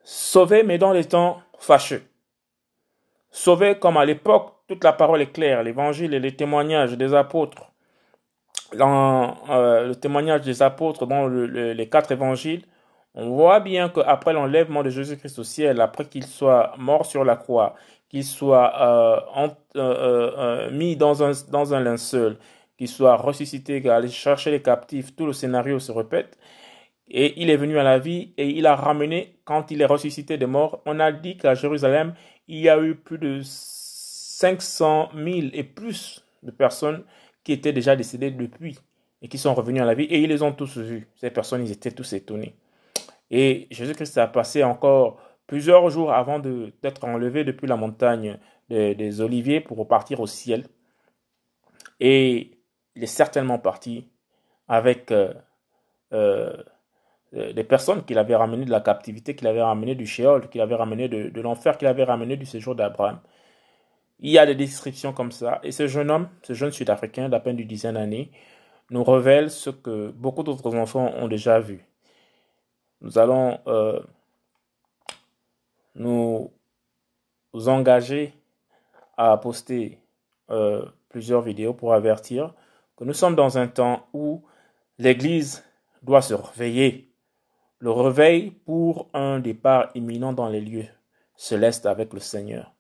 sauvé, 0.02 0.62
mais 0.62 0.78
dans 0.78 0.92
les 0.92 1.04
temps 1.04 1.40
fâcheux. 1.58 2.04
Sauvé 3.30 3.78
comme 3.78 3.96
à 3.96 4.04
l'époque, 4.04 4.52
toute 4.68 4.84
la 4.84 4.92
parole 4.92 5.22
est 5.22 5.32
claire, 5.32 5.62
l'évangile 5.62 6.14
et 6.14 6.20
les 6.20 6.37
témoignages 6.37 6.96
des 6.96 7.14
apôtres. 7.14 7.72
Euh, 8.72 9.87
le 9.87 9.94
témoignage 9.94 10.42
des 10.42 10.62
apôtres 10.62 11.06
dans 11.06 11.28
les 11.28 11.88
quatre 11.88 12.12
évangiles, 12.12 12.64
on 13.14 13.30
voit 13.30 13.60
bien 13.60 13.88
qu'après 13.88 14.32
l'enlèvement 14.32 14.82
de 14.82 14.90
Jésus-Christ 14.90 15.38
au 15.38 15.44
ciel, 15.44 15.80
après 15.80 16.06
qu'il 16.06 16.26
soit 16.26 16.74
mort 16.78 17.06
sur 17.06 17.24
la 17.24 17.37
croix, 17.37 17.74
qu'il 18.14 18.22
soit 18.22 18.72
euh, 18.81 19.48
euh, 19.74 20.70
mis 20.70 20.94
dans 20.94 21.24
un, 21.24 21.81
linceul, 21.81 22.38
qu'il 22.79 22.87
soit 22.87 23.16
ressuscité, 23.16 23.90
aller 23.90 24.09
chercher 24.09 24.53
les 24.53 24.62
captifs, 24.62 25.16
tout 25.16 25.27
le 25.27 25.33
scénario 25.33 25.81
se 25.81 25.90
répète. 25.90 26.38
Et 27.09 27.42
il 27.42 27.50
est 27.50 27.57
venu 27.57 27.77
à 27.77 27.83
la 27.83 27.98
vie 27.98 28.33
et 28.37 28.48
il 28.50 28.66
a 28.66 28.77
ramené, 28.77 29.40
quand 29.44 29.72
il 29.72 29.83
est 29.83 29.87
ressuscité 29.87 30.38
des 30.38 30.46
morts, 30.46 30.81
on 30.87 31.00
a 31.00 31.11
dit 31.11 31.37
qu'à 31.37 31.57
Jérusalem, 31.57 32.14
il 32.46 32.61
y 32.61 32.68
a 32.68 32.81
eu 32.81 32.94
plus 32.94 33.18
de 33.18 33.40
500 33.42 35.09
000 35.12 35.48
et 35.53 35.64
plus 35.64 36.24
de 36.44 36.53
personnes 36.53 37.03
qui 37.42 37.53
étaient 37.53 37.72
déjà 37.72 37.96
décédées 37.96 38.31
depuis 38.31 38.79
et 39.22 39.29
qui 39.29 39.38
sont 39.38 39.55
revenues 39.55 39.81
à 39.81 39.87
la 39.87 39.94
vie 39.94 40.05
et 40.05 40.20
ils 40.20 40.29
les 40.29 40.42
ont 40.42 40.53
tous 40.53 40.79
vus. 40.79 41.09
Ces 41.16 41.31
personnes, 41.31 41.64
ils 41.64 41.72
étaient 41.72 41.90
tous 41.90 42.12
étonnés. 42.12 42.55
Et 43.33 43.66
Jésus-Christ 43.72 44.18
a 44.18 44.29
passé 44.29 44.62
encore 44.62 45.18
plusieurs 45.46 45.88
jours 45.90 46.12
avant 46.12 46.38
d'être 46.38 47.04
enlevé 47.04 47.44
depuis 47.44 47.66
la 47.66 47.76
montagne 47.76 48.38
des 48.70 49.20
Oliviers 49.20 49.61
pour 49.61 49.76
repartir 49.78 50.20
au 50.20 50.26
ciel. 50.26 50.64
Et 52.00 52.59
il 52.96 53.02
est 53.02 53.07
certainement 53.07 53.59
parti 53.59 54.09
avec 54.68 55.11
euh, 55.11 55.33
euh, 56.12 56.52
des 57.33 57.64
personnes 57.64 58.04
qu'il 58.04 58.18
avait 58.18 58.37
ramenées 58.37 58.64
de 58.64 58.70
la 58.70 58.80
captivité, 58.80 59.35
qu'il 59.35 59.46
avait 59.46 59.62
ramenées 59.62 59.94
du 59.94 60.07
Sheol, 60.07 60.48
qu'il 60.48 60.61
avait 60.61 60.74
ramenées 60.74 61.09
de, 61.09 61.40
l'enfer, 61.40 61.76
qu'il 61.76 61.88
avait 61.88 62.04
ramenées 62.04 62.37
du 62.37 62.46
séjour 62.46 62.74
d'Abraham. 62.74 63.20
Il 64.20 64.30
y 64.30 64.38
a 64.38 64.46
des 64.46 64.54
descriptions 64.54 65.12
comme 65.12 65.33
ça. 65.33 65.61
Et 65.64 65.72
ce 65.72 65.88
jeune 65.88 66.11
homme, 66.11 66.28
ce 66.42 66.52
jeune 66.52 66.70
Sud-Africain 66.70 67.28
d'à 67.28 67.40
peine 67.40 67.57
d'une 67.57 67.66
dizaine 67.66 67.94
d'années, 67.94 68.30
nous 68.90 69.02
révèle 69.02 69.50
ce 69.50 69.70
que 69.70 70.11
beaucoup 70.12 70.42
d'autres 70.42 70.74
enfants 70.76 71.12
ont 71.16 71.26
déjà 71.28 71.59
vu. 71.59 71.85
Nous 73.00 73.18
allons 73.18 73.59
euh, 73.66 74.00
nous 75.94 76.50
engager 77.54 78.35
à 79.16 79.37
poster 79.37 79.98
euh, 80.50 80.85
plusieurs 81.09 81.42
vidéos 81.42 81.74
pour 81.74 81.94
avertir 81.94 82.54
que 82.96 83.04
nous 83.04 83.12
sommes 83.12 83.37
dans 83.37 83.59
un 83.59 83.68
temps 83.68 84.07
où 84.12 84.44
l'Église 84.98 85.64
doit 86.02 86.22
se 86.22 86.35
réveiller. 86.35 87.11
Le 87.78 87.90
réveil 87.90 88.50
pour 88.50 89.09
un 89.14 89.38
départ 89.38 89.90
imminent 89.94 90.33
dans 90.33 90.48
les 90.48 90.61
lieux 90.61 90.87
célestes 91.37 91.87
avec 91.87 92.12
le 92.12 92.20
Seigneur. 92.20 92.72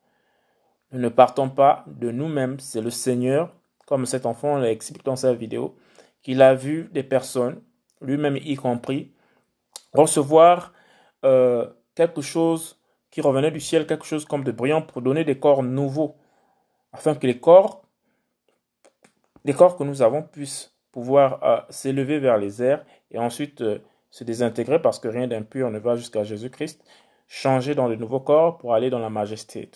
Nous 0.92 1.00
ne 1.00 1.08
partons 1.08 1.50
pas 1.50 1.84
de 1.86 2.10
nous-mêmes, 2.10 2.60
c'est 2.60 2.80
le 2.80 2.90
Seigneur, 2.90 3.52
comme 3.86 4.06
cet 4.06 4.26
enfant 4.26 4.56
l'a 4.56 4.70
expliqué 4.70 5.02
dans 5.04 5.16
sa 5.16 5.34
vidéo, 5.34 5.76
qu'il 6.22 6.40
a 6.40 6.54
vu 6.54 6.88
des 6.92 7.02
personnes, 7.02 7.60
lui-même 8.00 8.36
y 8.36 8.54
compris, 8.54 9.12
recevoir 9.92 10.72
euh, 11.24 11.68
quelque 11.94 12.22
chose 12.22 12.78
qui 13.14 13.20
revenait 13.20 13.52
du 13.52 13.60
ciel, 13.60 13.86
quelque 13.86 14.06
chose 14.06 14.24
comme 14.24 14.42
de 14.42 14.50
brillant 14.50 14.82
pour 14.82 15.00
donner 15.00 15.22
des 15.22 15.38
corps 15.38 15.62
nouveaux, 15.62 16.16
afin 16.92 17.14
que 17.14 17.28
les 17.28 17.38
corps, 17.38 17.84
les 19.44 19.52
corps 19.52 19.76
que 19.76 19.84
nous 19.84 20.02
avons 20.02 20.24
puissent 20.24 20.74
pouvoir 20.90 21.40
euh, 21.44 21.60
s'élever 21.70 22.18
vers 22.18 22.38
les 22.38 22.60
airs 22.60 22.84
et 23.12 23.18
ensuite 23.18 23.60
euh, 23.60 23.78
se 24.10 24.24
désintégrer 24.24 24.82
parce 24.82 24.98
que 24.98 25.06
rien 25.06 25.28
d'impur 25.28 25.70
ne 25.70 25.78
va 25.78 25.94
jusqu'à 25.94 26.24
Jésus-Christ, 26.24 26.82
changer 27.28 27.76
dans 27.76 27.88
de 27.88 27.94
nouveaux 27.94 28.18
corps 28.18 28.58
pour 28.58 28.74
aller 28.74 28.90
dans 28.90 28.98
la 28.98 29.10
majesté. 29.10 29.70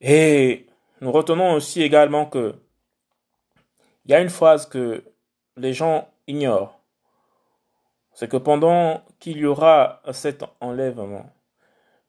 Et 0.00 0.66
nous 1.00 1.10
retenons 1.10 1.54
aussi 1.54 1.82
également 1.82 2.26
que 2.26 2.54
il 4.04 4.12
y 4.12 4.14
a 4.14 4.20
une 4.20 4.30
phrase 4.30 4.66
que 4.66 5.02
les 5.56 5.72
gens 5.72 6.08
ignorent. 6.28 6.78
C'est 8.12 8.28
que 8.28 8.36
pendant 8.36 9.02
qu'il 9.18 9.38
y 9.38 9.44
aura 9.44 10.02
cet 10.12 10.44
enlèvement, 10.60 11.34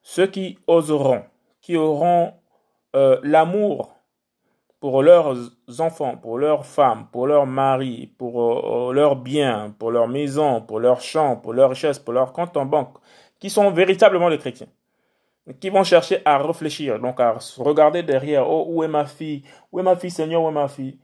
ceux 0.08 0.28
qui 0.28 0.56
oseront, 0.68 1.24
qui 1.60 1.76
auront 1.76 2.32
euh, 2.94 3.18
l'amour 3.24 3.96
pour 4.78 5.02
leurs 5.02 5.36
enfants, 5.80 6.16
pour 6.16 6.38
leurs 6.38 6.64
femmes, 6.64 7.08
pour 7.10 7.26
leurs 7.26 7.44
maris, 7.44 8.06
pour 8.16 8.40
euh, 8.40 8.92
leurs 8.92 9.16
biens, 9.16 9.74
pour 9.76 9.90
leurs 9.90 10.06
maisons, 10.06 10.60
pour 10.60 10.78
leurs 10.78 11.00
champs, 11.00 11.34
pour 11.34 11.54
leurs 11.54 11.70
richesses, 11.70 11.98
pour 11.98 12.14
leurs 12.14 12.32
comptes 12.32 12.56
en 12.56 12.66
banque, 12.66 12.94
qui 13.40 13.50
sont 13.50 13.72
véritablement 13.72 14.28
les 14.28 14.38
chrétiens 14.38 14.68
qui 15.60 15.70
vont 15.70 15.82
chercher 15.82 16.22
à 16.24 16.38
réfléchir, 16.38 17.00
donc 17.00 17.18
à 17.18 17.36
regarder 17.58 18.04
derrière, 18.04 18.48
oh, 18.48 18.66
où 18.68 18.84
est 18.84 18.88
ma 18.88 19.06
fille, 19.06 19.42
où 19.72 19.80
est 19.80 19.82
ma 19.82 19.96
fille, 19.96 20.10
Seigneur, 20.10 20.42
où 20.42 20.48
est 20.48 20.52
ma 20.52 20.68
fille? 20.68 21.00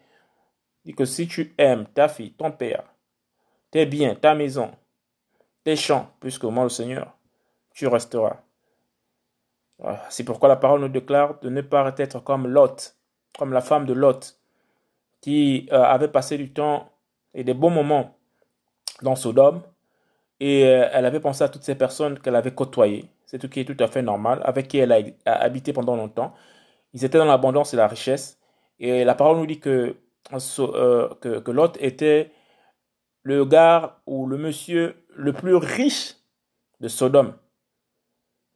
Dit 0.84 0.94
que 0.94 1.04
si 1.04 1.26
tu 1.26 1.54
aimes 1.58 1.86
ta 1.92 2.08
fille, 2.08 2.32
ton 2.34 2.52
père, 2.52 2.84
tes 3.72 3.84
biens, 3.84 4.14
ta 4.14 4.34
maison, 4.34 4.70
tes 5.64 5.76
champs, 5.76 6.08
plus 6.20 6.38
que 6.38 6.46
moi 6.46 6.64
le 6.64 6.70
Seigneur, 6.70 7.16
tu 7.74 7.88
resteras. 7.88 8.36
C'est 10.10 10.24
pourquoi 10.24 10.48
la 10.48 10.56
parole 10.56 10.80
nous 10.80 10.88
déclare 10.88 11.40
de 11.40 11.48
ne 11.48 11.60
pas 11.60 11.92
être 11.98 12.20
comme 12.22 12.46
Lot, 12.46 12.96
comme 13.38 13.52
la 13.52 13.60
femme 13.60 13.84
de 13.86 13.92
Lot, 13.92 14.38
qui 15.20 15.68
euh, 15.72 15.82
avait 15.82 16.08
passé 16.08 16.36
du 16.36 16.52
temps 16.52 16.90
et 17.34 17.44
des 17.44 17.54
bons 17.54 17.70
moments 17.70 18.16
dans 19.02 19.16
Sodome, 19.16 19.62
et 20.40 20.66
euh, 20.66 20.88
elle 20.92 21.06
avait 21.06 21.20
pensé 21.20 21.44
à 21.44 21.48
toutes 21.48 21.62
ces 21.62 21.74
personnes 21.74 22.18
qu'elle 22.18 22.36
avait 22.36 22.54
côtoyées. 22.54 23.08
C'est 23.26 23.38
tout 23.38 23.48
qui 23.48 23.60
est 23.60 23.64
tout 23.64 23.82
à 23.82 23.88
fait 23.88 24.02
normal, 24.02 24.40
avec 24.44 24.68
qui 24.68 24.78
elle 24.78 24.92
a, 24.92 25.32
habité 25.32 25.72
pendant 25.72 25.96
longtemps. 25.96 26.34
Ils 26.92 27.04
étaient 27.04 27.18
dans 27.18 27.24
l'abondance 27.24 27.72
et 27.74 27.76
la 27.76 27.88
richesse. 27.88 28.38
Et 28.78 29.04
la 29.04 29.14
parole 29.14 29.38
nous 29.38 29.46
dit 29.46 29.60
que, 29.60 29.96
euh, 30.58 31.08
que, 31.20 31.38
que 31.38 31.50
Lot 31.50 31.76
était 31.80 32.32
le 33.22 33.44
gars 33.44 34.00
ou 34.06 34.26
le 34.26 34.36
monsieur 34.36 34.96
le 35.14 35.32
plus 35.32 35.54
riche 35.54 36.16
de 36.80 36.88
Sodome, 36.88 37.34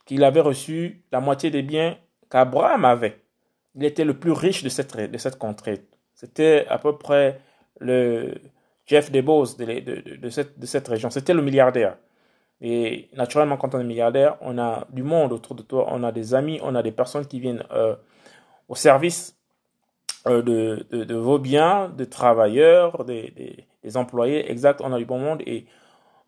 qu'il 0.07 0.25
avait 0.25 0.40
reçu 0.40 1.05
la 1.12 1.21
moitié 1.21 1.51
des 1.51 1.62
biens 1.62 1.99
qu'Abraham 2.31 2.87
avait. 2.87 3.23
Il 3.75 3.85
était 3.85 4.05
le 4.05 4.19
plus 4.19 4.33
riche 4.33 4.62
de 4.62 4.71
cette, 4.71 4.97
de 4.97 5.19
cette 5.19 5.37
contrée. 5.37 5.85
C'était 6.14 6.64
à 6.69 6.79
peu 6.79 6.97
près 6.97 7.40
le, 7.79 8.33
Jeff 8.87 9.11
Bezos 9.11 9.57
de, 9.59 10.31
cette, 10.31 10.59
de 10.59 10.66
cette 10.66 10.88
région. 10.88 11.11
C'était 11.11 11.35
le 11.35 11.42
milliardaire. 11.42 11.97
Et 12.61 13.11
naturellement, 13.14 13.57
quand 13.57 13.74
on 13.74 13.81
est 13.81 13.85
milliardaire, 13.85 14.37
on 14.41 14.59
a 14.59 14.87
du 14.91 15.03
monde 15.03 15.33
autour 15.33 15.57
de 15.57 15.62
toi, 15.62 15.89
on 15.91 16.03
a 16.03 16.12
des 16.12 16.35
amis, 16.35 16.59
on 16.62 16.74
a 16.74 16.83
des 16.83 16.93
personnes 16.93 17.26
qui 17.26 17.39
viennent 17.41 17.64
euh, 17.72 17.97
au 18.68 18.74
service 18.74 19.37
euh, 20.26 20.41
de, 20.41 20.87
de, 21.05 21.14
vos 21.14 21.39
biens, 21.39 21.91
de 21.91 22.05
travailleurs, 22.05 23.05
des, 23.05 23.66
des, 23.83 23.97
employés, 23.97 24.51
exact, 24.51 24.81
on 24.83 24.93
a 24.93 24.99
du 24.99 25.05
bon 25.05 25.18
monde 25.18 25.43
et 25.47 25.66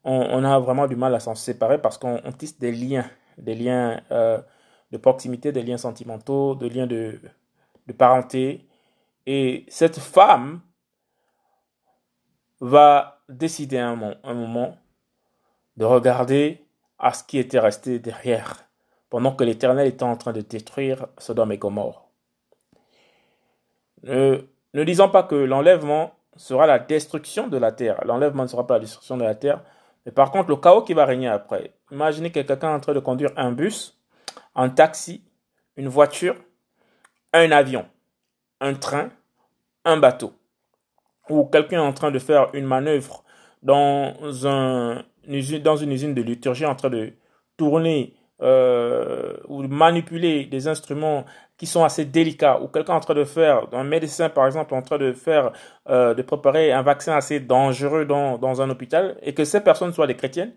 on, 0.04 0.44
a 0.44 0.58
vraiment 0.60 0.86
du 0.86 0.94
mal 0.94 1.14
à 1.14 1.20
s'en 1.20 1.34
séparer 1.34 1.78
parce 1.78 1.98
qu'on 1.98 2.20
tisse 2.36 2.58
des 2.58 2.70
liens, 2.70 3.04
des 3.38 3.54
liens 3.54 4.00
euh, 4.10 4.40
de 4.90 4.96
proximité, 4.98 5.52
des 5.52 5.62
liens 5.62 5.76
sentimentaux, 5.78 6.54
des 6.54 6.68
liens 6.68 6.86
de, 6.86 7.20
de 7.86 7.92
parenté. 7.92 8.66
Et 9.26 9.64
cette 9.68 9.98
femme 9.98 10.60
va 12.60 13.20
décider 13.28 13.78
un, 13.78 13.94
moment 13.94 14.76
de 15.76 15.84
regarder 15.84 16.64
à 16.98 17.12
ce 17.12 17.22
qui 17.24 17.38
était 17.38 17.58
resté 17.58 17.98
derrière, 17.98 18.64
pendant 19.10 19.34
que 19.34 19.44
l'Éternel 19.44 19.86
était 19.86 20.02
en 20.02 20.16
train 20.16 20.32
de 20.32 20.40
détruire 20.40 21.06
Sodome 21.18 21.52
et 21.52 21.58
Gomorre. 21.58 22.08
Ne, 24.02 24.48
ne 24.74 24.84
disons 24.84 25.08
pas 25.08 25.22
que 25.22 25.34
l'enlèvement 25.34 26.14
sera 26.36 26.66
la 26.66 26.78
destruction 26.78 27.48
de 27.48 27.56
la 27.56 27.72
terre. 27.72 28.00
L'enlèvement 28.04 28.44
ne 28.44 28.48
sera 28.48 28.66
pas 28.66 28.74
la 28.74 28.80
destruction 28.80 29.16
de 29.16 29.24
la 29.24 29.34
terre, 29.34 29.62
mais 30.08 30.12
par 30.12 30.30
contre 30.30 30.48
le 30.48 30.56
chaos 30.56 30.80
qui 30.80 30.94
va 30.94 31.04
régner 31.04 31.28
après. 31.28 31.74
Imaginez 31.92 32.30
que 32.30 32.40
quelqu'un 32.40 32.70
est 32.70 32.76
en 32.76 32.80
train 32.80 32.94
de 32.94 32.98
conduire 32.98 33.30
un 33.36 33.52
bus, 33.52 34.00
un 34.54 34.70
taxi, 34.70 35.22
une 35.76 35.88
voiture, 35.88 36.34
un 37.34 37.52
avion, 37.52 37.84
un 38.62 38.72
train, 38.72 39.10
un 39.84 39.98
bateau, 39.98 40.32
ou 41.28 41.44
quelqu'un 41.44 41.76
est 41.76 41.86
en 41.86 41.92
train 41.92 42.10
de 42.10 42.18
faire 42.18 42.48
une 42.54 42.64
manœuvre 42.64 43.22
dans, 43.62 44.14
un, 44.46 45.04
dans 45.62 45.76
une 45.76 45.92
usine 45.92 46.14
de 46.14 46.22
liturgie 46.22 46.64
en 46.64 46.74
train 46.74 46.88
de 46.88 47.12
tourner 47.58 48.14
euh, 48.40 49.36
ou 49.46 49.62
manipuler 49.64 50.46
des 50.46 50.68
instruments 50.68 51.26
qui 51.58 51.66
sont 51.66 51.84
assez 51.84 52.04
délicats, 52.06 52.60
ou 52.60 52.68
quelqu'un 52.68 52.94
en 52.94 53.00
train 53.00 53.14
de 53.14 53.24
faire, 53.24 53.66
un 53.72 53.84
médecin 53.84 54.30
par 54.30 54.46
exemple 54.46 54.74
en 54.74 54.80
train 54.80 54.96
de 54.96 55.12
faire, 55.12 55.52
euh, 55.90 56.14
de 56.14 56.22
préparer 56.22 56.72
un 56.72 56.82
vaccin 56.82 57.14
assez 57.14 57.40
dangereux 57.40 58.04
dans, 58.06 58.38
dans 58.38 58.62
un 58.62 58.70
hôpital, 58.70 59.18
et 59.22 59.34
que 59.34 59.44
ces 59.44 59.60
personnes 59.60 59.92
soient 59.92 60.06
des 60.06 60.16
chrétiennes, 60.16 60.54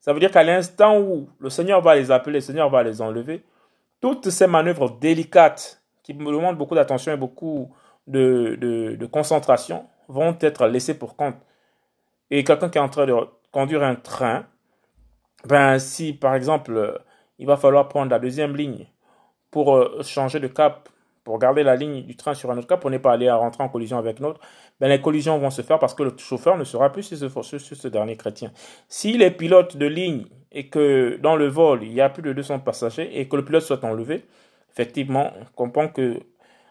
ça 0.00 0.12
veut 0.12 0.20
dire 0.20 0.30
qu'à 0.32 0.42
l'instant 0.42 0.98
où 0.98 1.28
le 1.38 1.50
Seigneur 1.50 1.80
va 1.80 1.94
les 1.94 2.10
appeler, 2.10 2.38
le 2.38 2.40
Seigneur 2.40 2.70
va 2.70 2.82
les 2.82 3.00
enlever, 3.00 3.44
toutes 4.00 4.30
ces 4.30 4.48
manœuvres 4.48 4.98
délicates 4.98 5.80
qui 6.02 6.14
demandent 6.14 6.58
beaucoup 6.58 6.74
d'attention 6.74 7.12
et 7.12 7.16
beaucoup 7.16 7.70
de, 8.08 8.58
de, 8.60 8.96
de 8.96 9.06
concentration 9.06 9.86
vont 10.08 10.36
être 10.40 10.66
laissées 10.66 10.98
pour 10.98 11.14
compte. 11.14 11.36
Et 12.30 12.42
quelqu'un 12.42 12.68
qui 12.68 12.78
est 12.78 12.80
en 12.80 12.88
train 12.88 13.06
de 13.06 13.14
conduire 13.52 13.84
un 13.84 13.94
train, 13.94 14.46
ben 15.44 15.78
si 15.78 16.14
par 16.14 16.34
exemple 16.34 17.00
il 17.38 17.46
va 17.46 17.56
falloir 17.56 17.88
prendre 17.88 18.10
la 18.10 18.18
deuxième 18.18 18.56
ligne 18.56 18.86
pour 19.52 19.76
euh, 19.76 20.02
changer 20.02 20.40
de 20.40 20.48
cap, 20.48 20.88
pour 21.22 21.38
garder 21.38 21.62
la 21.62 21.76
ligne 21.76 22.02
du 22.02 22.16
train 22.16 22.34
sur 22.34 22.50
un 22.50 22.58
autre 22.58 22.66
cap, 22.66 22.80
pour 22.80 22.90
ne 22.90 22.98
pas 22.98 23.12
aller 23.12 23.28
à 23.28 23.36
rentrer 23.36 23.62
en 23.62 23.68
collision 23.68 23.98
avec 23.98 24.18
l'autre, 24.18 24.40
ben 24.80 24.88
les 24.88 25.00
collisions 25.00 25.38
vont 25.38 25.50
se 25.50 25.62
faire 25.62 25.78
parce 25.78 25.94
que 25.94 26.02
le 26.02 26.12
chauffeur 26.18 26.58
ne 26.58 26.64
sera 26.64 26.90
plus 26.90 27.04
sur 27.14 27.44
ce, 27.44 27.58
sur 27.58 27.76
ce 27.76 27.88
dernier 27.88 28.16
chrétien. 28.16 28.50
S'il 28.88 29.22
est 29.22 29.30
pilote 29.30 29.76
de 29.76 29.86
ligne 29.86 30.24
et 30.50 30.66
que 30.66 31.18
dans 31.22 31.36
le 31.36 31.46
vol 31.46 31.84
il 31.84 31.92
y 31.92 32.00
a 32.00 32.08
plus 32.08 32.22
de 32.22 32.32
200 32.32 32.60
passagers 32.60 33.20
et 33.20 33.28
que 33.28 33.36
le 33.36 33.44
pilote 33.44 33.62
soit 33.62 33.84
enlevé, 33.84 34.24
effectivement, 34.72 35.30
on 35.40 35.44
comprend 35.54 35.86
que 35.86 36.18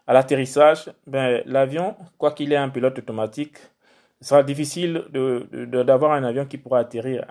à 0.07 0.13
l'atterrissage, 0.13 0.91
ben, 1.07 1.41
l'avion, 1.45 1.95
quoi 2.17 2.31
qu'il 2.31 2.51
ait 2.51 2.57
un 2.57 2.69
pilote 2.69 2.97
automatique, 2.97 3.57
ce 4.19 4.29
sera 4.29 4.43
difficile 4.43 5.05
d'avoir 5.11 6.19
de, 6.19 6.25
un 6.25 6.27
avion 6.27 6.45
qui 6.45 6.57
pourra 6.57 6.79
atterrir, 6.79 7.25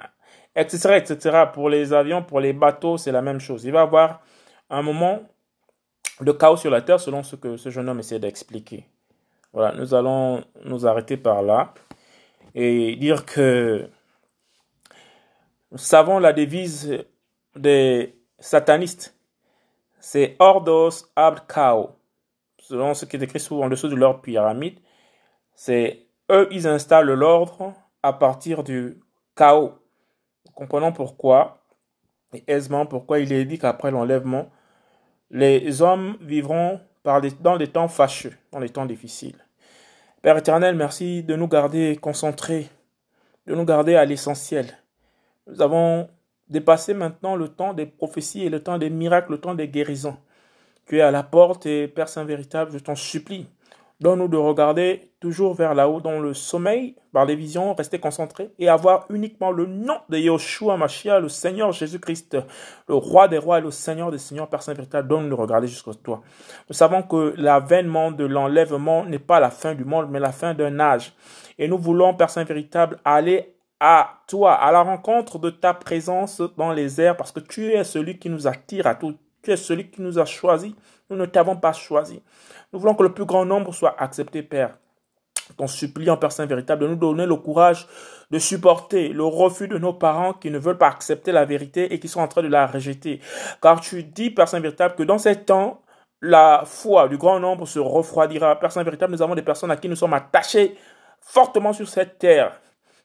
etc., 0.56 0.96
etc. 0.96 1.44
Pour 1.52 1.68
les 1.68 1.92
avions, 1.92 2.22
pour 2.22 2.40
les 2.40 2.52
bateaux, 2.52 2.96
c'est 2.96 3.12
la 3.12 3.20
même 3.20 3.40
chose. 3.40 3.64
Il 3.64 3.72
va 3.72 3.80
y 3.80 3.82
avoir 3.82 4.22
un 4.70 4.82
moment 4.82 5.20
de 6.20 6.32
chaos 6.32 6.56
sur 6.56 6.70
la 6.70 6.82
Terre 6.82 7.00
selon 7.00 7.22
ce 7.22 7.36
que 7.36 7.56
ce 7.56 7.70
jeune 7.70 7.88
homme 7.88 8.00
essaie 8.00 8.18
d'expliquer. 8.18 8.86
Voilà, 9.52 9.76
nous 9.76 9.94
allons 9.94 10.44
nous 10.64 10.86
arrêter 10.86 11.16
par 11.16 11.42
là 11.42 11.74
et 12.54 12.96
dire 12.96 13.26
que 13.26 13.88
nous 15.72 15.78
savons 15.78 16.18
la 16.18 16.32
devise 16.32 17.04
des 17.56 18.16
satanistes, 18.38 19.16
c'est 19.98 20.36
Ordos 20.38 21.06
ab 21.16 21.40
chaos. 21.48 21.90
Selon 22.58 22.94
ce 22.94 23.04
qui 23.04 23.16
est 23.16 23.22
écrit 23.22 23.44
en 23.50 23.68
dessous 23.68 23.88
de 23.88 23.96
leur 23.96 24.20
pyramide, 24.20 24.78
c'est 25.54 26.06
eux, 26.30 26.48
ils 26.50 26.66
installent 26.66 27.12
l'ordre 27.12 27.74
à 28.02 28.12
partir 28.12 28.62
du 28.62 29.00
chaos. 29.36 29.74
Comprenons 30.54 30.92
pourquoi, 30.92 31.64
et 32.32 32.44
aisément 32.46 32.86
pourquoi 32.86 33.18
il 33.18 33.32
est 33.32 33.44
dit 33.44 33.58
qu'après 33.58 33.90
l'enlèvement, 33.90 34.50
les 35.30 35.82
hommes 35.82 36.16
vivront 36.20 36.80
dans 37.04 37.56
des 37.56 37.66
temps 37.68 37.88
fâcheux, 37.88 38.34
dans 38.52 38.60
des 38.60 38.68
temps 38.68 38.86
difficiles. 38.86 39.36
Père 40.22 40.36
éternel, 40.36 40.74
merci 40.74 41.22
de 41.22 41.34
nous 41.34 41.48
garder 41.48 41.96
concentrés, 41.96 42.68
de 43.46 43.54
nous 43.54 43.64
garder 43.64 43.94
à 43.94 44.04
l'essentiel. 44.04 44.76
Nous 45.46 45.62
avons 45.62 46.08
dépassé 46.48 46.92
maintenant 46.92 47.36
le 47.36 47.48
temps 47.48 47.72
des 47.72 47.86
prophéties 47.86 48.44
et 48.44 48.50
le 48.50 48.62
temps 48.62 48.76
des 48.76 48.90
miracles, 48.90 49.32
le 49.32 49.40
temps 49.40 49.54
des 49.54 49.68
guérisons. 49.68 50.18
Tu 50.86 50.98
es 50.98 51.00
à 51.00 51.10
la 51.10 51.22
porte 51.22 51.64
et 51.66 51.88
Père 51.88 52.08
Saint 52.08 52.24
véritable, 52.24 52.72
je 52.72 52.78
t'en 52.78 52.96
supplie, 52.96 53.48
Donne-nous 54.00 54.28
de 54.28 54.36
regarder 54.38 55.12
toujours 55.20 55.52
vers 55.52 55.74
là-haut 55.74 56.00
dans 56.00 56.20
le 56.20 56.32
sommeil, 56.32 56.96
par 57.12 57.26
les 57.26 57.36
visions, 57.36 57.74
rester 57.74 57.98
concentrés 57.98 58.50
et 58.58 58.68
avoir 58.68 59.04
uniquement 59.10 59.50
le 59.50 59.66
nom 59.66 59.98
de 60.08 60.16
Yoshua 60.16 60.78
Mashiach, 60.78 61.20
le 61.20 61.28
Seigneur 61.28 61.70
Jésus-Christ, 61.72 62.38
le 62.88 62.94
roi 62.94 63.28
des 63.28 63.36
rois 63.36 63.58
et 63.58 63.60
le 63.60 63.70
Seigneur 63.70 64.10
des 64.10 64.16
seigneurs, 64.16 64.48
Père 64.48 64.62
Saint-Véritable. 64.62 65.06
Donne-nous 65.06 65.28
de 65.28 65.34
regarder 65.34 65.66
jusqu'à 65.66 65.92
toi. 66.02 66.22
Nous 66.68 66.74
savons 66.74 67.02
que 67.02 67.34
l'avènement 67.36 68.10
de 68.10 68.24
l'enlèvement 68.24 69.04
n'est 69.04 69.18
pas 69.18 69.38
la 69.38 69.50
fin 69.50 69.74
du 69.74 69.84
monde, 69.84 70.08
mais 70.10 70.18
la 70.18 70.32
fin 70.32 70.54
d'un 70.54 70.80
âge. 70.80 71.12
Et 71.58 71.68
nous 71.68 71.78
voulons, 71.78 72.14
Père 72.14 72.30
Saint-Véritable, 72.30 72.98
aller 73.04 73.54
à 73.80 74.22
toi, 74.26 74.54
à 74.54 74.72
la 74.72 74.82
rencontre 74.82 75.38
de 75.38 75.50
ta 75.50 75.74
présence 75.74 76.40
dans 76.56 76.72
les 76.72 77.02
airs, 77.02 77.18
parce 77.18 77.32
que 77.32 77.40
tu 77.40 77.72
es 77.72 77.84
celui 77.84 78.18
qui 78.18 78.30
nous 78.30 78.46
attire 78.46 78.86
à 78.86 78.94
tout. 78.94 79.14
Tu 79.42 79.50
es 79.50 79.56
celui 79.56 79.90
qui 79.90 80.00
nous 80.00 80.18
a 80.18 80.24
choisi. 80.24 80.74
Nous 81.10 81.16
ne 81.16 81.26
t'avons 81.26 81.56
pas 81.56 81.72
choisi. 81.72 82.22
Nous 82.72 82.78
voulons 82.78 82.94
que 82.94 83.02
le 83.02 83.12
plus 83.12 83.24
grand 83.24 83.44
nombre 83.44 83.74
soit 83.74 84.00
accepté, 84.00 84.42
Père. 84.42 84.78
Ton 85.56 85.66
supplie 85.66 86.08
en 86.08 86.16
Père 86.16 86.30
Saint 86.30 86.46
véritable 86.46 86.82
de 86.82 86.88
nous 86.88 86.96
donner 86.96 87.26
le 87.26 87.34
courage 87.34 87.88
de 88.30 88.38
supporter 88.38 89.08
le 89.08 89.24
refus 89.24 89.66
de 89.66 89.78
nos 89.78 89.92
parents 89.92 90.32
qui 90.32 90.50
ne 90.50 90.58
veulent 90.58 90.78
pas 90.78 90.86
accepter 90.86 91.32
la 91.32 91.44
vérité 91.44 91.92
et 91.92 91.98
qui 91.98 92.06
sont 92.06 92.20
en 92.20 92.28
train 92.28 92.42
de 92.42 92.48
la 92.48 92.68
rejeter. 92.68 93.20
Car 93.60 93.80
tu 93.80 94.04
dis, 94.04 94.30
Père 94.30 94.48
Saint 94.48 94.60
véritable, 94.60 94.94
que 94.94 95.02
dans 95.02 95.18
ces 95.18 95.44
temps, 95.44 95.82
la 96.22 96.62
foi 96.64 97.08
du 97.08 97.16
grand 97.16 97.40
nombre 97.40 97.66
se 97.66 97.80
refroidira. 97.80 98.54
Père 98.60 98.70
Saint 98.70 98.84
véritable, 98.84 99.12
nous 99.12 99.22
avons 99.22 99.34
des 99.34 99.42
personnes 99.42 99.72
à 99.72 99.76
qui 99.76 99.88
nous 99.88 99.96
sommes 99.96 100.14
attachés 100.14 100.76
fortement 101.20 101.72
sur 101.72 101.88
cette 101.88 102.18
terre 102.18 102.60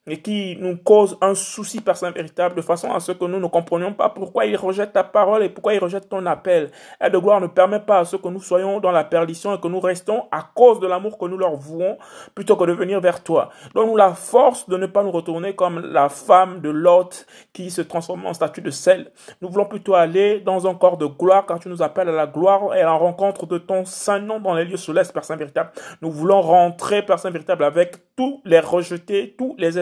et 0.08 0.22
qui 0.22 0.58
nous 0.60 0.78
cause 0.78 1.18
un 1.22 1.34
souci 1.34 1.82
personne 1.82 2.14
véritable 2.14 2.56
de 2.56 2.62
façon 2.62 2.92
à 2.92 3.00
ce 3.00 3.12
que 3.12 3.26
nous 3.26 3.40
ne 3.40 3.48
comprenions 3.48 3.94
pas 3.94 4.10
pourquoi 4.10 4.46
il 4.46 4.56
rejette 4.56 4.94
ta 4.94 5.04
parole 5.04 5.44
et 5.44 5.50
pourquoi 5.50 5.74
il 5.74 5.80
rejette 5.80 6.10
ton 6.10 6.26
appel. 6.26 6.70
Et 7.04 7.10
de 7.10 7.18
gloire 7.18 7.42
ne 7.42 7.48
permet 7.48 7.80
pas 7.80 8.00
à 8.00 8.06
ce 8.06 8.16
que 8.16 8.28
nous 8.28 8.42
soyons 8.42 8.80
dans 8.80 8.92
la 8.92 9.04
perdition 9.04 9.56
et 9.56 9.60
que 9.60 9.68
nous 9.68 9.80
restons 9.80 10.26
à 10.32 10.44
cause 10.54 10.80
de 10.80 10.88
l'amour 10.88 11.18
que 11.18 11.26
nous 11.26 11.38
leur 11.38 11.56
vouons 11.56 11.98
plutôt 12.36 12.56
que 12.56 12.66
de 12.66 12.74
venir 12.74 13.02
vers 13.02 13.24
toi. 13.24 13.50
Donne-nous 13.74 13.98
la 13.98 14.14
force 14.14 14.70
de 14.70 14.78
ne 14.78 14.86
pas 14.86 15.04
nous 15.04 15.12
retourner 15.12 15.56
comme 15.56 15.80
la 15.80 16.10
femme 16.10 16.62
de 16.62 16.70
Lot 16.70 17.26
qui 17.54 17.72
se 17.72 17.82
transforme 17.82 18.26
en 18.26 18.34
statue 18.34 18.62
de 18.62 18.72
sel. 18.72 19.12
Nous 19.42 19.50
voulons 19.50 19.66
plutôt 19.66 19.96
aller 19.96 20.40
dans 20.40 20.68
un 20.68 20.76
corps 20.76 20.98
de 20.98 21.06
gloire 21.06 21.46
car 21.46 21.60
tu 21.60 21.70
nous 21.70 21.82
appelles 21.82 22.10
à 22.10 22.14
la 22.14 22.28
gloire 22.28 22.76
et 22.76 22.82
à 22.82 22.86
la 22.86 22.94
rencontre 22.94 23.46
de 23.46 23.58
ton 23.58 23.86
saint 23.86 24.20
nom 24.20 24.40
dans 24.40 24.54
les 24.54 24.66
lieux 24.66 24.78
célestes, 24.78 25.14
personne 25.14 25.40
véritable. 25.40 25.72
Nous 26.02 26.12
voulons 26.12 26.42
rentrer, 26.42 27.02
personne 27.02 27.34
véritable, 27.34 27.64
avec 27.64 27.96
tous 28.16 28.42
les 28.46 28.60
rejetés, 28.60 29.36
tous 29.38 29.56
les 29.58 29.78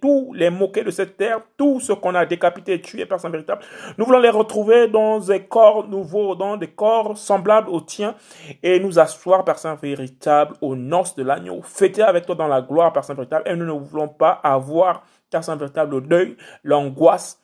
tous 0.00 0.32
les 0.34 0.50
moqués 0.50 0.84
de 0.84 0.90
cette 0.90 1.16
terre, 1.16 1.40
tous 1.56 1.80
ceux 1.80 1.94
qu'on 1.94 2.14
a 2.14 2.24
décapités 2.26 2.74
et 2.74 2.80
tués, 2.80 3.06
personne 3.06 3.32
véritable. 3.32 3.62
Nous 3.98 4.04
voulons 4.04 4.20
les 4.20 4.30
retrouver 4.30 4.88
dans 4.88 5.18
des 5.18 5.44
corps 5.44 5.88
nouveaux, 5.88 6.34
dans 6.34 6.56
des 6.56 6.68
corps 6.68 7.16
semblables 7.16 7.68
aux 7.68 7.80
tiens, 7.80 8.14
et 8.62 8.80
nous 8.80 8.98
asseoir, 8.98 9.44
personne 9.44 9.76
véritable, 9.80 10.54
aux 10.60 10.76
noces 10.76 11.14
de 11.14 11.22
l'agneau, 11.22 11.62
fêter 11.62 12.02
avec 12.02 12.26
toi 12.26 12.34
dans 12.34 12.48
la 12.48 12.62
gloire, 12.62 12.92
personne 12.92 13.16
véritable, 13.16 13.48
et 13.48 13.56
nous 13.56 13.66
ne 13.66 13.72
voulons 13.72 14.08
pas 14.08 14.32
avoir, 14.42 15.04
personne 15.30 15.58
véritable, 15.58 15.96
le 15.96 16.00
deuil, 16.00 16.36
l'angoisse 16.64 17.40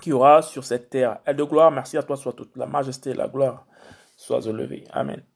qu'il 0.00 0.10
y 0.10 0.12
aura 0.12 0.42
sur 0.42 0.64
cette 0.64 0.90
terre. 0.90 1.18
Et 1.26 1.34
de 1.34 1.44
gloire, 1.44 1.70
merci 1.70 1.96
à 1.96 2.02
toi 2.02 2.16
soit 2.16 2.32
toute 2.32 2.56
la 2.56 2.66
majesté 2.66 3.14
la 3.14 3.28
gloire. 3.28 3.66
Sois 4.16 4.46
élevé. 4.46 4.84
Amen. 4.92 5.29